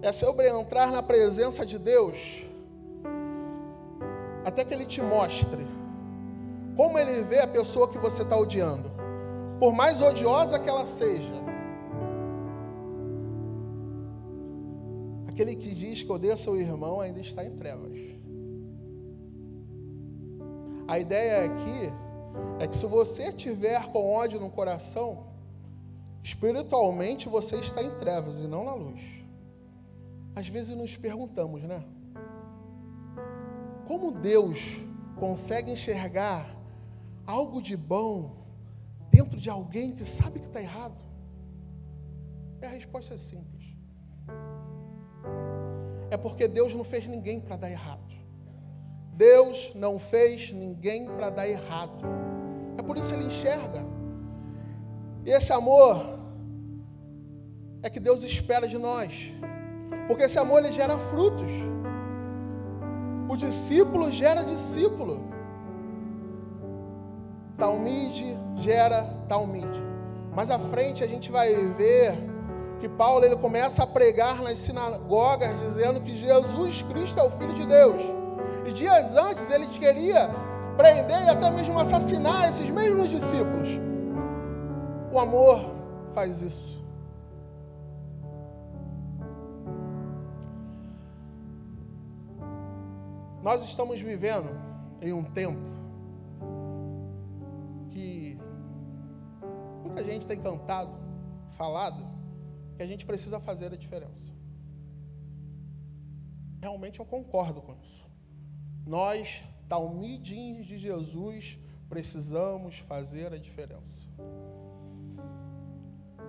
É 0.00 0.10
sobre 0.12 0.48
entrar 0.48 0.90
na 0.90 1.02
presença 1.02 1.66
de 1.66 1.78
Deus, 1.78 2.42
até 4.42 4.64
que 4.64 4.72
ele 4.72 4.86
te 4.86 5.02
mostre 5.02 5.68
como 6.74 6.98
ele 6.98 7.20
vê 7.20 7.40
a 7.40 7.46
pessoa 7.46 7.86
que 7.86 7.98
você 7.98 8.22
está 8.22 8.34
odiando, 8.34 8.90
por 9.58 9.74
mais 9.74 10.00
odiosa 10.00 10.58
que 10.58 10.70
ela 10.70 10.86
seja. 10.86 11.49
Aquele 15.40 15.56
que 15.56 15.74
diz 15.74 16.02
que 16.02 16.12
odeia 16.12 16.36
seu 16.36 16.54
irmão 16.54 17.00
ainda 17.00 17.18
está 17.18 17.42
em 17.42 17.56
trevas. 17.56 17.98
A 20.86 20.98
ideia 20.98 21.46
aqui 21.46 21.88
é 22.62 22.68
que 22.68 22.76
se 22.76 22.84
você 22.84 23.32
tiver 23.32 23.90
com 23.90 24.12
ódio 24.12 24.38
no 24.38 24.50
coração, 24.50 25.28
espiritualmente 26.22 27.26
você 27.26 27.56
está 27.56 27.82
em 27.82 27.90
trevas 27.98 28.40
e 28.40 28.46
não 28.46 28.66
na 28.66 28.74
luz. 28.74 29.00
Às 30.36 30.46
vezes 30.46 30.76
nos 30.76 30.94
perguntamos, 30.98 31.62
né? 31.62 31.82
Como 33.86 34.12
Deus 34.12 34.76
consegue 35.18 35.72
enxergar 35.72 36.54
algo 37.26 37.62
de 37.62 37.78
bom 37.78 38.36
dentro 39.10 39.38
de 39.38 39.48
alguém 39.48 39.92
que 39.92 40.04
sabe 40.04 40.38
que 40.38 40.48
está 40.48 40.60
errado? 40.60 41.02
E 42.60 42.66
a 42.66 42.68
resposta 42.68 43.14
é 43.14 43.16
simples. 43.16 43.59
É 46.10 46.16
porque 46.16 46.48
Deus 46.48 46.74
não 46.74 46.84
fez 46.84 47.06
ninguém 47.06 47.40
para 47.40 47.56
dar 47.56 47.70
errado. 47.70 48.10
Deus 49.12 49.72
não 49.74 49.98
fez 49.98 50.50
ninguém 50.50 51.06
para 51.06 51.30
dar 51.30 51.48
errado. 51.48 52.04
É 52.76 52.82
por 52.82 52.98
isso 52.98 53.14
ele 53.14 53.24
enxerga. 53.24 53.86
E 55.24 55.30
esse 55.30 55.52
amor 55.52 56.18
é 57.82 57.90
que 57.90 58.00
Deus 58.00 58.24
espera 58.24 58.66
de 58.66 58.78
nós. 58.78 59.32
Porque 60.08 60.24
esse 60.24 60.38
amor 60.38 60.64
ele 60.64 60.72
gera 60.72 60.98
frutos. 60.98 61.52
O 63.28 63.36
discípulo 63.36 64.10
gera 64.12 64.42
discípulo. 64.42 65.20
Talmide 67.56 68.36
gera 68.56 69.04
talmide. 69.28 69.82
Mais 70.34 70.50
à 70.50 70.58
frente 70.58 71.04
a 71.04 71.06
gente 71.06 71.30
vai 71.30 71.54
ver 71.54 72.29
que 72.80 72.88
Paulo 72.88 73.24
ele 73.24 73.36
começa 73.36 73.82
a 73.82 73.86
pregar 73.86 74.40
nas 74.42 74.58
sinagogas 74.58 75.58
dizendo 75.60 76.00
que 76.00 76.14
Jesus 76.14 76.82
Cristo 76.82 77.20
é 77.20 77.22
o 77.22 77.30
filho 77.30 77.52
de 77.52 77.66
Deus. 77.66 78.02
E 78.66 78.72
dias 78.72 79.16
antes 79.16 79.50
ele 79.50 79.66
queria 79.66 80.30
prender 80.76 81.24
e 81.24 81.28
até 81.28 81.50
mesmo 81.50 81.78
assassinar 81.78 82.48
esses 82.48 82.68
mesmos 82.70 83.08
discípulos. 83.08 83.68
O 85.12 85.18
amor 85.18 85.60
faz 86.14 86.40
isso. 86.40 86.80
Nós 93.42 93.62
estamos 93.62 94.00
vivendo 94.00 94.48
em 95.02 95.12
um 95.12 95.24
tempo 95.24 95.58
que 97.90 98.38
muita 99.82 100.02
gente 100.02 100.26
tem 100.26 100.38
cantado, 100.38 100.92
falado, 101.50 102.19
que 102.80 102.84
a 102.84 102.86
gente 102.86 103.04
precisa 103.04 103.38
fazer 103.38 103.70
a 103.74 103.76
diferença. 103.76 104.32
Realmente 106.62 106.98
eu 106.98 107.04
concordo 107.04 107.60
com 107.60 107.74
isso. 107.74 108.08
Nós, 108.86 109.44
talmidins 109.68 110.64
de 110.64 110.78
Jesus, 110.78 111.58
precisamos 111.90 112.78
fazer 112.78 113.34
a 113.34 113.36
diferença. 113.36 114.08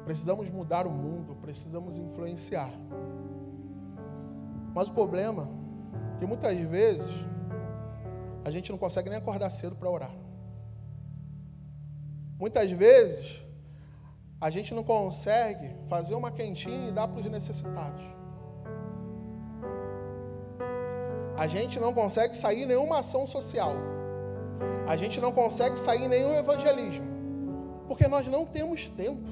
Precisamos 0.04 0.52
mudar 0.52 0.86
o 0.86 0.92
mundo, 0.92 1.38
precisamos 1.38 1.98
influenciar. 1.98 2.74
Mas 4.76 4.90
o 4.90 4.94
problema 4.94 5.48
é 6.16 6.20
que 6.20 6.26
muitas 6.26 6.60
vezes 6.60 7.26
a 8.44 8.52
gente 8.52 8.70
não 8.72 8.78
consegue 8.78 9.10
nem 9.10 9.20
acordar 9.20 9.50
cedo 9.52 9.78
para 9.78 9.90
orar. 9.90 10.14
Muitas 12.38 12.70
vezes 12.72 13.41
a 14.42 14.50
gente 14.50 14.74
não 14.74 14.84
consegue 14.84 15.76
fazer 15.88 16.16
uma 16.16 16.32
quentinha 16.32 16.90
e 16.90 16.92
dar 16.92 17.08
para 17.08 17.22
os 17.22 17.30
necessitados. 17.30 18.22
a 21.42 21.48
gente 21.48 21.80
não 21.80 21.92
consegue 21.92 22.38
sair 22.38 22.68
nenhuma 22.68 23.00
ação 23.00 23.26
social. 23.26 23.72
A 24.88 24.96
gente 24.96 25.20
não 25.20 25.32
consegue 25.32 25.76
sair 25.80 26.08
nenhum 26.08 26.36
evangelismo. 26.36 27.08
Porque 27.88 28.08
nós 28.08 28.28
não 28.28 28.46
temos 28.46 28.88
tempo. 28.90 29.28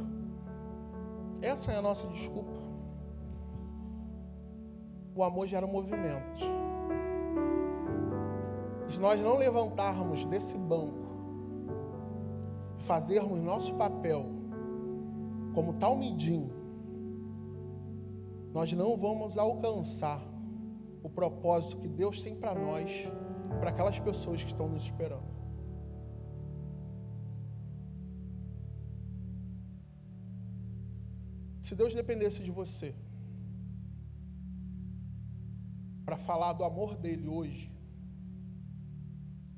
Essa 1.40 1.72
é 1.72 1.76
a 1.78 1.84
nossa 1.84 2.08
desculpa. 2.08 2.58
O 5.14 5.24
amor 5.24 5.46
gera 5.46 5.68
movimento. 5.68 6.40
Se 8.88 9.00
nós 9.00 9.22
não 9.22 9.38
levantarmos 9.38 10.26
desse 10.26 10.58
banco 10.58 11.08
fazermos 12.80 13.40
nosso 13.40 13.76
papel 13.76 14.26
como 15.54 15.74
tal 15.74 15.98
midim, 15.98 16.50
nós 18.54 18.72
não 18.74 18.98
vamos 18.98 19.38
alcançar 19.38 20.22
o 21.04 21.10
propósito 21.10 21.82
que 21.82 21.88
Deus 21.88 22.22
tem 22.22 22.36
para 22.36 22.54
nós, 22.54 22.90
para 23.60 23.70
aquelas 23.70 24.00
pessoas 24.00 24.42
que 24.42 24.50
estão 24.50 24.68
nos 24.68 24.84
esperando. 24.84 25.40
Se 31.62 31.76
Deus 31.76 31.94
dependesse 31.94 32.42
de 32.42 32.50
você 32.50 32.96
para 36.04 36.18
falar 36.18 36.54
do 36.54 36.64
amor 36.64 36.96
dele 36.96 37.28
hoje, 37.28 37.72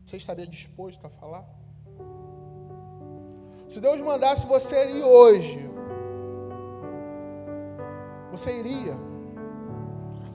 você 0.04 0.18
estaria 0.18 0.46
disposto 0.46 1.06
a 1.06 1.10
falar? 1.10 1.48
Se 3.70 3.80
Deus 3.80 3.98
mandasse 4.02 4.46
você 4.46 4.90
ir 4.98 5.04
hoje, 5.04 5.71
você 8.32 8.58
iria? 8.58 8.94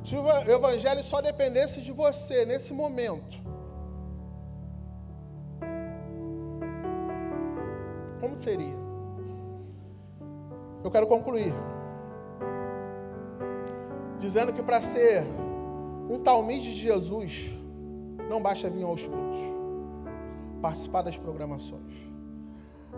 Se 0.05 0.15
o 0.15 0.29
evangelho 0.51 1.03
só 1.03 1.21
dependesse 1.21 1.81
de 1.81 1.91
você 1.91 2.45
nesse 2.45 2.73
momento, 2.73 3.37
como 8.21 8.37
seria? 8.37 8.77
Eu 10.85 10.91
quero 10.91 11.07
concluir 11.09 11.53
dizendo 14.19 14.53
que 14.53 14.63
para 14.63 14.81
ser 14.81 15.25
Um 16.09 16.21
talmide 16.21 16.73
de 16.73 16.81
Jesus 16.81 17.51
não 18.31 18.41
basta 18.41 18.71
vir 18.71 18.85
aos 18.85 19.03
cultos, 19.03 19.41
participar 20.63 21.03
das 21.03 21.17
programações. 21.17 21.95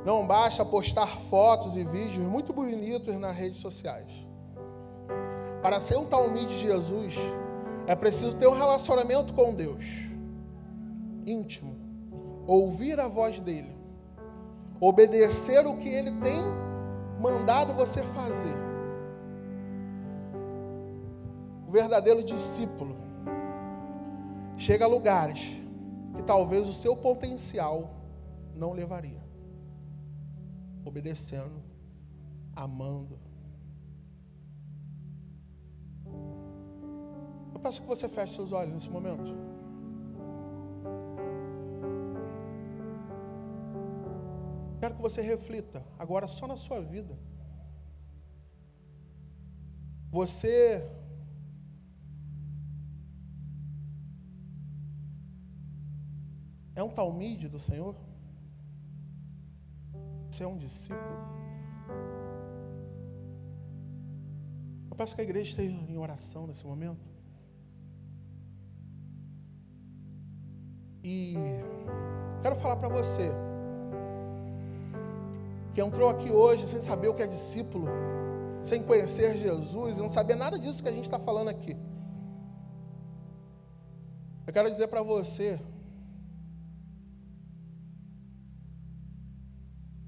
Não 0.04 0.26
basta 0.26 0.62
postar 0.64 1.06
fotos 1.06 1.74
e 1.76 1.84
vídeos 1.84 2.26
muito 2.26 2.52
bonitos 2.52 3.16
nas 3.16 3.34
redes 3.34 3.60
sociais. 3.60 4.27
Para 5.62 5.80
ser 5.80 5.96
um 5.96 6.06
talmide 6.06 6.56
de 6.56 6.58
Jesus, 6.58 7.16
é 7.86 7.94
preciso 7.94 8.36
ter 8.36 8.46
um 8.46 8.56
relacionamento 8.56 9.32
com 9.34 9.54
Deus, 9.54 9.84
íntimo, 11.26 11.74
ouvir 12.46 13.00
a 13.00 13.08
voz 13.08 13.40
dele, 13.40 13.74
obedecer 14.80 15.66
o 15.66 15.76
que 15.78 15.88
ele 15.88 16.12
tem 16.20 16.42
mandado 17.20 17.72
você 17.72 18.02
fazer. 18.02 18.56
O 21.66 21.70
verdadeiro 21.70 22.22
discípulo 22.22 22.96
chega 24.56 24.84
a 24.84 24.88
lugares 24.88 25.60
que 26.14 26.22
talvez 26.22 26.68
o 26.68 26.72
seu 26.72 26.96
potencial 26.96 27.90
não 28.54 28.72
levaria. 28.72 29.22
Obedecendo, 30.84 31.62
amando. 32.56 33.27
Eu 37.58 37.62
peço 37.62 37.80
que 37.82 37.88
você 37.88 38.08
feche 38.08 38.36
seus 38.36 38.52
olhos 38.52 38.72
nesse 38.72 38.88
momento. 38.88 39.32
Quero 44.78 44.94
que 44.94 45.02
você 45.02 45.20
reflita 45.20 45.84
agora 45.98 46.28
só 46.28 46.46
na 46.46 46.56
sua 46.56 46.80
vida. 46.80 47.18
Você 50.08 50.88
É 56.76 56.82
um 56.84 56.90
talmide 56.90 57.48
do 57.48 57.58
Senhor? 57.58 57.96
Você 60.30 60.44
é 60.44 60.46
um 60.46 60.56
discípulo? 60.56 61.18
Eu 64.88 64.94
peço 64.96 65.16
que 65.16 65.22
a 65.22 65.24
igreja 65.24 65.50
esteja 65.50 65.74
em 65.74 65.98
oração 65.98 66.46
nesse 66.46 66.64
momento. 66.64 67.07
E 71.10 71.34
quero 72.42 72.54
falar 72.56 72.76
para 72.76 72.90
você 72.90 73.30
que 75.72 75.80
entrou 75.80 76.10
aqui 76.10 76.30
hoje 76.30 76.68
sem 76.68 76.82
saber 76.82 77.08
o 77.08 77.14
que 77.14 77.22
é 77.22 77.26
discípulo, 77.26 77.86
sem 78.62 78.82
conhecer 78.82 79.34
Jesus 79.38 79.96
e 79.96 80.00
não 80.00 80.10
saber 80.10 80.34
nada 80.34 80.58
disso 80.58 80.82
que 80.82 80.88
a 80.88 80.92
gente 80.92 81.04
está 81.06 81.18
falando 81.18 81.48
aqui. 81.48 81.74
Eu 84.46 84.52
quero 84.52 84.70
dizer 84.70 84.88
para 84.88 85.02
você 85.02 85.58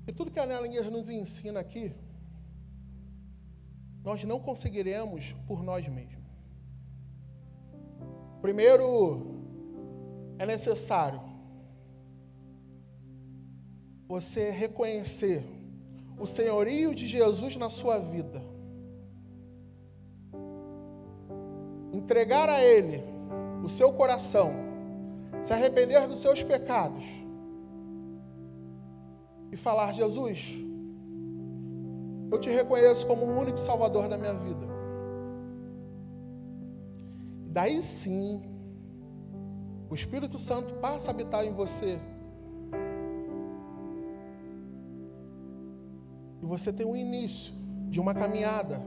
E 0.07 0.13
tudo 0.13 0.33
que 0.33 0.41
a 0.41 0.45
Nelinha 0.45 0.83
nos 0.91 1.09
ensina 1.09 1.61
aqui, 1.61 1.95
nós 4.03 4.25
não 4.25 4.41
conseguiremos 4.41 5.37
por 5.47 5.63
nós 5.63 5.87
mesmos. 5.87 6.27
Primeiro, 8.43 9.30
é 10.41 10.47
necessário 10.47 11.21
você 14.09 14.51
reconhecer 14.51 15.45
o 16.19 16.25
senhorio 16.25 16.95
de 16.95 17.07
Jesus 17.07 17.57
na 17.57 17.69
sua 17.69 17.99
vida. 17.99 18.43
Entregar 21.93 22.49
a 22.49 22.65
Ele 22.65 23.03
o 23.63 23.69
seu 23.69 23.93
coração, 23.93 24.53
se 25.43 25.53
arrepender 25.53 26.09
dos 26.09 26.21
seus 26.21 26.43
pecados 26.43 27.05
e 29.53 29.57
falar: 29.59 29.93
Jesus, 29.93 30.55
eu 32.33 32.39
te 32.39 32.49
reconheço 32.49 33.07
como 33.07 33.27
o 33.27 33.39
único 33.39 33.59
Salvador 33.59 34.09
da 34.09 34.17
minha 34.17 34.33
vida. 34.33 34.67
Daí 37.49 37.83
sim, 37.83 38.50
o 39.91 39.95
Espírito 39.95 40.39
Santo 40.39 40.75
passa 40.75 41.11
a 41.11 41.11
habitar 41.11 41.45
em 41.45 41.53
você. 41.53 41.99
E 46.41 46.47
você 46.47 46.73
tem 46.73 46.87
um 46.87 46.95
início 46.95 47.53
de 47.89 47.99
uma 47.99 48.15
caminhada. 48.15 48.81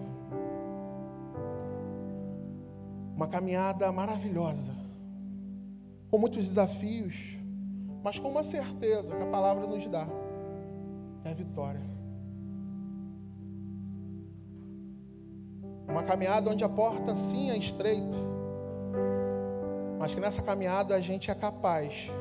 Uma 3.14 3.28
caminhada 3.28 3.92
maravilhosa, 3.92 4.74
com 6.10 6.18
muitos 6.18 6.46
desafios, 6.46 7.38
mas 8.02 8.18
com 8.18 8.30
uma 8.30 8.44
certeza 8.44 9.16
que 9.16 9.24
a 9.24 9.28
palavra 9.28 9.68
nos 9.68 9.86
dá 9.88 10.08
é 11.24 11.30
a 11.30 11.34
vitória. 11.34 11.82
Uma 15.88 16.02
caminhada 16.04 16.50
onde 16.50 16.64
a 16.64 16.70
porta 16.70 17.14
sim 17.14 17.52
é 17.52 17.58
estreita, 17.58 18.18
mas 20.04 20.14
que 20.14 20.20
nessa 20.20 20.42
caminhada 20.42 20.96
a 20.96 21.00
gente 21.00 21.32
é 21.32 21.34
capaz 21.34 22.12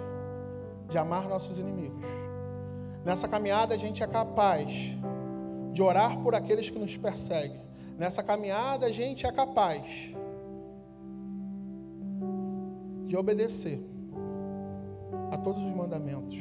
de 0.89 0.97
amar 0.97 1.29
nossos 1.29 1.59
inimigos. 1.59 2.07
Nessa 3.05 3.27
caminhada 3.27 3.75
a 3.75 3.77
gente 3.77 4.05
é 4.05 4.07
capaz 4.07 4.69
de 5.73 5.83
orar 5.83 6.17
por 6.23 6.33
aqueles 6.33 6.71
que 6.71 6.79
nos 6.79 6.97
perseguem. 6.97 7.61
Nessa 7.99 8.23
caminhada 8.23 8.87
a 8.87 8.89
gente 8.89 9.27
é 9.27 9.33
capaz 9.33 9.83
de 13.09 13.17
obedecer 13.17 13.85
a 15.33 15.37
todos 15.39 15.61
os 15.65 15.75
mandamentos 15.75 16.39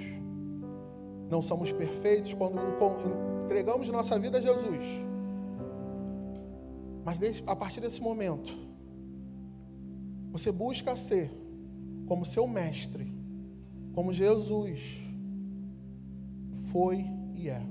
não 1.28 1.42
somos 1.42 1.72
perfeitos 1.72 2.36
quando 2.36 2.60
entregamos 3.46 3.90
nossa 3.90 4.20
vida 4.20 4.38
a 4.38 4.42
Jesus. 4.42 4.86
Mas 7.04 7.42
a 7.48 7.56
partir 7.56 7.82
desse 7.82 8.00
momento, 8.00 8.56
você 10.32 10.52
busca 10.52 10.96
ser 10.96 11.30
como 12.08 12.26
seu 12.26 12.48
mestre, 12.48 13.12
como 13.94 14.14
Jesus 14.14 14.98
foi 16.72 17.06
e 17.36 17.50
é. 17.50 17.62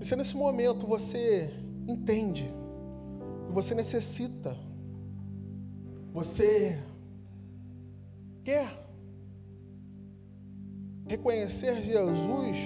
E 0.00 0.04
se 0.04 0.14
nesse 0.16 0.36
momento 0.36 0.86
você 0.86 1.52
entende 1.86 2.50
que 3.46 3.52
você 3.52 3.74
necessita, 3.74 4.56
você 6.12 6.80
quer 8.44 8.68
reconhecer 11.06 11.74
Jesus 11.82 12.56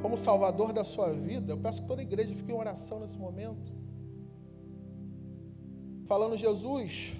como 0.00 0.16
Salvador 0.16 0.72
da 0.72 0.82
sua 0.82 1.12
vida, 1.12 1.52
eu 1.52 1.58
peço 1.58 1.82
que 1.82 1.88
toda 1.88 2.00
a 2.00 2.04
igreja 2.04 2.34
fique 2.34 2.50
em 2.50 2.54
oração 2.54 3.00
nesse 3.00 3.18
momento. 3.18 3.72
Falando, 6.06 6.36
Jesus, 6.36 7.12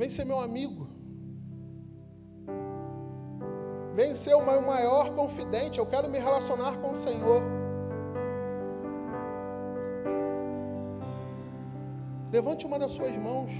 vem 0.00 0.08
ser 0.08 0.24
meu 0.24 0.40
amigo. 0.40 0.88
Vem 3.94 4.14
ser 4.14 4.34
o 4.34 4.42
meu 4.42 4.62
maior 4.62 5.14
confidente. 5.14 5.78
Eu 5.78 5.84
quero 5.84 6.08
me 6.08 6.18
relacionar 6.18 6.78
com 6.80 6.92
o 6.92 6.94
Senhor. 6.94 7.42
Levante 12.32 12.64
uma 12.64 12.78
das 12.78 12.92
suas 12.92 13.14
mãos. 13.14 13.50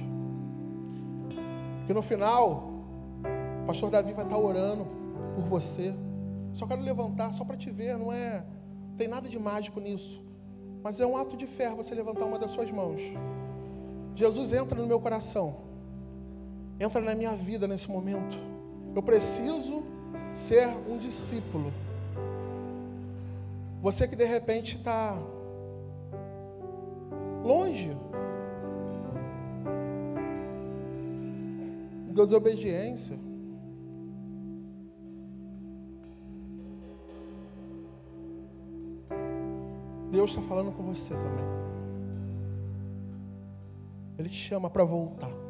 Que 1.87 1.93
no 1.93 2.01
final, 2.01 2.71
o 3.63 3.67
pastor 3.67 3.91
Davi 3.91 4.15
vai 4.15 4.25
estar 4.25 4.39
orando 4.39 4.87
por 5.35 5.45
você. 5.45 5.95
Só 6.55 6.67
quero 6.67 6.81
levantar 6.81 7.35
só 7.35 7.45
para 7.45 7.57
te 7.57 7.71
ver, 7.71 7.99
não 7.99 8.11
é 8.11 8.47
tem 8.97 9.09
nada 9.09 9.29
de 9.29 9.39
mágico 9.39 9.79
nisso. 9.79 10.25
Mas 10.83 11.01
é 11.01 11.07
um 11.07 11.19
ato 11.19 11.37
de 11.37 11.47
fé 11.47 11.69
você 11.69 11.95
levantar 11.95 12.25
uma 12.25 12.39
das 12.39 12.51
suas 12.51 12.71
mãos. 12.71 13.03
Jesus 14.15 14.55
entra 14.55 14.81
no 14.81 14.87
meu 14.87 15.01
coração. 15.01 15.70
Entra 16.81 17.03
na 17.03 17.15
minha 17.15 17.37
vida 17.37 17.69
nesse 17.69 17.91
momento. 17.91 18.39
Eu 18.97 19.03
preciso 19.03 19.85
ser 20.35 20.67
um 20.89 20.97
discípulo. 20.97 21.71
Você 23.83 24.09
que 24.09 24.17
de 24.17 24.25
repente 24.25 24.77
está 24.79 25.19
longe 27.45 27.95
da 32.21 32.25
desobediência. 32.25 33.19
Deus 40.11 40.31
está 40.31 40.43
falando 40.43 40.73
com 40.73 40.83
você 40.83 41.15
também. 41.15 41.45
Ele 44.19 44.29
te 44.29 44.35
chama 44.35 44.69
para 44.69 44.85
voltar. 44.85 45.50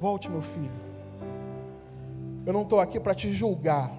Volte, 0.00 0.30
meu 0.30 0.40
filho. 0.40 0.72
Eu 2.46 2.54
não 2.54 2.62
estou 2.62 2.80
aqui 2.80 2.98
para 2.98 3.14
te 3.14 3.30
julgar. 3.30 3.92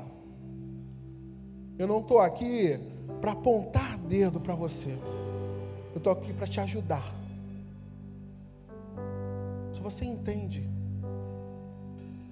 Eu 1.77 1.87
não 1.87 1.99
estou 1.99 2.19
aqui 2.19 2.79
para 3.21 3.33
apontar 3.33 3.99
dedo 3.99 4.39
para 4.39 4.55
você. 4.55 4.97
Eu 5.93 5.97
estou 5.97 6.11
aqui 6.11 6.33
para 6.33 6.47
te 6.47 6.59
ajudar. 6.59 7.13
Se 9.71 9.79
você 9.79 10.03
entende 10.03 10.67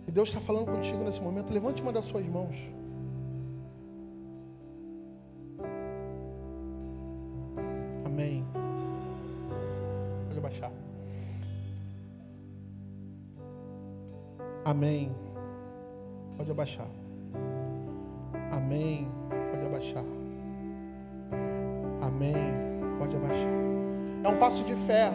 que 0.04 0.12
Deus 0.12 0.30
está 0.30 0.42
falando 0.42 0.66
contigo 0.66 1.04
nesse 1.04 1.22
momento, 1.22 1.54
levante 1.54 1.84
uma 1.84 1.94
das 1.94 2.06
suas 2.06 2.26
mãos. 2.26 2.58
Amém. 14.70 15.12
Pode 16.38 16.52
abaixar. 16.52 16.86
Amém. 18.52 19.08
Pode 19.50 19.66
abaixar. 19.66 20.04
Amém. 22.00 22.36
Pode 23.00 23.16
abaixar. 23.16 23.50
É 24.24 24.28
um 24.30 24.38
passo 24.38 24.64
de 24.64 24.76
fé. 24.76 25.12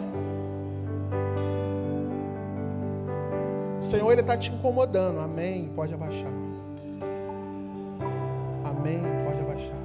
O 3.79 3.83
Senhor 3.83 4.11
ele 4.11 4.19
está 4.19 4.37
te 4.37 4.51
incomodando. 4.51 5.21
Amém. 5.21 5.71
Pode 5.73 5.93
abaixar. 5.93 6.33
Amém. 8.65 8.99
Pode 9.25 9.39
abaixar. 9.39 9.79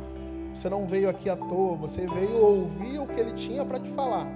Você 0.53 0.69
não 0.69 0.85
veio 0.85 1.09
aqui 1.09 1.31
à 1.31 1.37
toa. 1.37 1.77
Você 1.77 2.09
veio 2.09 2.45
ouvir 2.45 2.99
o 2.99 3.07
que 3.07 3.21
Ele 3.21 3.35
tinha 3.35 3.65
para 3.65 3.79
te 3.79 3.91
falar. 3.91 4.27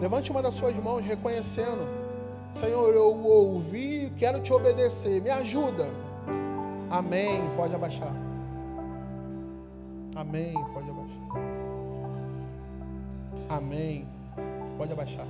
Levante 0.00 0.30
uma 0.30 0.40
das 0.40 0.54
suas 0.54 0.74
mãos, 0.76 1.04
reconhecendo. 1.04 2.05
Senhor, 2.58 2.94
eu 2.94 3.14
ouvi, 3.22 4.10
quero 4.16 4.40
te 4.40 4.50
obedecer. 4.50 5.20
Me 5.20 5.28
ajuda. 5.28 5.92
Amém. 6.90 7.42
Pode 7.54 7.74
abaixar. 7.74 8.14
Amém. 10.14 10.54
Pode 10.72 10.88
abaixar. 10.88 11.18
Amém. 13.50 14.08
Pode 14.78 14.92
abaixar. 14.92 15.26